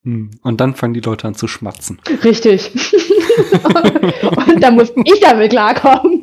Hm. 0.03 0.31
Und 0.43 0.59
dann 0.59 0.75
fangen 0.75 0.93
die 0.93 0.99
Leute 0.99 1.25
an 1.27 1.35
zu 1.35 1.47
schmatzen. 1.47 1.99
Richtig. 2.23 2.69
und 4.53 4.61
da 4.61 4.71
muss 4.71 4.91
ich 5.05 5.19
damit 5.21 5.51
klarkommen. 5.51 6.21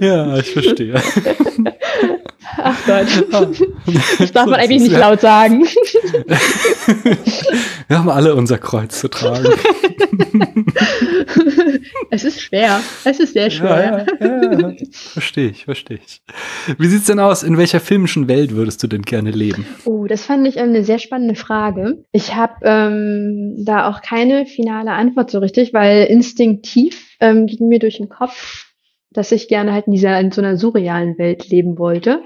ja, 0.00 0.36
ich 0.38 0.50
verstehe. 0.52 0.94
Ach 2.58 2.76
Gott. 2.86 3.06
Das 4.18 4.32
darf 4.32 4.44
So 4.44 4.50
man 4.50 4.60
eigentlich 4.60 4.78
es, 4.78 4.88
nicht 4.88 4.92
ja. 4.92 4.98
laut 4.98 5.20
sagen. 5.20 5.64
Wir 7.88 7.98
haben 7.98 8.08
alle 8.08 8.34
unser 8.34 8.58
Kreuz 8.58 9.00
zu 9.00 9.08
tragen. 9.08 9.46
Es 12.10 12.24
ist 12.24 12.40
schwer. 12.40 12.80
Es 13.04 13.20
ist 13.20 13.34
sehr 13.34 13.50
schwer. 13.50 14.06
Ja, 14.20 14.26
ja, 14.26 14.52
ja. 14.58 14.72
Verstehe 14.92 15.50
ich, 15.50 15.64
verstehe 15.64 15.98
ich. 16.04 16.22
Wie 16.78 16.86
sieht's 16.86 17.06
denn 17.06 17.18
aus? 17.18 17.42
In 17.42 17.58
welcher 17.58 17.80
filmischen 17.80 18.28
Welt 18.28 18.52
würdest 18.54 18.82
du 18.82 18.86
denn 18.86 19.02
gerne 19.02 19.30
leben? 19.30 19.66
Oh, 19.84 20.06
das 20.06 20.24
fand 20.24 20.46
ich 20.46 20.56
ähm, 20.56 20.70
eine 20.70 20.84
sehr 20.84 20.98
spannende 20.98 21.34
Frage. 21.34 22.04
Ich 22.12 22.34
habe 22.34 22.54
ähm, 22.62 23.54
da 23.64 23.88
auch 23.88 24.02
keine 24.02 24.46
finale 24.46 24.92
Antwort 24.92 25.30
so 25.30 25.40
richtig, 25.40 25.74
weil 25.74 26.04
instinktiv 26.04 27.16
ähm, 27.20 27.46
ging 27.46 27.68
mir 27.68 27.78
durch 27.78 27.96
den 27.98 28.08
Kopf, 28.08 28.65
dass 29.16 29.32
ich 29.32 29.48
gerne 29.48 29.72
halt 29.72 29.86
in 29.86 29.92
dieser 29.92 30.18
in 30.20 30.30
so 30.32 30.40
einer 30.42 30.56
surrealen 30.56 31.18
Welt 31.18 31.48
leben 31.48 31.78
wollte. 31.78 32.22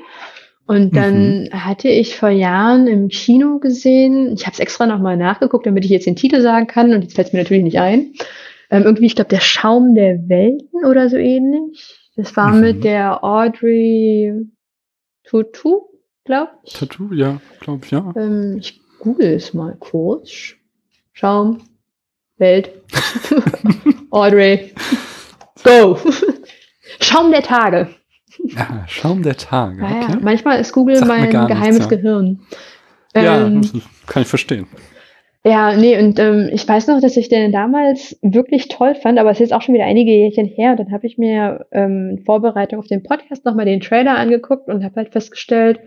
Und 0.66 0.94
dann 0.96 1.48
hatte 1.53 1.88
ich 1.88 2.16
vor 2.16 2.29
Jahren 2.29 2.87
im 2.87 3.09
Kino 3.09 3.59
gesehen, 3.59 4.33
ich 4.35 4.46
habe 4.46 4.55
es 4.55 4.61
extra 4.61 4.87
nochmal 4.87 5.16
nachgeguckt, 5.16 5.66
damit 5.66 5.85
ich 5.85 5.90
jetzt 5.90 6.07
den 6.07 6.14
Titel 6.14 6.40
sagen 6.42 6.68
kann, 6.68 6.92
und 6.94 7.03
jetzt 7.03 7.14
fällt 7.16 7.26
es 7.29 7.33
mir 7.33 7.40
natürlich 7.40 7.64
nicht 7.64 7.81
ein. 7.81 8.12
Ähm, 8.70 8.85
irgendwie, 8.85 9.07
ich 9.07 9.16
glaube, 9.16 9.31
der 9.31 9.40
Schaum 9.40 9.96
der 9.96 10.29
Welten 10.29 10.85
oder 10.85 11.09
so 11.11 11.16
ähnlich. 11.16 11.96
Das 12.14 12.37
war 12.37 12.53
Mhm. 12.55 12.61
mit 12.61 12.85
der 12.85 13.24
Audrey 13.24 14.33
Tutu, 15.24 15.81
glaube 16.24 16.50
ich. 16.62 16.74
Tattoo? 16.74 17.12
Ja, 17.12 17.40
glaube 17.59 17.81
ich, 17.85 17.90
ja. 17.90 18.12
Ähm, 18.16 18.59
ich 18.61 18.81
google 19.00 19.33
es 19.35 19.53
mal 19.53 19.76
kurz. 19.81 20.55
Schaum, 21.12 21.62
Welt, 22.38 22.70
Audrey, 24.11 24.72
go. 25.64 25.98
Schaum 27.01 27.31
der 27.31 27.43
Tage. 27.43 27.89
ja. 28.45 28.85
Schaum 28.87 29.23
der 29.23 29.37
Tage. 29.37 29.83
Ah, 29.85 29.91
ja. 29.91 30.03
Okay. 30.09 30.19
Manchmal 30.23 30.61
ist 30.61 30.73
Google 30.73 30.97
Sagt 30.97 31.09
mein 31.09 31.31
gar 31.31 31.47
nichts, 31.47 31.59
geheimes 31.61 31.79
ja. 31.81 31.87
Gehirn. 31.87 32.41
Ja, 33.15 33.47
Ähm, 33.47 33.63
das 33.63 33.73
kann 34.07 34.23
ich 34.23 34.29
verstehen. 34.29 34.67
ja, 35.45 35.75
nee, 35.75 35.99
und 35.99 36.19
ähm, 36.19 36.49
ich 36.53 36.67
weiß 36.69 36.87
noch, 36.89 37.01
dass 37.01 37.17
ich 37.17 37.29
den 37.29 37.51
damals 37.51 38.17
wirklich 38.23 38.69
toll 38.69 38.95
fand, 38.95 39.19
aber 39.19 39.31
es 39.31 39.39
ist 39.39 39.51
jetzt 39.51 39.53
auch 39.53 39.63
schon 39.63 39.75
wieder 39.75 39.85
einige 39.87 40.11
Jährchen 40.13 40.47
her. 40.47 40.73
Und 40.73 40.81
dann 40.81 40.93
habe 40.93 41.07
ich 41.07 41.19
mir 41.19 41.67
ähm, 41.73 42.17
in 42.19 42.25
Vorbereitung 42.25 42.79
auf 42.79 42.87
den 42.87 43.03
Podcast 43.03 43.45
nochmal 43.45 43.65
den 43.67 43.81
Trailer 43.81 44.17
angeguckt 44.17 44.69
und 44.69 44.85
habe 44.85 44.95
halt 44.97 45.13
festgestellt, 45.13 45.81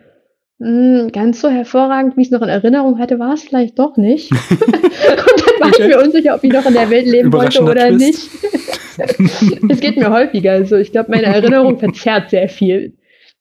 mh, 0.59 1.09
ganz 1.13 1.39
so 1.39 1.49
hervorragend, 1.49 2.17
wie 2.17 2.21
ich 2.21 2.27
es 2.27 2.31
noch 2.31 2.41
in 2.41 2.49
Erinnerung 2.49 2.99
hatte, 2.99 3.19
war 3.19 3.33
es 3.35 3.43
vielleicht 3.43 3.77
doch 3.79 3.95
nicht. 3.95 4.31
und 4.51 4.61
dann 4.61 5.59
war 5.61 5.67
Okay. 5.69 5.83
ich 5.83 5.87
mir 5.87 6.01
unsicher, 6.03 6.35
ob 6.35 6.43
ich 6.43 6.51
noch 6.51 6.65
in 6.65 6.73
der 6.73 6.89
Welt 6.89 7.05
leben 7.05 7.31
wollte 7.31 7.61
oder 7.63 7.87
Twist. 7.87 7.99
nicht. 7.99 8.29
es 9.69 9.79
geht 9.79 9.97
mir 9.97 10.11
häufiger. 10.11 10.53
Also 10.53 10.77
ich 10.77 10.91
glaube, 10.91 11.11
meine 11.11 11.27
Erinnerung 11.27 11.79
verzerrt 11.79 12.29
sehr 12.29 12.49
viel. 12.49 12.97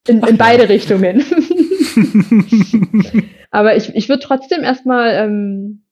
In, 0.09 0.23
in 0.23 0.37
beide 0.37 0.69
Richtungen. 0.69 1.23
Aber 3.51 3.77
ich, 3.77 3.95
ich 3.95 4.09
würde 4.09 4.23
trotzdem 4.23 4.62
erstmal, 4.62 5.15
ähm, 5.15 5.85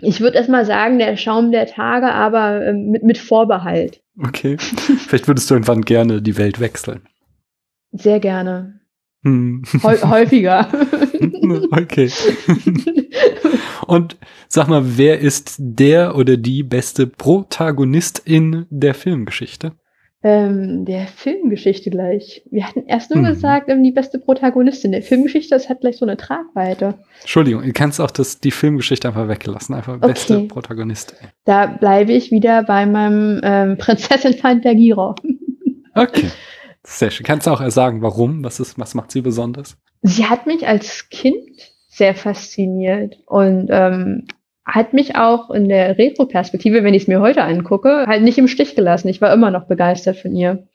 ich 0.00 0.20
würde 0.20 0.38
erstmal 0.38 0.64
sagen, 0.64 0.98
der 0.98 1.16
Schaum 1.16 1.52
der 1.52 1.66
Tage, 1.66 2.12
aber 2.12 2.66
ähm, 2.66 2.90
mit, 2.90 3.04
mit 3.04 3.18
Vorbehalt. 3.18 4.02
okay. 4.18 4.56
Vielleicht 4.58 5.28
würdest 5.28 5.50
du 5.50 5.54
irgendwann 5.54 5.82
gerne 5.82 6.22
die 6.22 6.38
Welt 6.38 6.60
wechseln. 6.60 7.06
Sehr 7.92 8.18
gerne. 8.18 8.80
Hm. 9.22 9.62
Häu 9.82 9.96
häufiger. 10.02 10.68
okay. 11.70 12.10
Und 13.86 14.16
sag 14.48 14.68
mal, 14.68 14.82
wer 14.98 15.20
ist 15.20 15.56
der 15.58 16.16
oder 16.16 16.36
die 16.36 16.62
beste 16.62 17.06
Protagonistin 17.06 18.66
der 18.70 18.94
Filmgeschichte? 18.94 19.72
ähm, 20.26 20.86
der 20.86 21.06
Filmgeschichte 21.06 21.90
gleich. 21.90 22.42
Wir 22.50 22.66
hatten 22.66 22.86
erst 22.86 23.10
nur 23.10 23.20
Mhm. 23.20 23.26
gesagt, 23.26 23.68
ähm, 23.68 23.82
die 23.84 23.90
beste 23.92 24.18
Protagonistin 24.18 24.92
der 24.92 25.02
Filmgeschichte, 25.02 25.54
das 25.54 25.68
hat 25.68 25.82
gleich 25.82 25.98
so 25.98 26.06
eine 26.06 26.16
Tragweite. 26.16 26.94
Entschuldigung, 27.20 27.62
du 27.62 27.72
kannst 27.74 28.00
auch 28.00 28.10
das, 28.10 28.40
die 28.40 28.50
Filmgeschichte 28.50 29.06
einfach 29.06 29.28
weggelassen. 29.28 29.74
Einfach 29.74 29.98
beste 29.98 30.38
Okay. 30.38 30.46
Protagonistin. 30.48 31.18
Da 31.44 31.66
bleibe 31.66 32.12
ich 32.12 32.30
wieder 32.30 32.62
bei 32.62 32.86
meinem 32.86 33.38
ähm, 33.44 33.76
Prinzessin 33.78 34.32
Fantagira. 34.32 35.14
Okay. 35.94 36.30
Sehr 36.84 37.10
schön. 37.10 37.26
Kannst 37.26 37.46
du 37.46 37.50
auch 37.50 37.68
sagen, 37.68 38.00
warum? 38.00 38.42
Was, 38.44 38.60
ist, 38.60 38.78
was 38.78 38.94
macht 38.94 39.10
sie 39.12 39.20
besonders? 39.20 39.76
Sie 40.00 40.24
hat 40.24 40.46
mich 40.46 40.66
als 40.66 41.10
Kind 41.10 41.50
sehr 41.94 42.16
fasziniert 42.16 43.18
und 43.26 43.68
ähm, 43.70 44.26
hat 44.64 44.94
mich 44.94 45.14
auch 45.14 45.50
in 45.50 45.68
der 45.68 45.96
Retro-Perspektive, 45.96 46.82
wenn 46.82 46.94
ich 46.94 47.02
es 47.02 47.08
mir 47.08 47.20
heute 47.20 47.44
angucke, 47.44 48.06
halt 48.08 48.22
nicht 48.22 48.38
im 48.38 48.48
Stich 48.48 48.74
gelassen. 48.74 49.08
Ich 49.08 49.20
war 49.20 49.32
immer 49.32 49.52
noch 49.52 49.66
begeistert 49.68 50.16
von 50.16 50.34
ihr. 50.34 50.66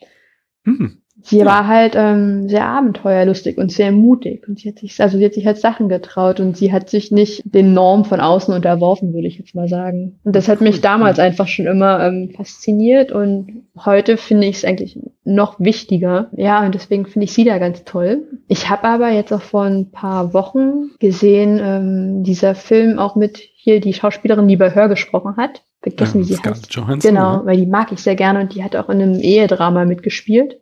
Hm. 0.64 1.02
Sie 1.22 1.40
Ja. 1.40 1.46
war 1.46 1.68
halt 1.68 1.94
ähm, 1.96 2.48
sehr 2.48 2.66
abenteuerlustig 2.66 3.58
und 3.58 3.72
sehr 3.72 3.92
mutig 3.92 4.48
und 4.48 4.60
sie 4.60 4.70
hat 4.70 4.80
sich, 4.80 5.02
also 5.02 5.18
sie 5.18 5.26
hat 5.26 5.34
sich 5.34 5.46
halt 5.46 5.58
Sachen 5.58 5.90
getraut 5.90 6.40
und 6.40 6.56
sie 6.58 6.72
hat 6.72 6.90
sich 6.90 7.12
nicht 7.12 7.42
den 7.46 7.74
Normen 7.74 8.06
von 8.06 8.20
außen 8.22 8.54
unterworfen, 8.54 9.14
würde 9.14 9.28
ich 9.28 9.38
jetzt 9.38 9.54
mal 9.54 9.68
sagen. 9.68 10.20
Und 10.24 10.36
das 10.36 10.48
hat 10.48 10.62
mich 10.62 10.76
Cool. 10.76 10.82
damals 10.82 11.20
einfach 11.20 11.48
schon 11.48 11.68
immer 11.68 12.06
ähm, 12.08 12.32
fasziniert 12.36 13.12
und 13.12 13.64
heute 13.86 14.18
finde 14.18 14.48
ich 14.48 14.58
es 14.58 14.66
eigentlich 14.66 14.98
noch 15.26 15.60
wichtiger. 15.60 16.30
Ja, 16.36 16.66
und 16.66 16.74
deswegen 16.74 17.06
finde 17.06 17.26
ich 17.26 17.34
sie 17.34 17.44
da 17.44 17.58
ganz 17.60 17.84
toll. 17.84 18.24
Ich 18.48 18.70
habe 18.70 18.86
aber 18.86 19.10
jetzt 19.12 19.32
auch 19.34 19.42
vor 19.42 19.64
ein 19.64 19.92
paar 19.92 20.34
Wochen 20.34 20.92
gesehen, 21.00 21.60
ähm, 21.62 22.24
dieser 22.24 22.56
Film 22.56 22.98
auch 22.98 23.16
mit 23.16 23.38
hier 23.38 23.80
die 23.82 23.94
Schauspielerin, 23.94 24.48
die 24.48 24.56
bei 24.58 24.74
Hör 24.74 24.88
gesprochen 24.88 25.36
hat. 25.38 25.64
Vergessen, 25.82 26.18
Ähm, 26.18 26.22
wie 26.24 26.28
sie 26.28 26.34
Scarlett 26.36 26.62
heißt. 26.64 26.74
Johansson. 26.74 27.12
Genau, 27.14 27.42
weil 27.46 27.58
die 27.58 27.66
mag 27.66 27.92
ich 27.92 28.00
sehr 28.00 28.16
gerne 28.16 28.40
und 28.42 28.56
die 28.56 28.64
hat 28.64 28.76
auch 28.76 28.90
in 28.90 29.02
einem 29.02 29.20
Ehedrama 29.20 29.86
mitgespielt. 29.86 30.60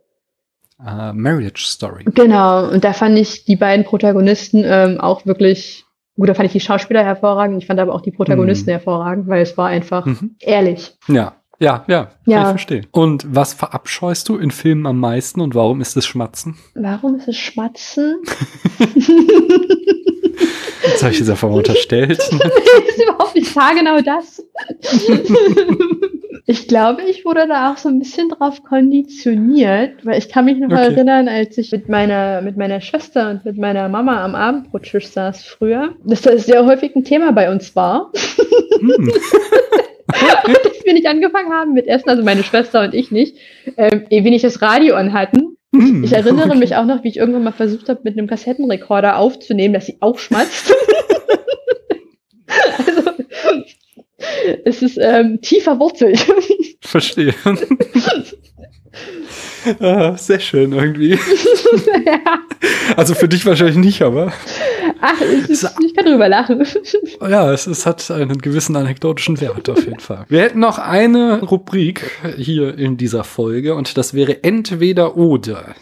Äh, 0.85 1.13
Marriage 1.13 1.63
Story. 1.65 2.03
Genau, 2.13 2.69
und 2.69 2.83
da 2.83 2.93
fand 2.93 3.17
ich 3.17 3.45
die 3.45 3.55
beiden 3.55 3.83
Protagonisten 3.85 4.63
ähm, 4.65 4.99
auch 4.99 5.25
wirklich, 5.25 5.85
gut, 6.15 6.29
da 6.29 6.33
fand 6.35 6.45
ich 6.47 6.53
die 6.53 6.59
Schauspieler 6.59 7.03
hervorragend, 7.03 7.61
ich 7.61 7.67
fand 7.67 7.79
aber 7.79 7.95
auch 7.95 8.01
die 8.01 8.11
Protagonisten 8.11 8.69
Mhm. 8.69 8.73
hervorragend, 8.73 9.27
weil 9.27 9.41
es 9.41 9.57
war 9.57 9.67
einfach 9.69 10.05
Mhm. 10.05 10.35
ehrlich. 10.39 10.95
Ja, 11.07 11.35
ja, 11.59 11.83
ja, 11.87 12.11
Ja. 12.25 12.41
ich 12.41 12.47
verstehen. 12.49 12.87
Und 12.91 13.25
was 13.29 13.53
verabscheust 13.53 14.29
du 14.29 14.37
in 14.37 14.51
Filmen 14.51 14.85
am 14.85 14.99
meisten 14.99 15.41
und 15.41 15.55
warum 15.55 15.81
ist 15.81 15.97
es 15.97 16.05
Schmatzen? 16.05 16.57
Warum 16.75 17.15
ist 17.15 17.27
es 17.27 17.37
Schmatzen? 17.37 18.17
Das 20.91 21.03
habe 21.03 21.13
ich 21.13 21.19
jetzt 21.19 21.29
einfach 21.29 21.49
mal 21.49 21.57
unterstellt. 21.57 22.11
ist 22.19 22.31
überhaupt 22.31 23.35
nicht 23.35 23.53
genau 23.53 24.01
das. 24.01 24.43
ich 26.45 26.67
glaube, 26.67 27.01
ich 27.03 27.25
wurde 27.25 27.47
da 27.47 27.71
auch 27.71 27.77
so 27.77 27.89
ein 27.89 27.99
bisschen 27.99 28.29
drauf 28.29 28.63
konditioniert, 28.63 30.05
weil 30.05 30.17
ich 30.17 30.29
kann 30.29 30.45
mich 30.45 30.57
noch 30.57 30.69
Okay. 30.69 30.93
erinnern, 30.93 31.27
als 31.27 31.57
ich 31.57 31.71
mit 31.71 31.89
meiner, 31.89 32.41
mit 32.41 32.57
meiner 32.57 32.81
Schwester 32.81 33.29
und 33.31 33.45
mit 33.45 33.57
meiner 33.57 33.89
Mama 33.89 34.23
am 34.23 34.33
Abendbrottisch 34.35 35.07
saß 35.07 35.43
früher, 35.43 35.93
dass 36.05 36.21
das 36.21 36.45
sehr 36.45 36.65
häufig 36.65 36.95
ein 36.95 37.03
Thema 37.03 37.31
bei 37.31 37.51
uns 37.51 37.75
war. 37.75 38.11
Hm. 38.79 39.11
Wir 40.87 40.93
nicht 40.93 41.07
angefangen 41.07 41.51
haben 41.51 41.73
mit 41.73 41.85
Essen, 41.85 42.07
also 42.07 42.23
meine 42.23 42.43
Schwester 42.43 42.81
und 42.81 42.93
ich 42.93 43.11
nicht, 43.11 43.35
ähm, 43.75 44.05
ehe 44.09 44.23
wir 44.23 44.31
nicht 44.31 44.45
das 44.45 44.61
Radio 44.61 44.95
anhatten. 44.95 45.57
Hm. 45.75 46.01
Ich 46.05 46.13
erinnere 46.13 46.51
Okay. 46.51 46.57
mich 46.59 46.77
auch 46.77 46.85
noch, 46.85 47.03
wie 47.03 47.09
ich 47.09 47.17
irgendwann 47.17 47.43
mal 47.43 47.51
versucht 47.51 47.89
habe, 47.89 47.99
mit 48.05 48.17
einem 48.17 48.27
Kassettenrekorder 48.27 49.17
aufzunehmen, 49.17 49.73
dass 49.73 49.85
sie 49.85 49.97
auch 49.99 50.17
schmatzt. 50.17 50.73
also, 52.77 53.11
es 54.63 54.81
ist 54.81 54.97
ähm, 54.97 55.41
tief 55.41 55.65
verwurzelt. 55.65 56.25
Verstehe. 56.79 57.33
ah, 59.79 60.15
sehr 60.17 60.39
schön 60.39 60.73
irgendwie. 60.73 61.11
ja. 62.05 62.19
Also 62.95 63.13
für 63.13 63.27
dich 63.27 63.45
wahrscheinlich 63.45 63.75
nicht, 63.77 64.01
aber 64.01 64.31
Ach, 65.01 65.21
es 65.21 65.49
ist, 65.49 65.75
ich 65.85 65.93
kann 65.95 66.05
drüber 66.05 66.29
lachen. 66.29 66.65
ja, 67.21 67.51
es, 67.51 67.67
es 67.67 67.85
hat 67.85 68.09
einen 68.11 68.39
gewissen 68.39 68.75
anekdotischen 68.75 69.39
Wert 69.41 69.69
auf 69.69 69.85
jeden 69.85 69.99
Fall. 69.99 70.25
Wir 70.29 70.41
hätten 70.41 70.59
noch 70.59 70.79
eine 70.79 71.41
Rubrik 71.41 72.11
hier 72.37 72.77
in 72.77 72.97
dieser 72.97 73.23
Folge 73.23 73.75
und 73.75 73.97
das 73.97 74.13
wäre 74.13 74.43
entweder 74.43 75.17
oder. 75.17 75.75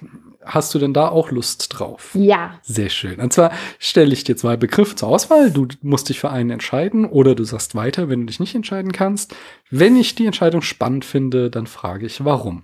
Hast 0.44 0.76
du 0.76 0.80
denn 0.80 0.94
da 0.94 1.08
auch 1.08 1.32
Lust 1.32 1.70
drauf? 1.72 2.12
ja. 2.14 2.60
Sehr 2.62 2.90
schön. 2.90 3.20
Und 3.20 3.34
zwar 3.34 3.52
stelle 3.80 4.14
ich 4.14 4.24
dir 4.24 4.38
zwei 4.38 4.58
Begriffe 4.58 4.96
zur 4.96 5.10
Auswahl. 5.10 5.50
Du 5.50 5.68
musst 5.82 6.10
dich 6.10 6.20
für 6.20 6.30
einen 6.30 6.52
entscheiden 6.52 7.06
oder 7.06 7.34
du 7.34 7.44
sagst 7.44 7.74
weiter, 7.74 8.10
wenn 8.10 8.22
du 8.22 8.26
dich 8.28 8.40
nicht 8.40 8.54
entscheiden 8.54 8.92
kannst. 8.92 9.36
Wenn 9.72 9.96
ich 9.96 10.14
die 10.14 10.28
Entscheidung 10.28 10.62
spannend 10.62 11.04
finde, 11.04 11.50
dann 11.50 11.66
frage 11.66 12.06
ich, 12.06 12.24
warum. 12.24 12.64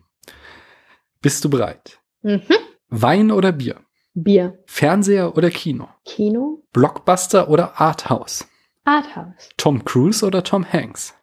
Bist 1.21 1.43
du 1.45 1.49
bereit? 1.49 1.99
Mhm. 2.24 2.41
Wein 2.89 3.32
oder 3.32 3.51
Bier? 3.51 3.78
Bier. 4.13 4.57
Fernseher 4.65 5.38
oder 5.38 5.49
Kino? 5.49 5.88
Kino. 6.03 6.63
Blockbuster 6.74 7.49
oder 7.49 7.80
Arthouse? 7.80 8.47
Arthouse. 8.84 9.49
Tom 9.57 9.86
Cruise 9.86 10.26
oder 10.26 10.43
Tom 10.43 10.65
Hanks? 10.65 11.13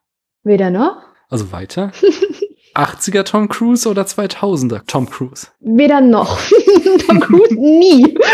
Weder 0.45 0.71
noch. 0.71 1.03
Also 1.29 1.51
weiter. 1.53 1.91
80er 2.75 3.25
Tom 3.25 3.49
Cruise 3.49 3.89
oder 3.89 4.03
2000er 4.03 4.87
Tom 4.87 5.11
Cruise? 5.11 5.49
Weder 5.59 6.01
noch. 6.01 6.39
Tom 7.07 7.21
Cruise 7.21 7.55
nie. 7.55 8.17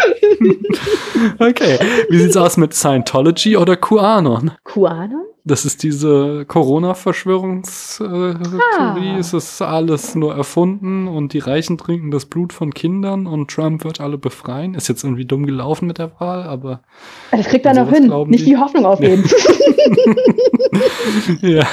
Okay. 1.38 1.78
Wie 2.10 2.18
sieht's 2.18 2.36
aus 2.36 2.56
mit 2.58 2.74
Scientology 2.74 3.56
oder 3.56 3.76
QAnon? 3.76 4.52
QAnon? 4.64 5.24
Das 5.46 5.66
ist 5.66 5.82
diese 5.82 6.46
Corona-Verschwörungstheorie. 6.46 8.38
Ah. 8.78 9.18
Es 9.18 9.34
ist 9.34 9.60
alles 9.60 10.14
nur 10.14 10.34
erfunden 10.34 11.06
und 11.06 11.34
die 11.34 11.38
Reichen 11.38 11.76
trinken 11.76 12.10
das 12.10 12.24
Blut 12.24 12.54
von 12.54 12.72
Kindern 12.72 13.26
und 13.26 13.50
Trump 13.50 13.84
wird 13.84 14.00
alle 14.00 14.16
befreien. 14.16 14.72
Ist 14.72 14.88
jetzt 14.88 15.04
irgendwie 15.04 15.26
dumm 15.26 15.44
gelaufen 15.44 15.86
mit 15.86 15.98
der 15.98 16.18
Wahl, 16.18 16.44
aber 16.44 16.80
Das 17.30 17.46
kriegt 17.46 17.66
er 17.66 17.72
Also 17.72 17.84
noch 17.84 17.92
hin. 17.92 18.10
Nicht 18.30 18.46
die? 18.46 18.52
die 18.52 18.56
Hoffnung 18.56 18.86
aufgeben. 18.86 19.22
ja. 21.42 21.66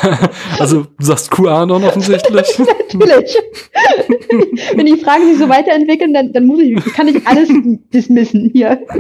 Also 0.60 0.88
du 1.00 1.06
sagst 1.06 1.32
QAnon 1.32 1.86
offensichtlich. 1.86 2.60
Natürlich. 2.94 3.38
Wenn 4.76 4.86
die 4.86 4.98
Fragen 4.98 5.28
sich 5.30 5.38
so 5.38 5.48
weiterentwickeln, 5.48 6.14
dann, 6.14 6.34
dann 6.34 6.46
muss 6.46 6.60
ich, 6.60 6.76
kann 6.94 7.08
ich 7.08 7.26
alles 7.26 7.48
dismissen 7.94 8.50
hier. 8.54 8.82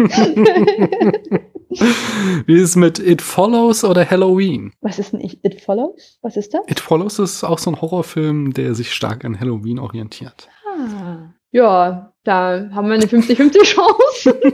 Wie 2.45 2.55
ist 2.55 2.69
es 2.69 2.75
mit 2.75 2.99
It 2.99 3.21
Follows 3.21 3.85
oder 3.85 4.09
Halloween? 4.09 4.60
Was 4.81 4.99
ist 4.99 5.13
denn? 5.13 5.21
It 5.21 5.61
Follows? 5.61 6.19
Was 6.21 6.37
ist 6.37 6.53
das? 6.53 6.61
It 6.67 6.79
Follows 6.79 7.19
ist 7.19 7.43
auch 7.43 7.59
so 7.59 7.71
ein 7.71 7.81
Horrorfilm, 7.81 8.53
der 8.53 8.75
sich 8.75 8.93
stark 8.93 9.25
an 9.25 9.39
Halloween 9.39 9.79
orientiert. 9.79 10.49
Ah. 10.65 11.33
Ja, 11.51 12.13
da 12.23 12.69
haben 12.71 12.87
wir 12.87 12.93
eine 12.95 13.05
50-50 13.05 13.63
Chance. 13.63 14.41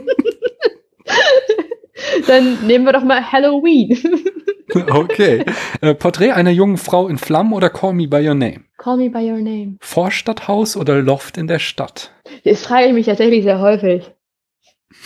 Dann 2.28 2.66
nehmen 2.66 2.86
wir 2.86 2.94
doch 2.94 3.04
mal 3.04 3.32
Halloween. 3.32 3.98
Okay. 4.76 5.46
Äh, 5.80 5.96
Porträt 5.96 6.32
einer 6.32 6.52
jungen 6.52 6.78
Frau 6.78 7.08
in 7.08 7.18
Flammen 7.18 7.54
oder 7.54 7.70
Call 7.70 7.94
Me 7.94 8.08
By 8.08 8.28
Your 8.28 8.36
Name? 8.36 8.66
Call 8.78 8.98
me 8.98 9.10
by 9.10 9.20
your 9.20 9.40
name. 9.40 9.78
Vorstadthaus 9.82 10.78
oder 10.78 11.02
Loft 11.02 11.38
in 11.38 11.48
der 11.48 11.60
Stadt? 11.60 12.12
Das 12.44 12.64
frage 12.64 12.88
ich 12.88 12.94
mich 12.94 13.06
tatsächlich 13.06 13.44
sehr 13.44 13.60
häufig. 13.60 14.12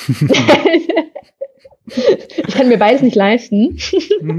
ich 2.37 2.53
kann 2.53 2.67
mir 2.67 2.77
beides 2.77 3.01
nicht 3.01 3.15
leisten. 3.15 3.77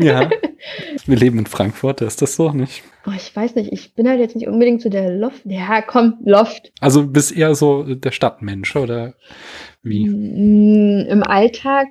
Ja. 0.01 0.31
Wir 1.07 1.17
leben 1.17 1.39
in 1.39 1.47
Frankfurt, 1.47 2.01
da 2.01 2.07
ist 2.07 2.23
das 2.23 2.37
so 2.37 2.53
nicht. 2.53 2.83
Oh, 3.07 3.11
ich 3.17 3.35
weiß 3.35 3.57
nicht, 3.57 3.73
ich 3.73 3.95
bin 3.95 4.09
halt 4.09 4.21
jetzt 4.21 4.37
nicht 4.37 4.47
unbedingt 4.47 4.81
so 4.81 4.89
der 4.89 5.11
Loft. 5.11 5.43
Ja, 5.45 5.83
komm, 5.83 6.19
Loft. 6.25 6.73
Also 6.81 7.07
bist 7.07 7.37
eher 7.37 7.55
so 7.57 7.83
der 7.83 8.13
Stadtmensch 8.13 8.77
oder 8.77 9.15
wie? 9.83 10.09
Mm, 10.09 11.09
Im 11.09 11.23
Alltag 11.25 11.89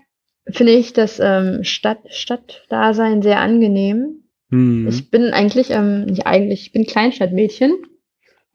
finde 0.50 0.72
ich 0.72 0.94
das 0.94 1.20
ähm, 1.22 1.64
Stadt 1.64 2.00
Stadtdasein 2.10 3.22
sehr 3.22 3.40
angenehm. 3.40 4.24
Hm. 4.50 4.88
Ich 4.88 5.10
bin 5.12 5.32
eigentlich, 5.32 5.70
ähm, 5.70 6.06
nicht 6.06 6.26
eigentlich, 6.26 6.68
ich 6.68 6.72
bin 6.72 6.86
Kleinstadtmädchen, 6.86 7.74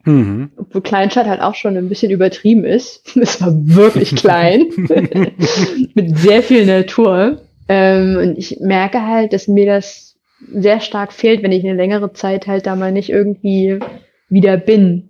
Mhm. 0.07 0.53
obwohl 0.57 0.83
Kleinstadt 0.83 1.27
halt 1.27 1.41
auch 1.41 1.57
schon 1.57 1.77
ein 1.77 1.89
bisschen 1.89 2.13
übertrieben 2.13 2.65
ist. 2.65 3.03
Es 3.21 3.41
war 3.41 3.53
wirklich 3.53 4.15
klein, 4.15 4.67
mit 5.95 6.17
sehr 6.17 6.43
viel 6.43 6.65
Natur. 6.65 7.43
Ähm, 7.69 8.17
und 8.17 8.39
ich 8.39 8.61
merke 8.61 9.03
halt, 9.03 9.33
dass 9.33 9.49
mir 9.49 9.67
das 9.67 10.17
sehr 10.53 10.81
stark 10.81 11.13
fehlt, 11.13 11.43
wenn 11.43 11.51
ich 11.51 11.65
eine 11.65 11.75
längere 11.75 12.13
Zeit 12.13 12.47
halt 12.47 12.67
da 12.67 12.77
mal 12.77 12.93
nicht 12.93 13.11
irgendwie 13.11 13.81
wieder 14.29 14.57
bin. 14.57 15.09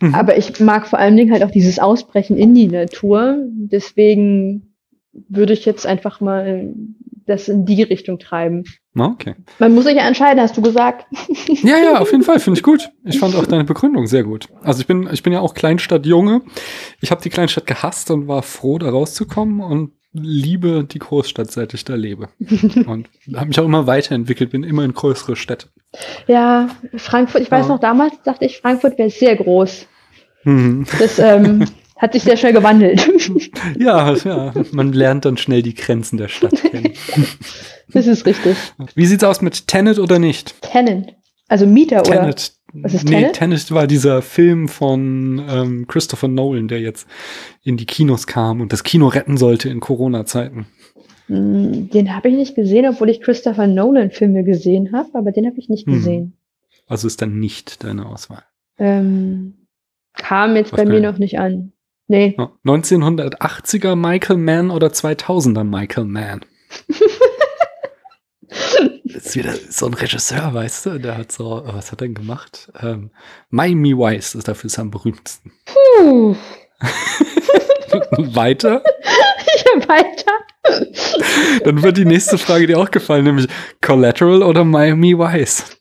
Mhm. 0.00 0.14
Aber 0.14 0.38
ich 0.38 0.60
mag 0.60 0.86
vor 0.86 0.98
allen 0.98 1.16
Dingen 1.16 1.32
halt 1.32 1.44
auch 1.44 1.50
dieses 1.50 1.78
Ausbrechen 1.78 2.38
in 2.38 2.54
die 2.54 2.68
Natur. 2.68 3.36
Deswegen 3.52 4.75
würde 5.28 5.52
ich 5.52 5.64
jetzt 5.64 5.86
einfach 5.86 6.20
mal 6.20 6.72
das 7.26 7.48
in 7.48 7.64
die 7.66 7.82
Richtung 7.82 8.18
treiben. 8.18 8.64
Okay. 8.96 9.34
Man 9.58 9.74
muss 9.74 9.84
sich 9.84 9.96
ja 9.96 10.06
entscheiden, 10.06 10.40
hast 10.40 10.56
du 10.56 10.62
gesagt. 10.62 11.06
Ja, 11.62 11.76
ja, 11.78 11.98
auf 11.98 12.12
jeden 12.12 12.22
Fall, 12.22 12.38
finde 12.38 12.58
ich 12.58 12.62
gut. 12.62 12.88
Ich 13.04 13.18
fand 13.18 13.34
auch 13.34 13.46
deine 13.48 13.64
Begründung 13.64 14.06
sehr 14.06 14.22
gut. 14.22 14.48
Also 14.62 14.80
ich 14.80 14.86
bin, 14.86 15.08
ich 15.12 15.22
bin 15.22 15.32
ja 15.32 15.40
auch 15.40 15.54
Kleinstadtjunge. 15.54 16.42
Ich 17.00 17.10
habe 17.10 17.20
die 17.22 17.30
Kleinstadt 17.30 17.66
gehasst 17.66 18.10
und 18.10 18.28
war 18.28 18.42
froh, 18.42 18.78
da 18.78 18.88
rauszukommen 18.90 19.60
und 19.60 19.92
liebe 20.12 20.84
die 20.84 20.98
Großstadt, 20.98 21.50
seit 21.50 21.74
ich 21.74 21.84
da 21.84 21.94
lebe. 21.94 22.28
Und 22.86 23.10
habe 23.34 23.48
mich 23.48 23.60
auch 23.60 23.66
immer 23.66 23.86
weiterentwickelt, 23.86 24.48
bin 24.50 24.64
immer 24.64 24.82
in 24.82 24.94
größere 24.94 25.36
Städte. 25.36 25.68
Ja, 26.26 26.68
Frankfurt, 26.96 27.42
ich 27.42 27.50
weiß 27.50 27.66
Ja. 27.66 27.74
noch, 27.74 27.80
damals 27.80 28.14
dachte 28.24 28.46
ich, 28.46 28.56
Frankfurt 28.58 28.96
wäre 28.96 29.10
sehr 29.10 29.36
groß. 29.36 29.86
Mhm. 30.44 30.86
Das 30.98 31.18
ähm, 31.18 31.66
hat 31.96 32.12
sich 32.12 32.22
sehr 32.22 32.36
schnell 32.36 32.52
gewandelt. 32.52 33.08
Ja, 33.78 34.14
ja, 34.14 34.52
man 34.72 34.92
lernt 34.92 35.24
dann 35.24 35.36
schnell 35.36 35.62
die 35.62 35.74
Grenzen 35.74 36.16
der 36.18 36.28
Stadt 36.28 36.54
kennen. 36.70 36.92
das 37.92 38.06
ist 38.06 38.24
richtig. 38.26 38.56
Wie 38.94 39.06
sieht's 39.06 39.24
aus 39.24 39.40
mit 39.42 39.66
Tenet 39.66 39.98
oder 39.98 40.18
nicht? 40.18 40.60
Tenant. 40.62 41.14
Also 41.48 41.66
Mieter, 41.66 42.00
oder? 42.00 42.20
Tenet. 42.20 42.52
Was 42.72 42.94
ist 42.94 43.04
nee, 43.04 43.16
Tenet? 43.20 43.32
Tenet 43.34 43.70
war 43.72 43.86
dieser 43.86 44.20
Film 44.22 44.68
von 44.68 45.42
ähm, 45.48 45.86
Christopher 45.86 46.28
Nolan, 46.28 46.68
der 46.68 46.80
jetzt 46.80 47.06
in 47.62 47.76
die 47.76 47.86
Kinos 47.86 48.26
kam 48.26 48.60
und 48.60 48.72
das 48.72 48.82
Kino 48.84 49.08
retten 49.08 49.36
sollte 49.36 49.68
in 49.68 49.80
Corona-Zeiten. 49.80 50.66
Mm, 51.28 51.88
Den 51.90 52.14
habe 52.14 52.28
ich 52.28 52.34
nicht 52.34 52.54
gesehen, 52.54 52.86
obwohl 52.88 53.08
ich 53.10 53.20
Christopher 53.20 53.66
Nolan-Filme 53.66 54.44
gesehen 54.44 54.92
habe, 54.92 55.08
aber 55.14 55.32
den 55.32 55.46
habe 55.46 55.58
ich 55.58 55.68
nicht 55.68 55.86
Mhm. 55.86 55.92
gesehen. 55.92 56.32
Also 56.86 57.06
ist 57.06 57.22
dann 57.22 57.38
nicht 57.38 57.82
deine 57.84 58.06
Auswahl. 58.06 58.42
Ähm, 58.78 59.54
kam 60.14 60.54
jetzt 60.56 60.72
Was 60.72 60.78
bei 60.78 60.86
mir 60.86 61.00
noch 61.00 61.18
nicht 61.18 61.38
an. 61.38 61.72
Nee. 62.08 62.36
Ja, 62.38 62.52
1980er 62.64 63.96
Michael 63.96 64.38
Mann 64.38 64.70
oder 64.70 64.88
2000er 64.88 65.64
Michael 65.64 66.04
Mann? 66.04 66.44
Das 69.04 69.26
ist 69.26 69.36
wieder 69.36 69.54
so 69.70 69.86
ein 69.86 69.94
Regisseur, 69.94 70.54
weißt 70.54 70.86
du, 70.86 70.98
der 71.00 71.18
hat 71.18 71.32
so, 71.32 71.62
was 71.66 71.90
hat 71.90 72.00
er 72.00 72.06
denn 72.06 72.14
gemacht? 72.14 72.70
Ähm, 72.80 73.10
Miami 73.50 73.96
Vice 73.96 74.36
ist 74.36 74.46
dafür 74.46 74.70
am 74.78 74.90
berühmtesten. 74.90 75.52
Puh. 75.64 76.36
Weiter? 78.34 78.82
Ja, 79.64 79.88
weiter. 79.88 80.32
Dann 81.64 81.82
wird 81.82 81.96
die 81.96 82.04
nächste 82.04 82.36
Frage 82.36 82.66
dir 82.66 82.78
auch 82.78 82.90
gefallen, 82.90 83.24
nämlich 83.24 83.48
Collateral 83.80 84.42
oder 84.42 84.64
Miami 84.64 85.18
Vice? 85.18 85.76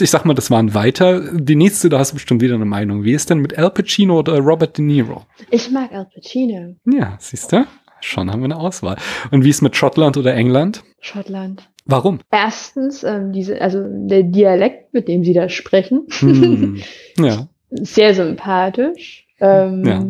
Ich 0.00 0.10
sag 0.10 0.24
mal, 0.24 0.34
das 0.34 0.50
waren 0.50 0.74
weiter. 0.74 1.20
Die 1.32 1.54
nächste, 1.54 1.88
da 1.88 2.00
hast 2.00 2.10
du 2.10 2.14
bestimmt 2.16 2.42
wieder 2.42 2.56
eine 2.56 2.64
Meinung. 2.64 3.04
Wie 3.04 3.12
ist 3.12 3.30
denn 3.30 3.38
mit 3.38 3.56
Al 3.56 3.70
Pacino 3.70 4.18
oder 4.18 4.38
Robert 4.40 4.76
De 4.76 4.84
Niro? 4.84 5.24
Ich 5.50 5.70
mag 5.70 5.92
Al 5.92 6.06
Pacino. 6.12 6.74
Ja, 6.84 7.16
siehst 7.20 7.52
du? 7.52 7.64
Schon 8.00 8.28
haben 8.30 8.40
wir 8.40 8.46
eine 8.46 8.56
Auswahl. 8.58 8.96
Und 9.30 9.44
wie 9.44 9.50
ist 9.50 9.62
mit 9.62 9.76
Schottland 9.76 10.16
oder 10.16 10.34
England? 10.34 10.82
Schottland. 11.00 11.70
Warum? 11.86 12.18
Erstens, 12.32 13.04
ähm, 13.04 13.32
diese, 13.32 13.60
also 13.60 13.84
der 13.88 14.24
Dialekt, 14.24 14.92
mit 14.94 15.06
dem 15.06 15.22
sie 15.22 15.32
da 15.32 15.48
sprechen, 15.48 16.06
Hm. 16.18 16.82
Ja. 17.18 17.46
sehr 17.70 18.14
sympathisch. 18.14 19.26
Ähm, 19.40 19.84
Ja. 19.86 20.04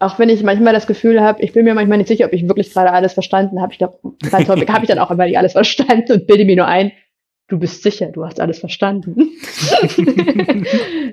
Auch 0.00 0.18
wenn 0.18 0.28
ich 0.28 0.42
manchmal 0.42 0.72
das 0.74 0.88
Gefühl 0.88 1.20
habe, 1.20 1.40
ich 1.40 1.52
bin 1.52 1.64
mir 1.64 1.74
manchmal 1.74 1.98
nicht 1.98 2.08
sicher, 2.08 2.24
ob 2.26 2.32
ich 2.32 2.48
wirklich 2.48 2.72
gerade 2.72 2.90
alles 2.90 3.12
verstanden 3.12 3.62
habe. 3.62 3.70
Ich 3.72 3.78
glaube, 3.78 3.98
ganz 4.28 4.48
häufig 4.48 4.68
habe 4.68 4.84
ich 4.84 4.88
dann 4.88 4.98
auch 4.98 5.12
immer 5.12 5.26
nicht 5.26 5.38
alles 5.38 5.52
verstanden 5.52 6.10
und 6.12 6.26
bilde 6.26 6.44
mir 6.44 6.56
nur 6.56 6.66
ein, 6.66 6.90
du 7.52 7.58
bist 7.58 7.82
sicher, 7.82 8.06
du 8.06 8.24
hast 8.24 8.40
alles 8.40 8.58
verstanden. 8.58 9.14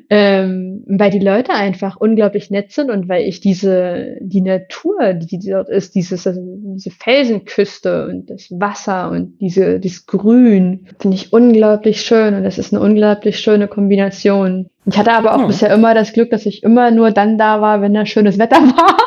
ähm, 0.09 0.83
weil 0.87 1.11
die 1.11 1.19
Leute 1.19 1.51
einfach 1.51 1.97
unglaublich 1.97 2.49
nett 2.49 2.71
sind 2.71 2.89
und 2.89 3.09
weil 3.09 3.27
ich 3.27 3.41
diese, 3.41 4.15
die 4.21 4.41
Natur, 4.41 5.13
die 5.13 5.39
dort 5.39 5.69
ist, 5.69 5.95
dieses, 5.95 6.25
also 6.25 6.39
diese 6.41 6.91
Felsenküste 6.91 8.07
und 8.07 8.29
das 8.29 8.47
Wasser 8.51 9.11
und 9.11 9.37
diese, 9.41 9.79
dieses 9.79 10.05
Grün, 10.05 10.87
finde 10.99 11.17
ich 11.17 11.33
unglaublich 11.33 12.01
schön 12.01 12.33
und 12.33 12.43
das 12.43 12.57
ist 12.57 12.73
eine 12.73 12.81
unglaublich 12.81 13.39
schöne 13.39 13.67
Kombination. 13.67 14.69
Ich 14.85 14.97
hatte 14.97 15.11
aber 15.11 15.35
auch 15.35 15.41
Ja. 15.41 15.47
bisher 15.47 15.73
immer 15.73 15.93
das 15.93 16.13
Glück, 16.13 16.29
dass 16.31 16.45
ich 16.45 16.63
immer 16.63 16.91
nur 16.91 17.11
dann 17.11 17.37
da 17.37 17.61
war, 17.61 17.81
wenn 17.81 17.93
da 17.93 18.05
schönes 18.05 18.39
Wetter 18.39 18.55
war. 18.61 18.97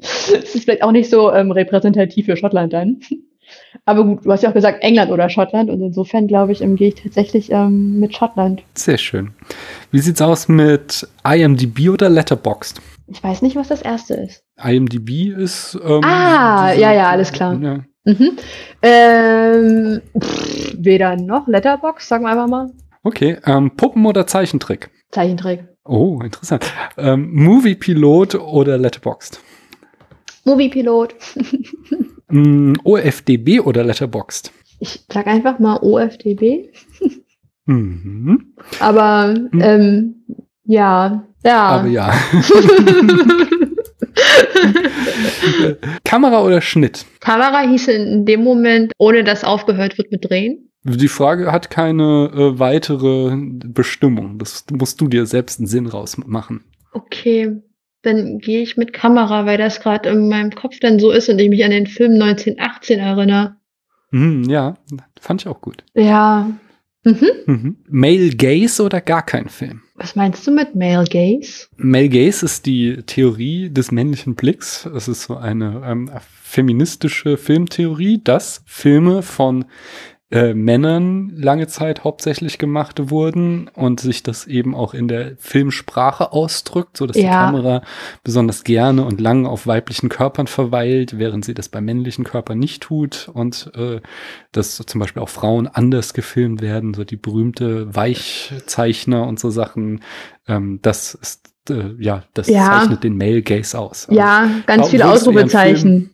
Das 0.00 0.54
ist 0.54 0.64
vielleicht 0.64 0.82
auch 0.82 0.90
nicht 0.90 1.08
so 1.08 1.32
ähm, 1.32 1.52
repräsentativ 1.52 2.26
für 2.26 2.36
Schottland 2.36 2.72
dann. 2.72 2.98
Aber 3.84 4.04
gut, 4.04 4.24
du 4.24 4.32
hast 4.32 4.42
ja 4.42 4.50
auch 4.50 4.54
gesagt 4.54 4.82
England 4.82 5.10
oder 5.10 5.28
Schottland 5.28 5.70
und 5.70 5.80
insofern 5.82 6.26
glaube 6.26 6.52
ich, 6.52 6.60
ähm, 6.62 6.76
gehe 6.76 6.88
ich 6.88 6.94
tatsächlich 6.96 7.50
ähm, 7.50 7.98
mit 8.00 8.14
Schottland. 8.16 8.62
Sehr 8.74 8.98
schön. 8.98 9.32
Wie 9.90 9.98
sieht's 10.00 10.22
aus 10.22 10.48
mit 10.48 11.06
IMDb 11.24 11.88
oder 11.90 12.08
Letterboxd? 12.08 12.80
Ich 13.08 13.22
weiß 13.22 13.42
nicht, 13.42 13.56
was 13.56 13.68
das 13.68 13.82
erste 13.82 14.14
ist. 14.14 14.42
IMDb 14.62 15.34
ist. 15.36 15.78
Ähm, 15.84 16.00
Ah, 16.04 16.72
ja, 16.72 16.92
ja, 16.92 17.10
alles 17.10 17.32
klar. 17.32 17.58
Ja. 17.60 17.80
Mhm. 18.04 18.36
Ähm, 18.82 20.00
pff, 20.18 20.74
weder 20.78 21.16
noch. 21.16 21.46
Letterbox, 21.46 22.08
sagen 22.08 22.24
wir 22.24 22.30
einfach 22.30 22.48
mal. 22.48 22.70
Okay. 23.04 23.38
Ähm, 23.46 23.76
Puppen 23.76 24.06
oder 24.06 24.26
Zeichentrick? 24.26 24.90
Zeichentrick. 25.10 25.64
Oh, 25.84 26.20
interessant. 26.22 26.64
Ähm, 26.96 27.30
Movie-Pilot 27.32 28.36
oder 28.36 28.78
Letterboxd? 28.78 29.40
Moviepilot. 30.44 31.14
Mm, 32.32 32.74
OFDB 32.84 33.60
oder 33.60 33.84
Letterboxd? 33.84 34.50
Ich 34.80 35.04
sag 35.12 35.26
einfach 35.26 35.58
mal 35.58 35.78
OFDB. 35.82 36.70
Mhm. 37.66 38.54
Aber 38.80 39.34
Hm. 39.52 39.60
ähm, 39.60 40.14
Ja, 40.64 41.24
ja. 41.44 41.62
Aber 41.62 41.88
ja. 41.88 42.12
Kamera 46.04 46.42
oder 46.42 46.60
Schnitt? 46.60 47.04
Kamera 47.20 47.60
hieß 47.68 47.88
in 47.88 48.24
dem 48.26 48.42
Moment, 48.44 48.92
ohne 48.98 49.24
dass 49.24 49.44
aufgehört 49.44 49.98
wird 49.98 50.10
mit 50.10 50.28
Drehen. 50.28 50.68
Die 50.84 51.08
Frage 51.08 51.52
hat 51.52 51.70
keine 51.70 52.30
äh, 52.34 52.58
weitere 52.58 53.36
Bestimmung. 53.36 54.38
Das 54.38 54.64
musst 54.72 55.00
du 55.00 55.06
dir 55.08 55.26
selbst 55.26 55.60
einen 55.60 55.68
Sinn 55.68 55.86
rausmachen. 55.86 56.64
Okay, 56.92 57.60
dann 58.02 58.38
gehe 58.38 58.62
ich 58.62 58.76
mit 58.76 58.92
Kamera, 58.92 59.46
weil 59.46 59.58
das 59.58 59.80
gerade 59.80 60.08
in 60.08 60.28
meinem 60.28 60.50
Kopf 60.50 60.78
dann 60.80 60.98
so 60.98 61.10
ist 61.10 61.28
und 61.28 61.38
ich 61.38 61.48
mich 61.48 61.64
an 61.64 61.70
den 61.70 61.86
Film 61.86 62.20
1918 62.20 62.98
erinnere. 62.98 63.56
Hm, 64.10 64.44
ja, 64.44 64.74
fand 65.20 65.42
ich 65.42 65.48
auch 65.48 65.60
gut. 65.60 65.84
Ja. 65.94 66.50
Mhm. 67.04 67.28
Mhm. 67.46 67.76
Male 67.88 68.30
Gaze 68.30 68.82
oder 68.82 69.00
gar 69.00 69.26
kein 69.26 69.48
Film? 69.48 69.82
Was 69.96 70.14
meinst 70.14 70.46
du 70.46 70.52
mit 70.52 70.74
Male 70.76 71.04
Gaze? 71.04 71.66
Male 71.76 72.08
Gaze 72.08 72.44
ist 72.44 72.66
die 72.66 73.02
Theorie 73.06 73.70
des 73.70 73.90
männlichen 73.90 74.36
Blicks. 74.36 74.86
Es 74.86 75.08
ist 75.08 75.24
so 75.24 75.36
eine 75.36 75.82
ähm, 75.84 76.10
feministische 76.42 77.36
Filmtheorie, 77.36 78.20
dass 78.22 78.62
Filme 78.66 79.22
von 79.22 79.64
äh, 80.32 80.54
Männern 80.54 81.30
lange 81.36 81.66
Zeit 81.66 82.04
hauptsächlich 82.04 82.56
gemacht 82.56 83.10
wurden 83.10 83.68
und 83.74 84.00
sich 84.00 84.22
das 84.22 84.46
eben 84.46 84.74
auch 84.74 84.94
in 84.94 85.06
der 85.06 85.36
Filmsprache 85.36 86.32
ausdrückt, 86.32 86.96
so 86.96 87.06
dass 87.06 87.16
die 87.16 87.24
Ja. 87.24 87.44
Kamera 87.44 87.82
besonders 88.24 88.64
gerne 88.64 89.04
und 89.04 89.20
lang 89.20 89.44
auf 89.44 89.66
weiblichen 89.66 90.08
Körpern 90.08 90.46
verweilt, 90.46 91.18
während 91.18 91.44
sie 91.44 91.52
das 91.52 91.68
bei 91.68 91.82
männlichen 91.82 92.24
Körpern 92.24 92.58
nicht 92.58 92.82
tut 92.82 93.30
und 93.32 93.70
äh, 93.76 94.00
dass 94.52 94.76
zum 94.76 95.00
Beispiel 95.00 95.22
auch 95.22 95.28
Frauen 95.28 95.66
anders 95.68 96.14
gefilmt 96.14 96.62
werden, 96.62 96.94
so 96.94 97.04
die 97.04 97.16
berühmte 97.16 97.94
Weichzeichner 97.94 99.26
und 99.26 99.38
so 99.38 99.50
Sachen. 99.50 100.00
Ähm, 100.48 100.78
das 100.80 101.12
ist 101.14 101.51
äh, 101.70 101.94
ja, 101.98 102.22
das 102.34 102.48
Ja. 102.48 102.80
zeichnet 102.80 103.04
den 103.04 103.16
Male 103.16 103.42
Gaze 103.42 103.78
aus. 103.78 104.08
Also, 104.08 104.18
Ja, 104.20 104.48
ganz 104.66 104.88
viele 104.88 105.08
Ausrufezeichen. 105.08 106.10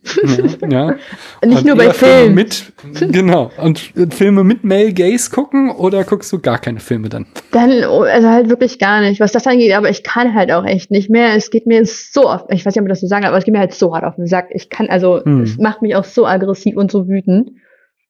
ja, 0.61 0.69
ja. 0.69 0.87
Nicht 1.45 1.59
Und 1.61 1.65
nur 1.67 1.77
bei 1.77 1.91
Filmen. 1.93 2.35
Mit, 2.35 2.73
genau. 3.13 3.51
Und 3.57 3.93
Filme 4.11 4.45
mit 4.45 4.65
Male 4.65 4.93
Gaze 4.93 5.31
gucken 5.31 5.71
oder 5.71 6.05
guckst 6.05 6.33
du 6.33 6.39
gar 6.39 6.59
keine 6.59 6.81
Filme 6.81 7.09
dann? 7.09 7.27
Dann, 7.53 7.71
oh, 7.89 8.03
also 8.03 8.29
halt 8.29 8.49
wirklich 8.49 8.79
gar 8.79 9.01
nicht, 9.01 9.21
was 9.21 9.33
das 9.33 9.47
angeht, 9.47 9.73
aber 9.75 9.89
ich 9.91 10.03
kann 10.03 10.35
halt 10.35 10.53
auch 10.53 10.65
echt 10.65 10.91
nicht 10.91 11.11
mehr. 11.11 11.35
Es 11.35 11.51
geht 11.51 11.67
mir 11.67 11.85
so 11.87 12.23
auf, 12.29 12.45
ich 12.51 12.65
weiß 12.67 12.75
nicht, 12.75 12.81
ob 12.83 12.87
ich 12.87 12.93
das 12.93 13.01
so 13.01 13.07
sagen, 13.07 13.25
aber 13.25 13.37
es 13.39 13.45
geht 13.45 13.53
mir 13.55 13.61
halt 13.61 13.75
so 13.75 13.95
hart 13.95 14.05
auf 14.05 14.17
den 14.17 14.27
Sack. 14.27 14.49
Ich 14.51 14.69
kann, 14.71 14.89
also, 14.89 15.23
Hm. 15.25 15.43
es 15.43 15.57
macht 15.59 15.83
mich 15.83 15.97
auch 15.97 16.05
so 16.05 16.27
aggressiv 16.27 16.77
und 16.77 16.91
so 16.91 17.09
wütend. 17.09 17.51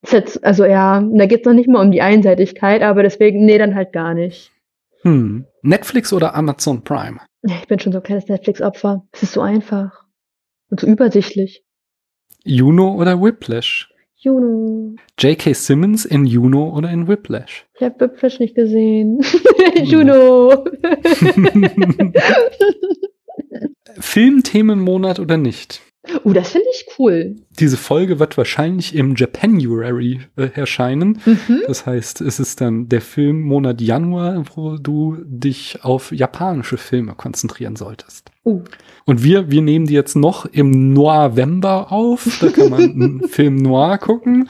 Jetzt, 0.09 0.45
also 0.45 0.65
ja, 0.65 1.03
da 1.13 1.27
geht's 1.27 1.45
noch 1.45 1.55
nicht 1.55 1.69
mal 1.69 1.83
um 1.85 1.91
die 1.91 2.03
Einseitigkeit, 2.03 2.83
aber 2.83 3.03
deswegen, 3.03 3.45
nee, 3.45 3.59
dann 3.59 3.75
halt 3.75 3.93
gar 3.93 4.15
nicht. 4.15 4.53
Hm. 5.03 5.47
Netflix 5.63 6.13
oder 6.13 6.35
Amazon 6.35 6.83
Prime? 6.83 7.21
Ich 7.43 7.69
bin 7.69 7.79
schon 7.79 7.93
so 7.93 7.99
ein 7.99 8.05
kleines 8.05 8.29
Netflix-Opfer. 8.29 9.07
Es 9.13 9.23
ist 9.23 9.33
so 9.33 9.41
einfach. 9.41 10.05
Und 10.71 10.81
so 10.81 10.87
übersichtlich. 10.87 11.65
Juno 12.45 12.95
oder 12.95 13.21
Whiplash? 13.23 13.93
Juno. 14.17 14.97
J.K. 15.19 15.53
Simmons 15.53 16.05
in 16.05 16.25
Juno 16.25 16.77
oder 16.77 16.91
in 16.91 17.07
Whiplash? 17.07 17.67
Ich 17.75 17.83
habe 17.83 18.01
Whiplash 18.01 18.41
nicht 18.41 18.57
gesehen. 18.57 19.21
Juno. 19.85 20.65
Filmthemenmonat 24.01 25.21
oder 25.21 25.37
nicht? 25.37 25.83
Uh, 26.25 26.33
das 26.33 26.51
finde 26.51 26.67
ich 26.73 26.87
cool. 26.99 27.37
Diese 27.59 27.77
Folge 27.77 28.19
wird 28.19 28.37
wahrscheinlich 28.37 28.95
im 28.95 29.15
Japanuary 29.17 30.21
äh, 30.37 30.49
erscheinen. 30.55 31.21
Mhm. 31.25 31.63
Das 31.67 31.87
heißt, 31.87 32.21
es 32.21 32.41
ist 32.41 32.61
dann 32.61 32.89
der 32.89 33.01
Filmmonat 33.01 33.81
Januar, 33.81 34.45
wo 34.55 34.77
du 34.77 35.17
dich 35.25 35.79
auf 35.83 36.13
japanische 36.13 36.77
Filme 36.77 37.15
konzentrieren 37.15 37.77
solltest. 37.77 38.31
Uh. 38.45 38.63
Und 39.05 39.23
wir, 39.23 39.51
wir 39.51 39.63
nehmen 39.63 39.87
die 39.87 39.95
jetzt 39.95 40.17
noch 40.17 40.45
im 40.47 40.93
November 40.93 41.93
auf. 41.93 42.39
Da 42.41 42.51
kann 42.51 42.71
man 42.71 42.81
einen 42.83 43.29
Film 43.29 43.57
Noir 43.57 43.99
gucken. 43.99 44.49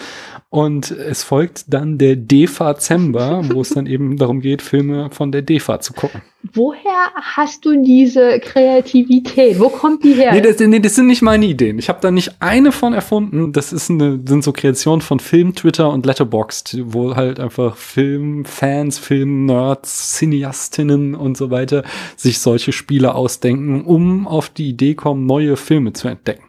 Und 0.51 0.91
es 0.91 1.25
folgt 1.25 1.67
dann 1.75 1.99
der 1.99 2.17
Defa-Zember, 2.17 3.43
wo 3.53 3.61
es 3.61 3.69
dann 3.69 3.85
eben 3.85 4.17
darum 4.17 4.41
geht, 4.41 4.63
Filme 4.63 5.11
von 5.11 5.31
der 5.31 5.43
Defa 5.43 5.81
zu 5.81 5.93
gucken. 5.93 6.23
Woher 6.55 7.11
hast 7.21 7.67
du 7.67 7.83
diese 7.83 8.41
Kreativität? 8.41 9.61
Wo 9.61 9.69
kommt 9.69 10.05
die 10.05 10.15
her? 10.15 10.33
Nee, 10.33 10.41
das, 10.41 10.59
nee, 10.59 10.81
das 10.81 10.95
sind 10.95 11.09
nicht 11.09 11.21
meine 11.21 11.45
Ideen. 11.45 11.79
Ich 11.79 11.91
habe 11.91 11.99
da 12.01 12.11
nicht 12.11 12.37
eine 12.41 12.73
von 12.73 12.95
erfunden. 12.95 13.53
Das 13.53 13.75
ist 13.75 13.91
eine, 13.91 14.21
sind 14.27 14.43
so 14.43 14.53
Kreationen 14.53 15.03
von 15.03 15.21
Film, 15.21 15.55
Twitter 15.55 15.91
und 15.91 16.07
Letterboxd, 16.07 16.79
wo 16.85 17.15
halt 17.15 17.41
einfach 17.41 17.77
Filmfans, 17.77 18.99
Filmnerds, 18.99 20.17
Cineastinnen 20.17 21.15
und 21.15 21.37
so 21.37 21.51
weiter 21.51 21.83
sich 22.17 22.39
solche 22.39 22.73
Spiele 22.73 23.15
ausdenken, 23.15 23.83
um 23.83 24.27
auf 24.27 24.49
die 24.49 24.71
Idee 24.71 24.95
kommen, 24.95 25.27
neue 25.27 25.59
Filme 25.59 25.93
zu 25.93 26.09
entdecken. 26.09 26.48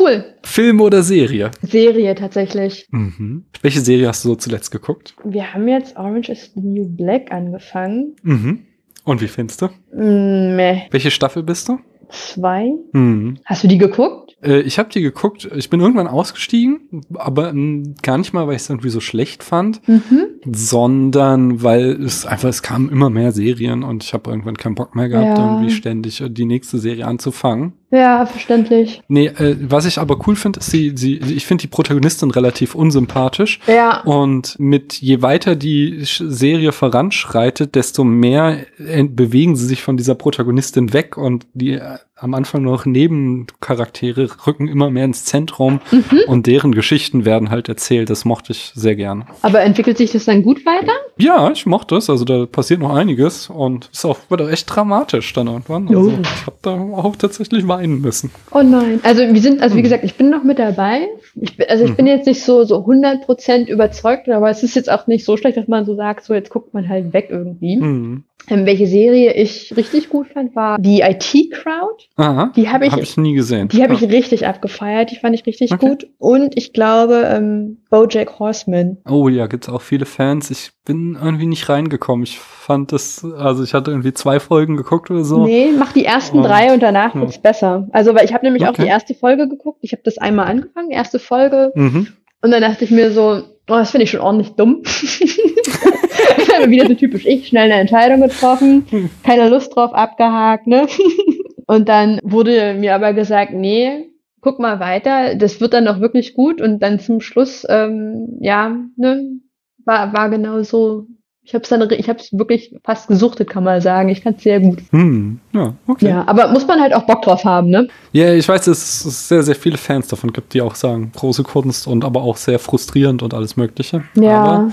Cool. 0.00 0.24
Film 0.42 0.80
oder 0.80 1.02
Serie? 1.02 1.50
Serie 1.62 2.14
tatsächlich. 2.14 2.86
Mhm. 2.90 3.44
Welche 3.62 3.80
Serie 3.80 4.08
hast 4.08 4.24
du 4.24 4.30
so 4.30 4.34
zuletzt 4.36 4.70
geguckt? 4.70 5.14
Wir 5.24 5.52
haben 5.54 5.68
jetzt 5.68 5.96
Orange 5.96 6.30
is 6.32 6.52
the 6.54 6.60
New 6.60 6.88
Black 6.88 7.30
angefangen. 7.32 8.16
Mhm. 8.22 8.60
Und 9.04 9.20
wie 9.22 9.28
findest 9.28 9.62
du? 9.62 9.66
Mm, 9.94 10.56
Meh. 10.56 10.82
Welche 10.90 11.10
Staffel 11.10 11.42
bist 11.42 11.68
du? 11.68 11.78
Zwei. 12.08 12.70
Mhm. 12.92 13.38
Hast 13.44 13.64
du 13.64 13.68
die 13.68 13.78
geguckt? 13.78 14.36
Äh, 14.42 14.60
ich 14.60 14.78
habe 14.78 14.88
die 14.90 15.00
geguckt. 15.02 15.48
Ich 15.56 15.70
bin 15.70 15.80
irgendwann 15.80 16.06
ausgestiegen, 16.06 17.02
aber 17.14 17.52
mh, 17.52 17.94
gar 18.02 18.18
nicht 18.18 18.32
mal, 18.32 18.46
weil 18.46 18.54
ich 18.56 18.62
es 18.62 18.70
irgendwie 18.70 18.90
so 18.90 19.00
schlecht 19.00 19.42
fand, 19.42 19.80
Mhm. 19.88 20.26
sondern 20.52 21.62
weil 21.62 22.02
es 22.04 22.26
einfach, 22.26 22.48
es 22.48 22.62
kamen 22.62 22.88
immer 22.90 23.10
mehr 23.10 23.32
Serien 23.32 23.82
und 23.82 24.04
ich 24.04 24.12
habe 24.14 24.30
irgendwann 24.30 24.56
keinen 24.56 24.74
Bock 24.74 24.94
mehr 24.94 25.08
gehabt, 25.08 25.38
Ja. 25.38 25.54
irgendwie 25.54 25.70
ständig 25.72 26.22
die 26.28 26.44
nächste 26.44 26.78
Serie 26.78 27.06
anzufangen. 27.06 27.72
Ja, 27.96 28.26
verständlich. 28.26 29.00
Nee, 29.08 29.26
äh, 29.28 29.56
was 29.60 29.86
ich 29.86 29.98
aber 29.98 30.18
cool 30.26 30.36
finde, 30.36 30.60
ist 30.60 30.70
sie, 30.70 30.92
sie, 30.96 31.16
ich 31.16 31.46
finde 31.46 31.62
die 31.62 31.68
Protagonistin 31.68 32.30
relativ 32.30 32.74
unsympathisch. 32.74 33.60
Ja. 33.66 34.02
Und 34.02 34.56
mit 34.58 34.94
je 34.94 35.22
weiter 35.22 35.56
die 35.56 36.00
Serie 36.02 36.72
voranschreitet, 36.72 37.74
desto 37.74 38.04
mehr 38.04 38.58
äh, 38.78 39.02
bewegen 39.04 39.56
sie 39.56 39.66
sich 39.66 39.82
von 39.82 39.96
dieser 39.96 40.14
Protagonistin 40.14 40.92
weg 40.92 41.16
und 41.16 41.46
die 41.54 41.72
äh, 41.72 41.98
am 42.18 42.32
Anfang 42.32 42.62
noch 42.62 42.86
Nebencharaktere 42.86 44.28
rücken 44.46 44.68
immer 44.68 44.88
mehr 44.90 45.04
ins 45.04 45.24
Zentrum 45.26 45.80
Mhm. 45.90 46.20
und 46.28 46.46
deren 46.46 46.72
Geschichten 46.72 47.24
werden 47.26 47.50
halt 47.50 47.68
erzählt. 47.68 48.08
Das 48.10 48.24
mochte 48.24 48.52
ich 48.52 48.72
sehr 48.74 48.96
gerne. 48.96 49.26
Aber 49.42 49.60
entwickelt 49.60 49.98
sich 49.98 50.12
das 50.12 50.24
dann 50.24 50.42
gut 50.42 50.64
weiter? 50.64 50.92
Ja, 51.18 51.50
ich 51.50 51.66
mochte 51.66 51.96
es. 51.96 52.08
Also 52.08 52.24
da 52.24 52.46
passiert 52.46 52.80
noch 52.80 52.94
einiges 52.94 53.48
und 53.50 53.90
ist 53.92 54.04
auch 54.04 54.18
wird 54.28 54.40
auch 54.42 54.48
echt 54.48 54.64
dramatisch 54.74 55.32
dann 55.34 55.46
irgendwann. 55.46 55.88
Also 55.88 56.10
ich 56.22 56.46
habe 56.46 56.56
da 56.62 56.70
auch 56.70 57.16
tatsächlich 57.16 57.68
weinen 57.68 57.85
müssen. 57.86 58.30
Oh 58.52 58.62
nein. 58.62 59.00
Also 59.02 59.22
wir 59.22 59.40
sind, 59.40 59.60
also 59.62 59.74
wie 59.74 59.80
Mhm. 59.80 59.84
gesagt, 59.84 60.04
ich 60.04 60.14
bin 60.16 60.30
noch 60.30 60.42
mit 60.44 60.58
dabei. 60.58 61.08
Ich 61.40 61.56
bin, 61.56 61.66
also 61.68 61.84
ich 61.84 61.94
bin 61.94 62.06
jetzt 62.06 62.26
nicht 62.26 62.42
so 62.42 62.64
so 62.64 62.78
100% 62.84 63.68
überzeugt, 63.68 64.28
aber 64.28 64.50
es 64.50 64.62
ist 64.62 64.74
jetzt 64.76 64.90
auch 64.90 65.06
nicht 65.06 65.24
so 65.24 65.36
schlecht, 65.36 65.56
dass 65.56 65.68
man 65.68 65.84
so 65.84 65.94
sagt, 65.94 66.24
so 66.24 66.34
jetzt 66.34 66.50
guckt 66.50 66.74
man 66.74 66.88
halt 66.88 67.12
weg 67.12 67.28
irgendwie. 67.30 67.76
Hm. 67.76 68.24
Ähm, 68.48 68.64
welche 68.64 68.86
Serie 68.86 69.32
ich 69.32 69.74
richtig 69.76 70.08
gut 70.08 70.28
fand, 70.28 70.54
war 70.54 70.78
die 70.78 71.00
IT 71.00 71.50
Crowd. 71.50 72.04
Aha. 72.16 72.52
Die 72.54 72.68
habe 72.68 72.86
ich, 72.86 72.92
Hab 72.92 73.00
ich 73.02 73.16
nie 73.16 73.34
gesehen. 73.34 73.68
die 73.68 73.82
habe 73.82 73.94
ich 73.94 74.04
Ah. 74.04 74.08
richtig 74.08 74.46
abgefeiert. 74.46 75.10
Die 75.10 75.16
fand 75.16 75.34
ich 75.34 75.44
richtig 75.46 75.72
Okay. 75.72 75.88
gut. 75.88 76.06
Und 76.18 76.56
ich 76.56 76.72
glaube 76.72 77.24
ähm, 77.28 77.78
BoJack 77.90 78.38
Horseman. 78.38 78.98
Oh 79.08 79.28
ja, 79.28 79.46
gibt's 79.48 79.68
auch 79.68 79.82
viele 79.82 80.06
Fans. 80.06 80.50
Ich 80.50 80.70
bin 80.84 81.18
irgendwie 81.20 81.46
nicht 81.46 81.68
reingekommen. 81.68 82.22
Ich 82.22 82.38
fand 82.38 82.92
das, 82.92 83.24
also 83.36 83.64
ich 83.64 83.74
hatte 83.74 83.90
irgendwie 83.90 84.14
zwei 84.14 84.38
Folgen 84.38 84.76
geguckt 84.76 85.10
oder 85.10 85.24
so. 85.24 85.44
Nee, 85.44 85.70
mach 85.76 85.92
die 85.92 86.04
ersten 86.04 86.38
Und- 86.38 86.44
drei 86.44 86.72
und 86.72 86.80
danach 86.82 87.14
ja. 87.16 87.20
wird's 87.22 87.38
besser. 87.38 87.65
Also 87.92 88.14
weil 88.14 88.24
ich 88.24 88.32
habe 88.34 88.44
nämlich 88.44 88.64
auch 88.64 88.70
Okay. 88.70 88.82
die 88.82 88.88
erste 88.88 89.14
Folge 89.14 89.48
geguckt. 89.48 89.78
Ich 89.82 89.92
habe 89.92 90.02
das 90.04 90.18
einmal 90.18 90.46
angefangen, 90.46 90.90
erste 90.90 91.18
Folge, 91.18 91.72
Mhm. 91.74 92.08
und 92.42 92.50
dann 92.50 92.62
dachte 92.62 92.84
ich 92.84 92.90
mir 92.90 93.10
so, 93.10 93.22
oh, 93.22 93.42
das 93.66 93.90
finde 93.90 94.04
ich 94.04 94.10
schon 94.10 94.20
ordentlich 94.20 94.50
dumm. 94.56 94.82
Wieder 96.68 96.86
so 96.86 96.94
typisch 96.94 97.26
ich, 97.26 97.48
schnell 97.48 97.64
eine 97.70 97.80
Entscheidung 97.80 98.20
getroffen, 98.22 99.10
keine 99.22 99.48
Lust 99.48 99.74
drauf, 99.76 99.92
abgehakt, 99.94 100.66
ne? 100.66 100.86
Und 101.68 101.88
dann 101.88 102.20
wurde 102.22 102.74
mir 102.74 102.94
aber 102.94 103.12
gesagt, 103.12 103.52
nee, 103.52 104.08
guck 104.40 104.58
mal 104.60 104.78
weiter, 104.80 105.34
das 105.34 105.60
wird 105.60 105.72
dann 105.74 105.84
noch 105.84 106.00
wirklich 106.00 106.34
gut. 106.34 106.60
Und 106.60 106.80
dann 106.80 107.00
zum 107.00 107.20
Schluss, 107.20 107.66
ähm, 107.68 108.38
ja, 108.40 108.76
ne, 108.96 109.40
war, 109.84 110.12
war 110.12 110.30
genau 110.30 110.62
so. 110.62 111.06
Ich 111.46 111.54
habe 111.54 111.62
es 111.62 111.68
dann, 111.68 111.88
ich 111.92 112.08
habe 112.08 112.18
es 112.18 112.36
wirklich 112.36 112.74
fast 112.82 113.06
gesuchtet, 113.06 113.48
kann 113.48 113.62
man 113.62 113.80
sagen. 113.80 114.08
Ich 114.08 114.22
fand 114.22 114.38
es 114.38 114.42
sehr 114.42 114.58
gut. 114.58 114.80
Hm. 114.90 115.38
Ja, 115.52 115.74
okay. 115.86 116.08
Ja, 116.08 116.24
aber 116.26 116.48
muss 116.48 116.66
man 116.66 116.80
halt 116.80 116.92
auch 116.92 117.06
Bock 117.06 117.22
drauf 117.22 117.44
haben, 117.44 117.70
ne? 117.70 117.86
Ja, 118.10 118.32
ich 118.34 118.48
weiß, 118.48 118.64
dass 118.64 119.04
es 119.04 119.28
sehr, 119.28 119.44
sehr 119.44 119.54
viele 119.54 119.78
Fans 119.78 120.08
davon 120.08 120.32
gibt, 120.32 120.54
die 120.54 120.60
auch 120.60 120.74
sagen, 120.74 121.12
große 121.14 121.44
Kunst 121.44 121.86
und 121.86 122.04
aber 122.04 122.22
auch 122.22 122.36
sehr 122.36 122.58
frustrierend 122.58 123.22
und 123.22 123.32
alles 123.32 123.56
Mögliche. 123.56 124.02
Ja. 124.14 124.42
Aber 124.42 124.72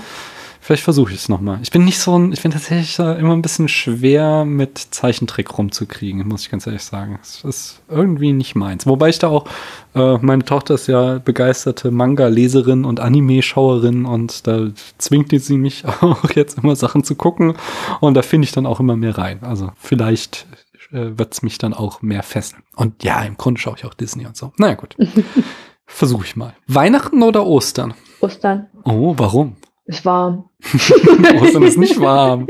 Vielleicht 0.64 0.82
versuche 0.82 1.12
ich 1.12 1.18
es 1.18 1.28
nochmal. 1.28 1.58
Ich 1.62 1.70
bin 1.70 1.84
nicht 1.84 1.98
so 1.98 2.18
ein, 2.18 2.32
ich 2.32 2.40
bin 2.40 2.50
tatsächlich 2.50 2.98
äh, 2.98 3.18
immer 3.18 3.34
ein 3.34 3.42
bisschen 3.42 3.68
schwer 3.68 4.46
mit 4.46 4.78
Zeichentrick 4.78 5.58
rumzukriegen, 5.58 6.26
muss 6.26 6.40
ich 6.40 6.50
ganz 6.50 6.66
ehrlich 6.66 6.82
sagen. 6.82 7.18
Es 7.20 7.44
ist 7.44 7.82
irgendwie 7.90 8.32
nicht 8.32 8.54
meins. 8.54 8.86
Wobei 8.86 9.10
ich 9.10 9.18
da 9.18 9.28
auch, 9.28 9.46
äh, 9.94 10.16
meine 10.22 10.42
Tochter 10.42 10.72
ist 10.72 10.86
ja 10.86 11.18
begeisterte 11.18 11.90
Manga-Leserin 11.90 12.86
und 12.86 12.98
Anime-Schauerin 12.98 14.06
und 14.06 14.46
da 14.46 14.70
zwingt 14.96 15.38
sie 15.38 15.58
mich 15.58 15.84
auch 16.00 16.30
jetzt 16.30 16.56
immer 16.56 16.76
Sachen 16.76 17.04
zu 17.04 17.14
gucken 17.14 17.58
und 18.00 18.14
da 18.14 18.22
finde 18.22 18.46
ich 18.46 18.52
dann 18.52 18.64
auch 18.64 18.80
immer 18.80 18.96
mehr 18.96 19.18
rein. 19.18 19.40
Also 19.42 19.70
vielleicht 19.76 20.46
äh, 20.92 21.10
wird 21.18 21.34
es 21.34 21.42
mich 21.42 21.58
dann 21.58 21.74
auch 21.74 22.00
mehr 22.00 22.22
fesseln. 22.22 22.62
Und 22.74 23.04
ja, 23.04 23.22
im 23.22 23.36
Grunde 23.36 23.60
schaue 23.60 23.74
ich 23.76 23.84
auch 23.84 23.92
Disney 23.92 24.24
und 24.24 24.38
so. 24.38 24.54
Naja, 24.56 24.76
gut. 24.76 24.96
Versuche 25.84 26.24
ich 26.24 26.36
mal. 26.36 26.54
Weihnachten 26.66 27.22
oder 27.22 27.44
Ostern? 27.44 27.92
Ostern. 28.20 28.68
Oh, 28.84 29.12
warum? 29.18 29.56
Ist 29.86 30.06
warm. 30.06 30.48
Ostern 31.42 31.62
ist 31.62 31.76
nicht 31.76 32.00
warm. 32.00 32.46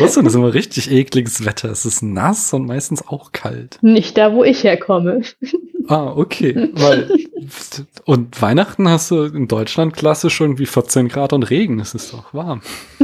Ostern 0.00 0.26
ist 0.26 0.34
immer 0.36 0.54
richtig 0.54 0.90
ekliges 0.90 1.44
Wetter. 1.44 1.68
Es 1.70 1.84
ist 1.84 2.00
nass 2.02 2.52
und 2.52 2.66
meistens 2.66 3.06
auch 3.08 3.32
kalt. 3.32 3.78
Nicht 3.82 4.16
da, 4.16 4.32
wo 4.32 4.44
ich 4.44 4.62
herkomme. 4.62 5.22
Ah, 5.88 6.12
okay. 6.14 6.70
Weil, 6.74 7.10
und 8.04 8.40
Weihnachten 8.40 8.88
hast 8.88 9.10
du 9.10 9.24
in 9.24 9.48
Deutschland 9.48 9.94
klassisch 9.94 10.40
irgendwie 10.40 10.66
14 10.66 11.08
Grad 11.08 11.32
und 11.32 11.42
Regen. 11.50 11.80
Es 11.80 11.94
ist 11.94 12.12
doch 12.12 12.32
warm. 12.32 12.62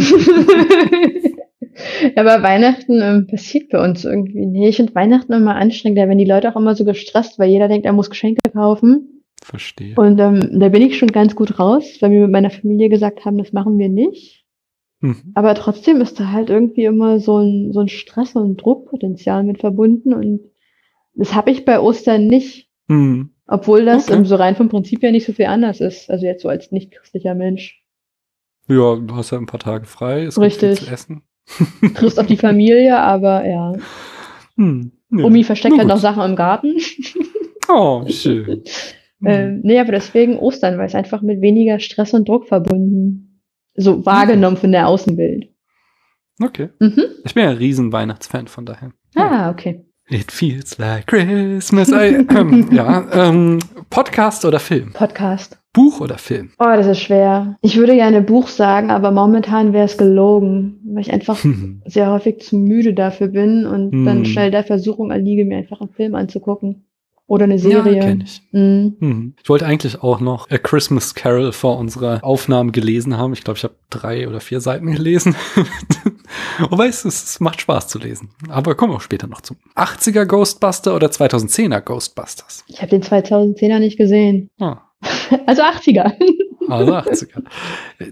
Aber 2.16 2.42
Weihnachten 2.42 3.00
ähm, 3.00 3.26
passiert 3.26 3.70
bei 3.70 3.82
uns 3.82 4.04
irgendwie 4.04 4.46
nicht. 4.46 4.78
Und 4.78 4.94
Weihnachten 4.94 5.32
immer 5.32 5.56
anstrengend. 5.56 5.98
Da 5.98 6.06
werden 6.06 6.18
die 6.18 6.24
Leute 6.24 6.50
auch 6.50 6.56
immer 6.56 6.76
so 6.76 6.84
gestresst, 6.84 7.38
weil 7.38 7.50
jeder 7.50 7.66
denkt, 7.66 7.86
er 7.86 7.92
muss 7.92 8.10
Geschenke 8.10 8.48
kaufen. 8.52 9.11
Verstehe. 9.42 9.94
Und 9.96 10.20
ähm, 10.20 10.60
da 10.60 10.68
bin 10.68 10.82
ich 10.82 10.96
schon 10.96 11.10
ganz 11.10 11.34
gut 11.34 11.58
raus, 11.58 11.98
weil 12.00 12.12
wir 12.12 12.20
mit 12.20 12.30
meiner 12.30 12.50
Familie 12.50 12.88
gesagt 12.88 13.24
haben, 13.24 13.38
das 13.38 13.52
machen 13.52 13.76
wir 13.78 13.88
nicht. 13.88 14.44
Mhm. 15.00 15.32
Aber 15.34 15.54
trotzdem 15.54 16.00
ist 16.00 16.20
da 16.20 16.30
halt 16.30 16.48
irgendwie 16.48 16.84
immer 16.84 17.18
so 17.18 17.38
ein, 17.38 17.72
so 17.72 17.80
ein 17.80 17.88
Stress 17.88 18.36
und 18.36 18.56
Druckpotenzial 18.62 19.42
mit 19.42 19.58
verbunden. 19.58 20.14
Und 20.14 20.40
das 21.14 21.34
habe 21.34 21.50
ich 21.50 21.64
bei 21.64 21.80
Ostern 21.80 22.28
nicht. 22.28 22.68
Mhm. 22.86 23.30
Obwohl 23.48 23.84
das 23.84 24.08
Okay. 24.08 24.24
so 24.24 24.36
rein 24.36 24.54
vom 24.54 24.68
Prinzip 24.68 25.02
ja 25.02 25.10
nicht 25.10 25.26
so 25.26 25.32
viel 25.32 25.46
anders 25.46 25.80
ist. 25.80 26.08
Also 26.08 26.24
jetzt 26.24 26.42
so 26.42 26.48
als 26.48 26.70
nicht 26.70 26.92
christlicher 26.92 27.34
Mensch. 27.34 27.82
Ja, 28.68 28.94
du 28.96 29.14
hast 29.16 29.32
ja 29.32 29.38
ein 29.38 29.46
paar 29.46 29.60
Tage 29.60 29.86
frei. 29.86 30.22
Es 30.22 30.36
gibt 30.36 30.46
Richtig. 30.46 30.78
viel 30.78 30.86
zu 30.86 30.92
essen. 30.94 31.22
Triffst 31.94 32.20
auf 32.20 32.26
die 32.26 32.36
Familie, 32.36 32.96
aber 32.96 33.44
ja. 33.44 33.72
Hm. 34.56 34.92
Ja. 35.10 35.24
Omi 35.24 35.42
versteckt 35.42 35.76
halt 35.76 35.88
noch 35.88 35.98
Sachen 35.98 36.22
im 36.22 36.36
Garten. 36.36 36.76
Oh, 37.68 38.04
schön. 38.08 38.62
Ähm, 39.24 39.60
nee, 39.62 39.78
aber 39.78 39.92
deswegen 39.92 40.36
Ostern, 40.38 40.78
weil 40.78 40.86
es 40.86 40.94
einfach 40.94 41.22
mit 41.22 41.40
weniger 41.40 41.78
Stress 41.78 42.12
und 42.14 42.28
Druck 42.28 42.46
verbunden. 42.48 43.40
So 43.74 44.04
wahrgenommen 44.04 44.56
von 44.56 44.72
der 44.72 44.88
Außenwelt. 44.88 45.48
Okay. 46.42 46.68
Mhm. 46.80 47.04
Ich 47.24 47.34
bin 47.34 47.44
ja 47.44 47.50
ein 47.50 47.56
riesen 47.56 47.92
Weihnachtsfan 47.92 48.48
von 48.48 48.66
daher. 48.66 48.90
Ah, 49.14 49.50
okay. 49.50 49.84
It 50.08 50.32
feels 50.32 50.76
like 50.78 51.06
Christmas. 51.06 51.88
I, 51.90 52.26
ähm, 52.36 52.68
ja, 52.72 53.06
ähm, 53.28 53.60
Podcast 53.88 54.44
oder 54.44 54.58
Film? 54.58 54.92
Podcast. 54.92 55.58
Buch 55.72 56.00
oder 56.00 56.18
Film? 56.18 56.50
Oh, 56.58 56.64
das 56.76 56.86
ist 56.86 57.00
schwer. 57.00 57.56
Ich 57.62 57.76
würde 57.78 57.94
gerne 57.94 58.20
Buch 58.20 58.48
sagen, 58.48 58.90
aber 58.90 59.10
momentan 59.10 59.72
wäre 59.72 59.86
es 59.86 59.96
gelogen, 59.96 60.80
weil 60.84 61.00
ich 61.02 61.12
einfach 61.12 61.42
Hm. 61.42 61.80
sehr 61.86 62.10
häufig 62.10 62.40
zu 62.40 62.56
müde 62.56 62.92
dafür 62.92 63.28
bin 63.28 63.64
und 63.64 63.92
Hm. 63.92 64.04
dann 64.04 64.24
schnell 64.26 64.50
der 64.50 64.64
Versuchung 64.64 65.10
erliege, 65.10 65.44
mir 65.46 65.56
einfach 65.58 65.80
einen 65.80 65.90
Film 65.94 66.14
anzugucken. 66.14 66.84
Oder 67.32 67.44
eine 67.44 67.54
Ja, 67.56 67.82
Serie. 67.82 67.98
kenn 68.00 68.20
ich. 68.20 68.42
Mhm. 68.52 68.96
Hm. 69.00 69.34
Ich 69.42 69.48
wollte 69.48 69.64
eigentlich 69.64 70.02
auch 70.02 70.20
noch 70.20 70.50
A 70.50 70.58
Christmas 70.58 71.14
Carol 71.14 71.52
vor 71.52 71.78
unserer 71.78 72.22
Aufnahme 72.22 72.72
gelesen 72.72 73.16
haben. 73.16 73.32
Ich 73.32 73.42
glaube, 73.42 73.56
ich 73.56 73.64
habe 73.64 73.74
drei 73.88 74.28
oder 74.28 74.40
vier 74.40 74.60
Seiten 74.60 74.92
gelesen. 74.92 75.34
Wobei 76.68 76.88
es, 76.88 77.06
es 77.06 77.40
macht 77.40 77.62
Spaß 77.62 77.88
zu 77.88 77.98
lesen. 77.98 78.28
Aber 78.50 78.74
kommen 78.74 78.92
wir 78.92 78.96
auch 78.96 79.00
später 79.00 79.28
noch 79.28 79.40
zu. 79.40 79.54
80er 79.76 80.26
Ghostbuster 80.26 80.94
oder 80.94 81.06
2010er 81.08 81.80
Ghostbusters? 81.80 82.64
Ich 82.68 82.82
habe 82.82 82.90
den 82.90 83.02
2010er 83.02 83.78
nicht 83.78 83.96
gesehen. 83.96 84.50
Ah, 84.60 84.82
Also 85.46 85.62
80er. 85.62 86.12
also 86.68 86.92
80er. 86.94 87.42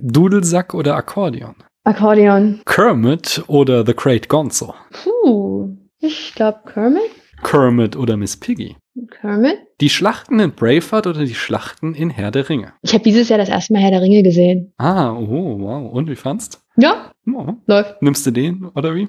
Dudelsack 0.00 0.72
oder 0.72 0.96
Akkordeon? 0.96 1.56
Akkordeon. 1.84 2.62
Kermit 2.64 3.44
oder 3.48 3.84
The 3.84 3.92
Great 3.94 4.30
Gonzo? 4.30 4.74
Puh. 5.02 5.76
Ich 5.98 6.34
glaube 6.34 6.60
Kermit. 6.72 7.02
Kermit 7.42 7.96
oder 7.96 8.16
Miss 8.16 8.36
Piggy? 8.38 8.76
Kermit. 9.08 9.58
Die 9.80 9.88
Schlachten 9.90 10.40
in 10.40 10.52
Braveheart 10.52 11.06
oder 11.06 11.24
die 11.24 11.34
Schlachten 11.34 11.94
in 11.94 12.10
Herr 12.10 12.30
der 12.30 12.48
Ringe? 12.48 12.72
Ich 12.82 12.92
habe 12.92 13.04
dieses 13.04 13.28
Jahr 13.28 13.38
das 13.38 13.48
erste 13.48 13.72
Mal 13.72 13.80
Herr 13.82 13.90
der 13.90 14.02
Ringe 14.02 14.22
gesehen. 14.22 14.72
Ah, 14.78 15.12
oh, 15.12 15.58
wow. 15.60 15.92
Und 15.92 16.08
wie 16.10 16.16
fandst? 16.16 16.60
Ja, 16.76 17.12
Oh. 17.32 17.54
läuft. 17.66 18.02
Nimmst 18.02 18.26
du 18.26 18.30
den 18.30 18.66
oder 18.74 18.94
wie? 18.94 19.08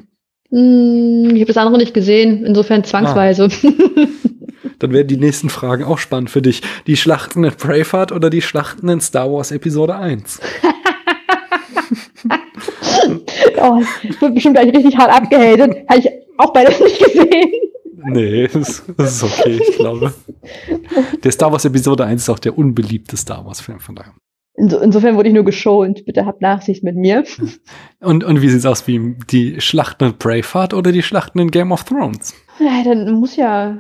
Hm, 0.50 1.30
ich 1.34 1.42
habe 1.42 1.46
das 1.46 1.58
andere 1.58 1.78
nicht 1.78 1.94
gesehen, 1.94 2.46
insofern 2.46 2.84
zwangsweise. 2.84 3.48
Dann 4.80 4.92
werden 4.94 5.08
die 5.08 5.18
nächsten 5.18 5.50
Fragen 5.50 5.84
auch 5.84 5.98
spannend 6.00 6.30
für 6.30 6.42
dich. 6.42 6.62
Die 6.88 6.98
Schlachten 6.98 7.44
in 7.44 7.52
Braveheart 7.52 8.12
oder 8.12 8.30
die 8.30 8.42
Schlachten 8.42 8.90
in 8.90 9.00
Star 9.00 9.32
Wars 9.32 9.52
Episode 9.52 9.96
1? 9.96 10.40
oh, 13.58 13.82
das 14.04 14.22
wird 14.22 14.34
bestimmt 14.34 14.56
gleich 14.56 14.74
richtig 14.74 14.98
hart 14.98 15.12
abgehatet. 15.14 15.78
Habe 15.90 16.00
ich 16.00 16.10
auch 16.38 16.52
beides 16.54 16.80
nicht 16.80 17.00
gesehen. 17.00 17.52
Nee, 18.04 18.48
das, 18.54 18.84
das 18.98 19.16
ist 19.16 19.24
okay, 19.24 19.60
ich 19.62 19.76
glaube. 19.78 20.14
Der 21.24 21.32
Star 21.32 21.52
Wars 21.52 21.66
Episode 21.66 22.06
1 22.06 22.24
ist 22.24 22.30
auch 22.30 22.40
der 22.40 22.58
unbeliebte 22.58 23.18
Star 23.18 23.46
Wars 23.46 23.62
Film 23.62 23.80
von 23.80 23.96
daher. 23.96 24.14
Inso 24.56 24.80
insofern 24.80 25.16
wurde 25.16 25.30
ich 25.30 25.36
nur 25.36 25.46
geschont. 25.46 26.06
Bitte 26.06 26.26
habt 26.26 26.42
Nachsicht 26.42 26.84
mit 26.84 26.96
mir. 26.96 27.24
Und, 28.00 28.24
und 28.24 28.42
wie 28.42 28.50
sieht's 28.50 28.66
aus 28.66 28.88
wie 28.88 29.16
die 29.30 29.62
Schlachten 29.62 30.06
in 30.06 30.14
Braveheart 30.18 30.74
oder 30.74 30.92
die 30.92 31.04
Schlachten 31.04 31.40
in 31.40 31.52
Game 31.52 31.72
of 31.72 31.84
Thrones? 31.84 32.34
Ja, 32.60 32.84
dann 32.84 33.14
muss 33.14 33.36
ja 33.36 33.80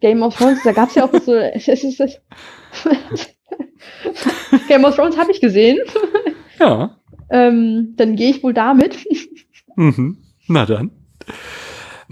Game 0.00 0.22
of 0.22 0.36
Thrones, 0.36 0.58
da 0.64 0.72
gab's 0.72 0.96
ja 0.96 1.04
auch 1.04 1.20
so. 1.20 1.34
Es 1.54 1.68
es 1.68 2.20
Game 4.68 4.84
of 4.84 4.96
Thrones 4.96 5.16
habe 5.16 5.30
ich 5.30 5.40
gesehen. 5.40 5.78
Ja. 6.58 6.96
Ähm, 7.30 7.94
dann 7.96 8.16
gehe 8.16 8.30
ich 8.30 8.42
wohl 8.42 8.52
damit. 8.52 8.98
Mhm. 9.76 10.18
Na 10.48 10.66
dann. 10.66 10.90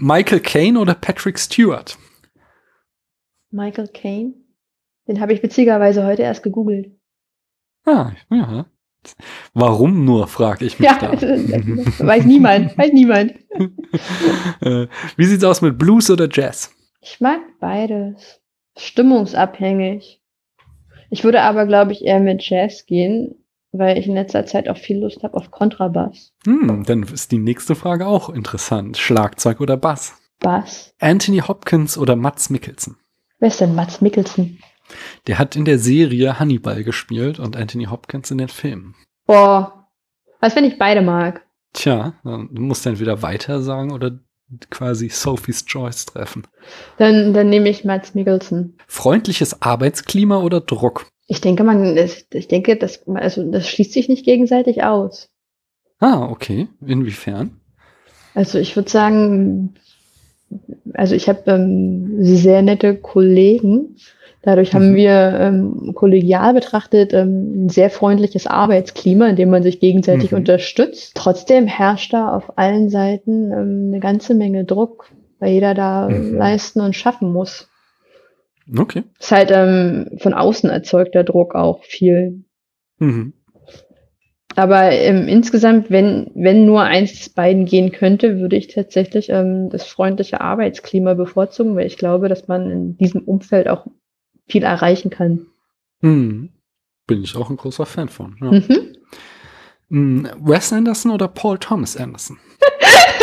Michael 0.01 0.39
Caine 0.39 0.79
oder 0.79 0.95
Patrick 0.95 1.37
Stewart? 1.37 1.95
Michael 3.51 3.87
Caine. 3.87 4.33
Den 5.07 5.19
habe 5.21 5.33
ich 5.33 5.43
witzigerweise 5.43 6.03
heute 6.05 6.23
erst 6.23 6.41
gegoogelt. 6.41 6.91
Ah, 7.85 8.11
ja. 8.31 8.65
Warum 9.53 10.03
nur, 10.05 10.27
frage 10.27 10.65
ich 10.65 10.79
mich 10.79 10.89
Ja, 10.89 10.97
da. 10.99 11.11
weiß 11.19 12.25
niemand, 12.25 12.77
weiß 12.77 12.91
niemand. 12.93 13.33
Äh, 14.61 14.87
Wie 15.17 15.25
sieht's 15.25 15.43
aus 15.43 15.61
mit 15.61 15.77
Blues 15.77 16.09
oder 16.09 16.29
Jazz? 16.31 16.73
Ich 17.01 17.19
mag 17.19 17.41
beides. 17.59 18.39
Stimmungsabhängig. 18.77 20.21
Ich 21.09 21.23
würde 21.25 21.41
aber, 21.41 21.65
glaube 21.65 21.91
ich, 21.91 22.05
eher 22.05 22.21
mit 22.21 22.47
Jazz 22.47 22.85
gehen, 22.85 23.40
weil 23.71 23.97
ich 23.97 24.07
in 24.07 24.15
letzter 24.15 24.45
Zeit 24.45 24.67
auch 24.67 24.77
viel 24.77 24.99
Lust 24.99 25.23
habe 25.23 25.35
auf 25.35 25.51
Kontrabass. 25.51 26.33
Hm, 26.45 26.83
dann 26.85 27.03
ist 27.03 27.31
die 27.31 27.37
nächste 27.37 27.75
Frage 27.75 28.07
auch 28.07 28.29
interessant. 28.29 28.97
Schlagzeug 28.97 29.61
oder 29.61 29.77
Bass? 29.77 30.13
Bass. 30.39 30.93
Anthony 30.99 31.39
Hopkins 31.39 31.97
oder 31.97 32.15
Mats 32.15 32.49
Mikkelsen? 32.49 32.97
Wer 33.39 33.47
ist 33.49 33.61
denn 33.61 33.75
Mats 33.75 34.01
Mikkelsen? 34.01 34.59
Der 35.27 35.39
hat 35.39 35.55
in 35.55 35.65
der 35.65 35.79
Serie 35.79 36.39
Hannibal 36.39 36.83
gespielt 36.83 37.39
und 37.39 37.55
Anthony 37.55 37.85
Hopkins 37.85 38.29
in 38.31 38.39
den 38.39 38.49
Filmen. 38.49 38.95
Boah. 39.25 39.87
Was, 40.41 40.55
wenn 40.55 40.65
ich 40.65 40.77
beide 40.77 41.01
mag? 41.01 41.45
Tja, 41.73 42.15
dann 42.23 42.49
musst 42.51 42.85
du 42.85 42.89
entweder 42.89 43.21
weiter 43.21 43.61
sagen 43.61 43.91
oder 43.91 44.19
quasi 44.69 45.07
Sophie's 45.07 45.65
Choice 45.65 46.05
treffen. 46.07 46.45
Dann, 46.97 47.33
dann 47.33 47.49
nehme 47.49 47.69
ich 47.69 47.85
Mats 47.85 48.13
Mikkelsen. 48.15 48.77
Freundliches 48.87 49.61
Arbeitsklima 49.61 50.37
oder 50.37 50.59
Druck? 50.59 51.05
Ich 51.31 51.39
denke, 51.39 51.63
man, 51.63 51.95
das- 51.95 52.25
ich 52.33 52.49
denke, 52.49 52.75
das, 52.75 53.07
also, 53.07 53.49
das 53.49 53.65
schließt 53.69 53.93
sich 53.93 54.09
nicht 54.09 54.25
gegenseitig 54.25 54.83
aus. 54.83 55.29
Ah, 55.99 56.27
okay. 56.29 56.67
Inwiefern? 56.85 57.51
Also 58.33 58.59
ich 58.59 58.75
würde 58.75 58.89
sagen, 58.89 59.75
also 60.93 61.15
ich 61.15 61.29
habe 61.29 61.49
ähm, 61.49 62.17
sehr 62.19 62.61
nette 62.61 62.97
Kollegen. 62.97 63.95
Dadurch 64.41 64.73
haben 64.73 64.91
Mhm. 64.91 64.95
wir 64.95 65.11
ähm, 65.39 65.91
kollegial 65.95 66.53
betrachtet 66.53 67.13
ähm, 67.13 67.65
ein 67.65 67.69
sehr 67.69 67.89
freundliches 67.89 68.45
Arbeitsklima, 68.45 69.27
in 69.29 69.37
dem 69.37 69.49
man 69.51 69.63
sich 69.63 69.79
gegenseitig 69.79 70.31
Mhm. 70.33 70.39
unterstützt. 70.39 71.13
Trotzdem 71.15 71.65
herrscht 71.65 72.11
da 72.11 72.35
auf 72.35 72.57
allen 72.57 72.89
Seiten 72.89 73.51
ähm, 73.53 73.85
eine 73.87 74.01
ganze 74.01 74.33
Menge 74.35 74.65
Druck, 74.65 75.09
weil 75.39 75.53
jeder 75.53 75.73
da 75.75 76.09
Mhm. 76.09 76.35
leisten 76.35 76.81
und 76.81 76.93
schaffen 76.93 77.31
muss. 77.31 77.69
Okay. 78.77 79.03
Ist 79.19 79.31
halt 79.31 79.51
ähm, 79.51 80.17
von 80.17 80.33
außen 80.33 80.69
erzeugt 80.69 81.15
der 81.15 81.23
Druck 81.23 81.55
auch 81.55 81.83
viel. 81.83 82.43
Mhm. 82.99 83.33
Aber 84.55 84.91
ähm, 84.91 85.27
insgesamt, 85.27 85.89
wenn, 85.89 86.29
wenn 86.35 86.65
nur 86.65 86.83
eins 86.83 87.13
des 87.13 87.29
beiden 87.29 87.65
gehen 87.65 87.91
könnte, 87.91 88.39
würde 88.39 88.57
ich 88.57 88.67
tatsächlich 88.67 89.29
ähm, 89.29 89.69
das 89.69 89.85
freundliche 89.85 90.41
Arbeitsklima 90.41 91.13
bevorzugen, 91.13 91.75
weil 91.75 91.87
ich 91.87 91.97
glaube, 91.97 92.27
dass 92.27 92.47
man 92.47 92.69
in 92.69 92.97
diesem 92.97 93.21
Umfeld 93.21 93.69
auch 93.69 93.87
viel 94.47 94.63
erreichen 94.63 95.09
kann. 95.09 95.47
Mhm. 96.01 96.49
Bin 97.07 97.23
ich 97.23 97.35
auch 97.35 97.49
ein 97.49 97.57
großer 97.57 97.85
Fan 97.85 98.09
von. 98.09 98.35
Ja. 98.41 98.51
Mhm. 98.51 98.95
Hm, 99.89 100.29
Wes 100.39 100.71
Anderson 100.71 101.11
oder 101.11 101.27
Paul 101.27 101.57
Thomas 101.57 101.97
Anderson? 101.97 102.37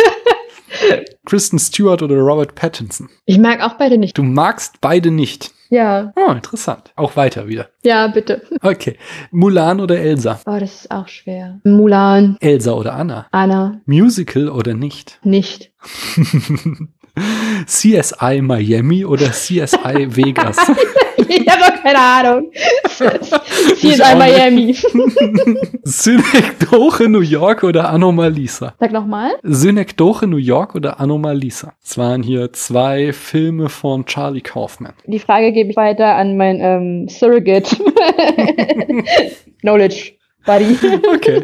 Kristen 1.25 1.59
Stewart 1.59 2.01
oder 2.01 2.17
Robert 2.17 2.55
Pattinson? 2.55 3.09
Ich 3.25 3.37
mag 3.37 3.61
auch 3.61 3.73
beide 3.73 3.97
nicht. 3.97 4.17
Du 4.17 4.23
magst 4.23 4.81
beide 4.81 5.11
nicht. 5.11 5.51
Ja. 5.69 6.13
Oh, 6.15 6.31
interessant. 6.31 6.91
Auch 6.95 7.15
weiter 7.15 7.47
wieder. 7.47 7.69
Ja, 7.83 8.07
bitte. 8.07 8.41
Okay. 8.61 8.97
Mulan 9.31 9.79
oder 9.79 9.99
Elsa? 9.99 10.39
Oh, 10.45 10.57
das 10.59 10.81
ist 10.81 10.91
auch 10.91 11.07
schwer. 11.07 11.59
Mulan. 11.63 12.37
Elsa 12.39 12.71
oder 12.73 12.93
Anna? 12.93 13.27
Anna. 13.31 13.79
Musical 13.85 14.49
oder 14.49 14.73
nicht? 14.73 15.19
Nicht. 15.23 15.71
CSI 17.67 18.41
Miami 18.41 19.05
oder 19.05 19.31
CSI 19.31 20.15
Vegas? 20.15 20.57
ich 21.29 21.47
habe 21.47 21.79
keine 21.81 21.99
Ahnung. 21.99 22.51
CSI 22.89 24.15
Miami. 24.17 24.73
Synekdoche 25.83 27.07
New 27.07 27.21
York 27.21 27.63
oder 27.63 27.89
Anomalisa? 27.89 28.73
Sag 28.79 28.91
nochmal. 28.91 29.31
Synekdoche 29.43 30.27
New 30.27 30.37
York 30.37 30.75
oder 30.75 30.99
Anomalisa? 30.99 31.73
Es 31.83 31.97
waren 31.97 32.23
hier 32.23 32.51
zwei 32.53 33.13
Filme 33.13 33.69
von 33.69 34.05
Charlie 34.05 34.41
Kaufman. 34.41 34.93
Die 35.05 35.19
Frage 35.19 35.51
gebe 35.51 35.71
ich 35.71 35.77
weiter 35.77 36.15
an 36.15 36.37
mein 36.37 36.59
ähm, 36.61 37.07
Surrogate. 37.07 37.69
Knowledge. 39.61 40.13
Buddy. 40.45 40.77
Okay. 41.15 41.43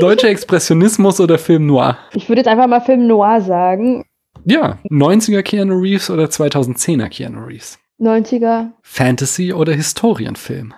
Deutscher 0.00 0.28
Expressionismus 0.28 1.20
oder 1.20 1.36
Film 1.38 1.66
Noir? 1.66 1.98
Ich 2.14 2.28
würde 2.28 2.40
jetzt 2.40 2.48
einfach 2.48 2.66
mal 2.66 2.80
Film 2.80 3.06
Noir 3.06 3.40
sagen. 3.40 4.04
Ja, 4.44 4.78
90er 4.90 5.42
Keanu 5.42 5.78
Reeves 5.78 6.10
oder 6.10 6.24
2010er 6.24 7.08
Keanu 7.08 7.44
Reeves? 7.44 7.78
90er. 8.00 8.72
Fantasy 8.82 9.52
oder 9.52 9.72
Historienfilm? 9.74 10.74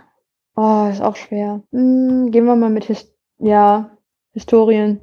Oh, 0.56 0.88
ist 0.90 1.00
auch 1.00 1.16
schwer. 1.16 1.62
Hm, 1.72 2.30
gehen 2.30 2.44
wir 2.44 2.56
mal 2.56 2.70
mit 2.70 2.84
His 2.84 3.12
ja, 3.38 3.96
Historien. 4.32 5.00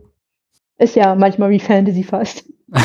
Ist 0.78 0.96
ja 0.96 1.16
manchmal 1.16 1.50
wie 1.50 1.60
Fantasy 1.60 2.04
fast. 2.04 2.46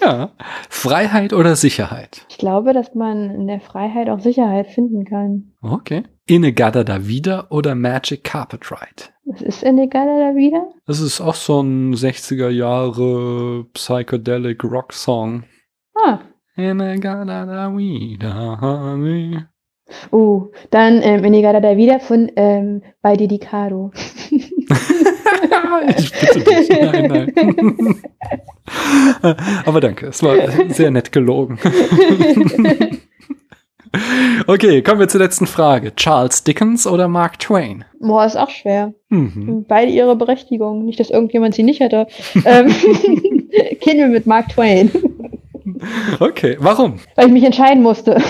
ja. 0.00 0.32
Freiheit 0.68 1.32
oder 1.32 1.56
Sicherheit? 1.56 2.26
Ich 2.28 2.38
glaube, 2.38 2.72
dass 2.72 2.94
man 2.94 3.30
in 3.30 3.46
der 3.46 3.60
Freiheit 3.60 4.08
auch 4.10 4.20
Sicherheit 4.20 4.68
finden 4.68 5.04
kann. 5.04 5.52
Okay. 5.62 6.02
Inegada 6.26 6.84
da 6.84 7.06
wieder 7.06 7.50
oder 7.50 7.74
Magic 7.74 8.24
Carpet 8.24 8.70
Ride? 8.70 9.10
Was 9.24 9.40
ist 9.42 9.62
Inegada 9.62 10.18
da 10.18 10.36
wieder? 10.36 10.68
Das 10.86 11.00
ist 11.00 11.20
auch 11.20 11.34
so 11.34 11.60
ein 11.60 11.94
60er 11.94 12.48
Jahre 12.48 13.64
Psychedelic 13.72 14.62
Rock 14.64 14.92
Song. 14.92 15.44
Ah. 15.94 16.18
Uh, 20.10 20.50
dann 20.70 21.00
ähm, 21.02 21.24
Inegada 21.24 21.60
da 21.60 21.76
wieder 21.76 22.00
von 22.00 22.30
ähm, 22.36 22.82
bei 23.02 23.16
Dedicado. 23.16 23.90
ich 25.96 26.12
bitte 26.12 26.40
dich. 26.40 26.68
Nein, 26.68 27.32
nein. 27.34 27.96
Aber 29.66 29.80
danke, 29.80 30.06
es 30.06 30.22
war 30.22 30.36
sehr 30.68 30.90
nett 30.90 31.12
gelogen. 31.12 31.58
Okay, 34.46 34.80
kommen 34.80 35.00
wir 35.00 35.08
zur 35.08 35.20
letzten 35.20 35.46
Frage. 35.46 35.94
Charles 35.94 36.44
Dickens 36.44 36.86
oder 36.86 37.08
Mark 37.08 37.38
Twain? 37.38 37.84
Boah, 38.00 38.24
ist 38.24 38.36
auch 38.36 38.48
schwer. 38.48 38.94
Mhm. 39.10 39.66
Beide 39.68 39.92
ihre 39.92 40.16
Berechtigung. 40.16 40.86
Nicht, 40.86 40.98
dass 40.98 41.10
irgendjemand 41.10 41.54
sie 41.54 41.62
nicht 41.62 41.80
hätte. 41.80 42.06
ähm, 42.46 42.74
gehen 43.80 43.98
wir 43.98 44.08
mit 44.08 44.26
Mark 44.26 44.48
Twain. 44.48 44.90
Okay, 46.20 46.56
warum? 46.58 47.00
Weil 47.16 47.26
ich 47.26 47.32
mich 47.32 47.44
entscheiden 47.44 47.82
musste. 47.82 48.16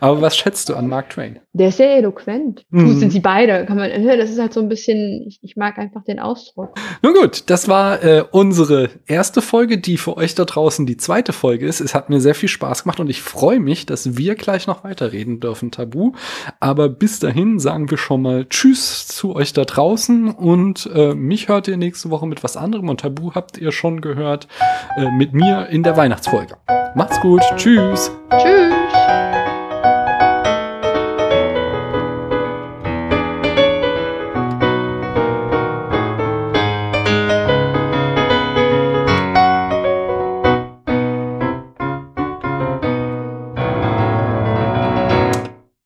Aber 0.00 0.20
was 0.20 0.36
schätzt 0.36 0.68
du 0.68 0.74
an 0.74 0.88
Mark 0.88 1.10
Twain? 1.10 1.40
Der 1.52 1.68
ist 1.68 1.76
sehr 1.76 1.96
eloquent. 1.96 2.64
Mhm. 2.70 2.86
Gut, 2.86 2.98
sind 2.98 3.12
sie 3.12 3.20
beide. 3.20 3.64
Kann 3.66 3.76
man, 3.76 3.90
das 3.90 4.30
ist 4.30 4.40
halt 4.40 4.52
so 4.52 4.60
ein 4.60 4.68
bisschen, 4.68 5.24
ich, 5.26 5.38
ich 5.42 5.56
mag 5.56 5.78
einfach 5.78 6.04
den 6.04 6.18
Ausdruck. 6.18 6.74
Nun 7.02 7.14
gut, 7.14 7.44
das 7.46 7.68
war 7.68 8.02
äh, 8.02 8.24
unsere 8.30 8.90
erste 9.06 9.42
Folge, 9.42 9.78
die 9.78 9.96
für 9.96 10.16
euch 10.16 10.34
da 10.34 10.44
draußen 10.44 10.86
die 10.86 10.96
zweite 10.96 11.32
Folge 11.32 11.66
ist. 11.66 11.80
Es 11.80 11.94
hat 11.94 12.10
mir 12.10 12.20
sehr 12.20 12.34
viel 12.34 12.48
Spaß 12.48 12.84
gemacht 12.84 13.00
und 13.00 13.08
ich 13.08 13.22
freue 13.22 13.60
mich, 13.60 13.86
dass 13.86 14.16
wir 14.16 14.34
gleich 14.34 14.66
noch 14.66 14.84
weiterreden 14.84 15.40
dürfen, 15.40 15.70
Tabu. 15.70 16.12
Aber 16.60 16.88
bis 16.88 17.20
dahin 17.20 17.58
sagen 17.58 17.90
wir 17.90 17.98
schon 17.98 18.22
mal 18.22 18.46
Tschüss 18.46 19.06
zu 19.06 19.34
euch 19.34 19.52
da 19.52 19.64
draußen 19.64 20.30
und 20.30 20.90
äh, 20.94 21.14
mich 21.14 21.48
hört 21.48 21.68
ihr 21.68 21.76
nächste 21.76 22.10
Woche 22.10 22.26
mit 22.26 22.42
was 22.42 22.56
anderem 22.56 22.88
und 22.88 23.00
Tabu 23.00 23.34
habt 23.34 23.58
ihr 23.58 23.72
schon 23.72 24.00
gehört 24.00 24.48
äh, 24.96 25.10
mit 25.10 25.32
mir 25.32 25.63
in 25.68 25.82
der 25.82 25.96
Weihnachtsfolge. 25.96 26.56
Macht's 26.94 27.20
gut. 27.20 27.42
Tschüss. 27.56 28.10
Tschüss. 28.30 28.74